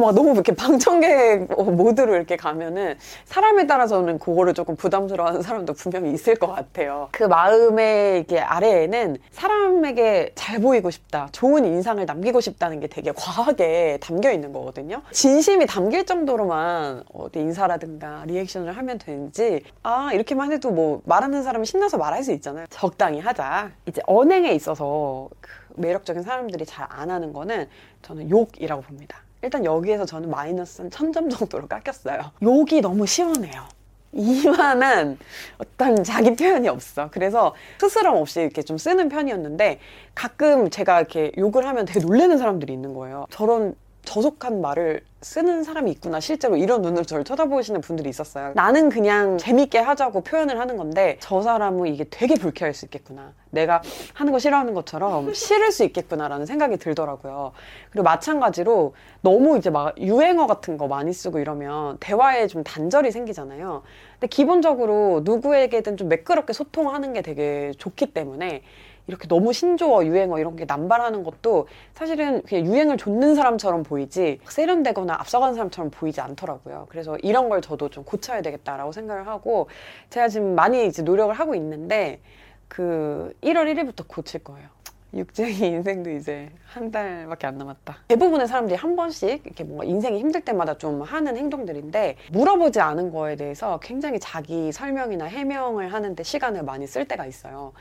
막 0.00 0.14
너무 0.14 0.32
이렇게 0.32 0.54
방청객 0.54 1.48
모드로 1.56 2.14
이렇게 2.14 2.36
가면은 2.36 2.96
사람에 3.24 3.66
따라서는 3.66 4.18
그거를 4.18 4.54
조금 4.54 4.76
부담스러워하는 4.76 5.42
사람도 5.42 5.74
분명히 5.74 6.12
있을 6.12 6.36
것 6.36 6.46
같아요. 6.48 7.08
그 7.12 7.24
마음의 7.24 8.20
이게 8.20 8.40
아래에는 8.40 9.18
사람에게 9.30 10.32
잘 10.34 10.60
보이고 10.60 10.90
싶다, 10.90 11.28
좋은 11.32 11.64
인상을 11.64 12.04
남기고 12.04 12.40
싶다는 12.40 12.80
게 12.80 12.86
되게 12.86 13.12
과하게 13.12 13.98
담겨 14.00 14.30
있는 14.30 14.52
거거든요. 14.52 15.02
진심이 15.10 15.66
담길 15.66 16.06
정도로만 16.06 17.04
어디 17.12 17.40
인사라든가 17.40 18.24
리액션을 18.26 18.76
하면 18.76 18.98
되는지 18.98 19.62
아 19.82 20.10
이렇게만 20.12 20.52
해도 20.52 20.70
뭐 20.70 21.02
말하는 21.04 21.42
사람이 21.42 21.66
신나서 21.66 21.98
말할 21.98 22.22
수 22.24 22.32
있잖아요. 22.32 22.66
적당히 22.70 23.20
하자. 23.20 23.70
이제 23.86 24.00
언행에 24.06 24.52
있어서 24.52 25.28
그 25.40 25.50
매력적인 25.76 26.22
사람들이 26.22 26.66
잘 26.66 26.82
안 26.90 27.10
하는 27.10 27.32
거는 27.32 27.68
저는 28.02 28.28
욕이라고 28.28 28.82
봅니다. 28.82 29.22
일단 29.42 29.64
여기에서 29.64 30.06
저는 30.06 30.30
마이너스 30.30 30.82
한 30.82 30.90
1000점 30.90 31.30
정도로 31.36 31.66
깎였어요. 31.66 32.30
욕이 32.42 32.80
너무 32.80 33.06
시원해요. 33.06 33.64
이만한 34.12 35.18
어떤 35.58 36.04
자기 36.04 36.36
표현이 36.36 36.68
없어. 36.68 37.08
그래서 37.10 37.54
스스럼 37.80 38.16
없이 38.16 38.40
이렇게 38.40 38.62
좀 38.62 38.78
쓰는 38.78 39.08
편이었는데 39.08 39.80
가끔 40.14 40.70
제가 40.70 41.00
이렇게 41.00 41.32
욕을 41.38 41.66
하면 41.66 41.86
되게 41.86 42.00
놀라는 42.00 42.38
사람들이 42.38 42.72
있는 42.72 42.94
거예요. 42.94 43.26
저런 43.30 43.74
저속한 44.04 44.60
말을 44.60 45.02
쓰는 45.20 45.62
사람이 45.62 45.90
있구나. 45.92 46.18
실제로 46.18 46.56
이런 46.56 46.82
눈으로 46.82 47.04
저를 47.04 47.24
쳐다보시는 47.24 47.80
분들이 47.80 48.10
있었어요. 48.10 48.52
나는 48.54 48.88
그냥 48.88 49.38
재밌게 49.38 49.78
하자고 49.78 50.22
표현을 50.22 50.58
하는 50.58 50.76
건데 50.76 51.16
저 51.20 51.40
사람은 51.42 51.86
이게 51.86 52.04
되게 52.10 52.34
불쾌할 52.34 52.74
수 52.74 52.84
있겠구나. 52.86 53.32
내가 53.50 53.80
하는 54.14 54.32
거 54.32 54.38
싫어하는 54.40 54.74
것처럼 54.74 55.32
싫을 55.34 55.70
수 55.70 55.84
있겠구나라는 55.84 56.46
생각이 56.46 56.76
들더라고요. 56.78 57.52
그리고 57.90 58.02
마찬가지로 58.02 58.94
너무 59.20 59.56
이제 59.58 59.70
막 59.70 59.96
유행어 59.98 60.46
같은 60.48 60.76
거 60.76 60.88
많이 60.88 61.12
쓰고 61.12 61.38
이러면 61.38 61.98
대화에 62.00 62.48
좀 62.48 62.64
단절이 62.64 63.12
생기잖아요. 63.12 63.82
근데 64.14 64.26
기본적으로 64.26 65.20
누구에게든 65.24 65.96
좀 65.96 66.08
매끄럽게 66.08 66.52
소통하는 66.52 67.12
게 67.12 67.22
되게 67.22 67.72
좋기 67.78 68.06
때문에 68.12 68.62
이렇게 69.06 69.26
너무 69.28 69.52
신조어, 69.52 70.04
유행어 70.04 70.38
이런 70.38 70.56
게 70.56 70.64
남발하는 70.64 71.24
것도 71.24 71.66
사실은 71.94 72.42
그냥 72.42 72.66
유행을 72.66 72.96
좇는 72.96 73.34
사람처럼 73.34 73.82
보이지 73.82 74.40
세련되거나 74.44 75.14
앞서가는 75.14 75.54
사람처럼 75.54 75.90
보이지 75.90 76.20
않더라고요. 76.20 76.86
그래서 76.88 77.16
이런 77.18 77.48
걸 77.48 77.60
저도 77.60 77.88
좀 77.88 78.04
고쳐야 78.04 78.42
되겠다라고 78.42 78.92
생각을 78.92 79.26
하고 79.26 79.68
제가 80.10 80.28
지금 80.28 80.54
많이 80.54 80.86
이제 80.86 81.02
노력을 81.02 81.34
하고 81.34 81.54
있는데 81.54 82.20
그 82.68 83.34
1월 83.42 83.72
1일부터 83.74 84.06
고칠 84.06 84.42
거예요. 84.42 84.68
육쟁이 85.14 85.58
인생도 85.58 86.10
이제 86.10 86.48
한 86.64 86.90
달밖에 86.90 87.46
안 87.46 87.58
남았다. 87.58 87.98
대부분의 88.08 88.48
사람들이 88.48 88.76
한 88.76 88.96
번씩 88.96 89.42
이렇게 89.44 89.62
뭔가 89.62 89.84
인생이 89.84 90.18
힘들 90.18 90.40
때마다 90.40 90.78
좀 90.78 91.02
하는 91.02 91.36
행동들인데 91.36 92.16
물어보지 92.32 92.80
않은 92.80 93.12
거에 93.12 93.36
대해서 93.36 93.78
굉장히 93.82 94.18
자기 94.18 94.72
설명이나 94.72 95.26
해명을 95.26 95.92
하는데 95.92 96.22
시간을 96.22 96.62
많이 96.62 96.86
쓸 96.86 97.06
때가 97.06 97.26
있어요. 97.26 97.72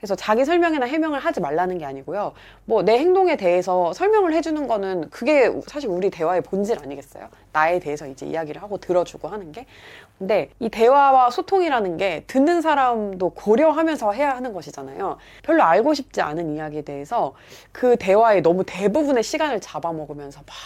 그래서 0.00 0.14
자기 0.14 0.46
설명이나 0.46 0.86
해명을 0.86 1.20
하지 1.20 1.40
말라는 1.40 1.78
게 1.78 1.84
아니고요. 1.84 2.32
뭐 2.64 2.80
내 2.82 2.98
행동에 2.98 3.36
대해서 3.36 3.92
설명을 3.92 4.32
해주는 4.32 4.66
거는 4.66 5.10
그게 5.10 5.52
사실 5.66 5.90
우리 5.90 6.08
대화의 6.10 6.40
본질 6.40 6.78
아니겠어요? 6.82 7.28
나에 7.52 7.78
대해서 7.78 8.06
이제 8.06 8.26
이야기를 8.26 8.62
하고 8.62 8.78
들어주고 8.78 9.28
하는 9.28 9.52
게. 9.52 9.66
근데 10.18 10.50
이 10.58 10.68
대화와 10.68 11.30
소통이라는 11.30 11.98
게 11.98 12.24
듣는 12.26 12.62
사람도 12.62 13.30
고려하면서 13.30 14.12
해야 14.12 14.34
하는 14.34 14.52
것이잖아요. 14.54 15.18
별로 15.42 15.62
알고 15.62 15.94
싶지 15.94 16.20
않은 16.22 16.54
이야기에 16.54 16.82
대해서 16.82 17.34
그 17.72 17.96
대화에 17.96 18.40
너무 18.40 18.64
대부분의 18.64 19.22
시간을 19.22 19.60
잡아먹으면서 19.60 20.40
막 20.40 20.56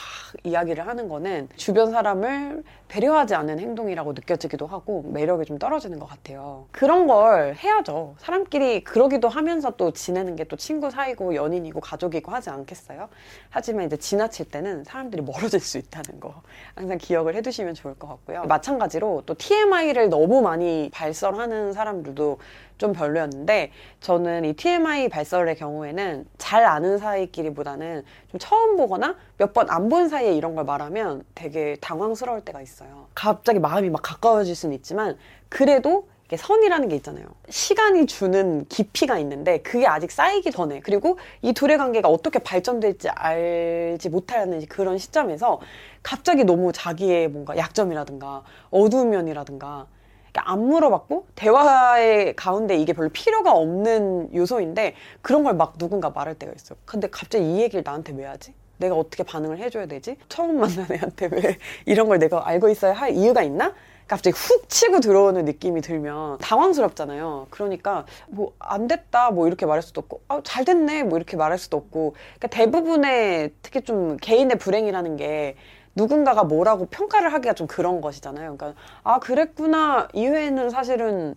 이야기를 0.45 0.87
하는 0.87 1.09
거는 1.09 1.49
주변 1.57 1.91
사람을 1.91 2.63
배려하지 2.89 3.35
않은 3.35 3.59
행동이라고 3.59 4.13
느껴지기도 4.13 4.67
하고 4.67 5.03
매력이 5.13 5.45
좀 5.47 5.59
떨어지는 5.59 5.99
것 5.99 6.07
같아요. 6.07 6.67
그런 6.71 7.07
걸 7.07 7.55
해야죠. 7.57 8.15
사람끼리 8.19 8.85
그러기도 8.85 9.29
하면서 9.29 9.71
또 9.77 9.91
지내는 9.93 10.37
게 10.37 10.45
또 10.45 10.57
친구 10.57 10.91
사이고 10.91 11.35
연인이고 11.35 11.81
가족이고 11.81 12.31
하지 12.31 12.51
않겠어요? 12.51 13.09
하지만 13.49 13.87
이제 13.87 13.97
지나칠 13.97 14.51
때는 14.51 14.85
사람들이 14.85 15.23
멀어질 15.25 15.59
수 15.61 15.79
있다는 15.79 16.21
거 16.21 16.43
항상 16.75 16.99
기억을 16.99 17.35
해두시면 17.37 17.75
좋을 17.75 17.95
것 17.95 18.07
같고요. 18.09 18.45
마찬가지로 18.45 19.23
또 19.27 19.35
TMI를 19.35 20.11
너무 20.11 20.43
많이 20.43 20.91
발설하는 20.93 21.73
사람들도 21.73 22.39
좀 22.85 22.93
별로였는데 22.93 23.71
저는 24.01 24.45
이 24.45 24.53
TMI 24.53 25.09
발설의 25.09 25.57
경우에는 25.57 26.27
잘 26.37 26.65
아는 26.67 26.99
사이끼리보다는 26.99 28.05
좀 28.31 28.39
처음 28.39 28.77
보거나 28.77 29.17
몇 29.39 29.55
번 29.55 29.71
안 29.71 29.89
본 29.89 30.09
사이에 30.11 30.35
이런 30.35 30.55
걸 30.55 30.65
말하면 30.67 31.25
되게 31.35 31.77
당황스러울 31.81 32.43
때가 32.43 32.61
있어요. 32.61 33.07
갑자기 33.15 33.59
마음이 33.59 33.89
막 33.89 34.03
가까워질 34.03 34.55
수는 34.55 34.77
있지만 34.77 35.17
그래도 35.49 36.09
이게 36.27 36.37
선이라는 36.37 36.89
게 36.89 36.97
있잖아요. 36.97 37.25
시간이 37.49 38.07
주는 38.07 38.67
깊이가 38.69 39.19
있는데 39.21 39.59
그게 39.63 39.87
아직 39.87 40.11
쌓이기 40.11 40.51
전에 40.51 40.81
그리고 40.81 41.19
이 41.41 41.53
둘의 41.55 41.79
관계가 41.79 42.09
어떻게 42.11 42.39
발전될지 42.39 43.09
알지 43.09 44.11
못하는 44.11 44.65
그런 44.67 44.99
시점에서 44.99 45.61
갑자기 46.03 46.45
너무 46.45 46.71
자기의 46.73 47.29
뭔가 47.29 47.57
약점이라든가 47.57 48.43
어두운 48.71 49.09
면이라든가 49.11 49.87
그러니까 50.35 50.51
안 50.53 50.67
물어봤고 50.67 51.27
대화의 51.37 52.35
가운데 52.35 52.77
이게 52.77 52.93
별로 52.93 53.09
필요가 53.11 53.53
없는 53.53 54.35
요소인데 54.35 54.95
그런 55.23 55.45
걸 55.45 55.55
막 55.55 55.79
누군가 55.79 56.11
말할 56.11 56.35
때가 56.35 56.53
있어요. 56.55 56.77
근데 56.85 57.09
갑자기 57.09 57.45
이 57.55 57.61
얘기를 57.63 57.83
나한테 57.87 58.13
왜 58.15 58.25
하지? 58.25 58.53
내가 58.79 58.97
어떻게 58.97 59.23
반응을 59.23 59.59
해줘야 59.59 59.87
되지? 59.87 60.17
처음 60.29 60.59
만난 60.59 60.89
애한테 60.91 61.29
왜 61.31 61.59
이런 61.87 62.09
걸 62.09 62.19
내가 62.19 62.47
알고 62.49 62.69
있어야 62.71 62.93
할 62.93 63.13
이유가 63.15 63.43
있나? 63.45 63.73
갑자기 64.09 64.37
훅 64.37 64.69
치고 64.69 64.99
들어오는 65.01 65.45
느낌이 65.45 65.81
들면 65.81 66.39
당황스럽잖아요. 66.39 67.47
그러니까 67.51 68.05
뭐 68.29 68.53
안 68.59 68.89
됐다 68.89 69.31
뭐 69.31 69.47
이렇게 69.47 69.65
말할 69.67 69.83
수도 69.83 70.01
없고 70.01 70.23
아, 70.29 70.41
잘 70.43 70.65
됐네 70.65 71.05
뭐 71.05 71.17
이렇게 71.19 71.37
말할 71.37 71.59
수도 71.59 71.77
없고 71.77 72.15
그러니까 72.39 72.49
대부분의 72.49 73.53
특히 73.63 73.83
좀 73.83 74.17
개인의 74.17 74.59
불행이라는 74.59 75.17
게 75.17 75.55
누군가가 75.97 76.45
뭐라고 76.45 76.87
평가를 76.87 77.33
하기가 77.33 77.55
좀 77.55 77.67
그런 77.67 78.01
것이잖아요. 78.01 78.57
그러니까 78.57 78.81
아 79.03 79.19
그랬구나 79.21 80.09
이후에는 80.13 80.71
사실은 80.71 81.35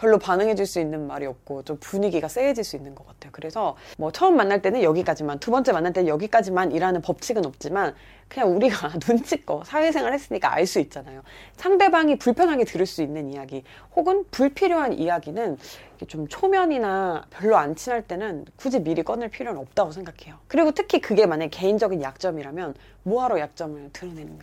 별로 0.00 0.18
반응해줄 0.18 0.64
수 0.64 0.80
있는 0.80 1.06
말이 1.06 1.26
없고 1.26 1.62
좀 1.64 1.76
분위기가 1.78 2.26
세해질 2.26 2.64
수 2.64 2.74
있는 2.74 2.94
것 2.94 3.06
같아요. 3.06 3.30
그래서 3.32 3.76
뭐 3.98 4.10
처음 4.10 4.34
만날 4.34 4.62
때는 4.62 4.82
여기까지만, 4.82 5.38
두 5.40 5.50
번째 5.50 5.72
만날 5.72 5.92
때는 5.92 6.08
여기까지만이라는 6.08 7.02
법칙은 7.02 7.44
없지만 7.44 7.94
그냥 8.26 8.56
우리가 8.56 8.92
눈치껏 9.06 9.66
사회생활 9.66 10.14
했으니까 10.14 10.54
알 10.54 10.66
수 10.66 10.78
있잖아요. 10.80 11.22
상대방이 11.56 12.16
불편하게 12.16 12.64
들을 12.64 12.86
수 12.86 13.02
있는 13.02 13.28
이야기 13.28 13.64
혹은 13.96 14.24
불필요한 14.30 14.92
이야기는 14.94 15.58
좀 16.06 16.28
초면이나 16.28 17.26
별로 17.30 17.56
안 17.56 17.74
친할 17.74 18.02
때는 18.02 18.46
굳이 18.56 18.80
미리 18.80 19.02
꺼낼 19.02 19.28
필요는 19.28 19.60
없다고 19.60 19.90
생각해요. 19.90 20.36
그리고 20.46 20.70
특히 20.70 21.00
그게 21.00 21.26
만약 21.26 21.48
개인적인 21.48 22.00
약점이라면 22.00 22.74
뭐하러 23.02 23.40
약점을 23.40 23.90
여러분. 23.94 24.38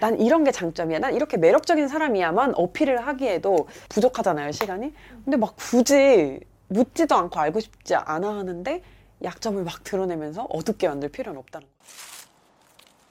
난 0.00 0.18
이런 0.20 0.44
게 0.44 0.50
장점이야. 0.50 0.98
난 0.98 1.14
이렇게 1.14 1.36
매력적인 1.36 1.88
사람이야만 1.88 2.54
어필을 2.56 3.06
하기에도 3.06 3.68
부족하잖아요, 3.88 4.52
시간이. 4.52 4.92
근데 5.24 5.36
막 5.36 5.54
굳이 5.56 6.40
묻지도 6.68 7.14
않고 7.14 7.38
알고 7.38 7.60
싶지 7.60 7.94
않아 7.94 8.38
하는데 8.38 8.82
약점을 9.22 9.62
막 9.62 9.84
드러내면서 9.84 10.44
어둡게 10.50 10.88
만들 10.88 11.08
필요는 11.08 11.38
없다는 11.38 11.66
거예요. 11.66 12.13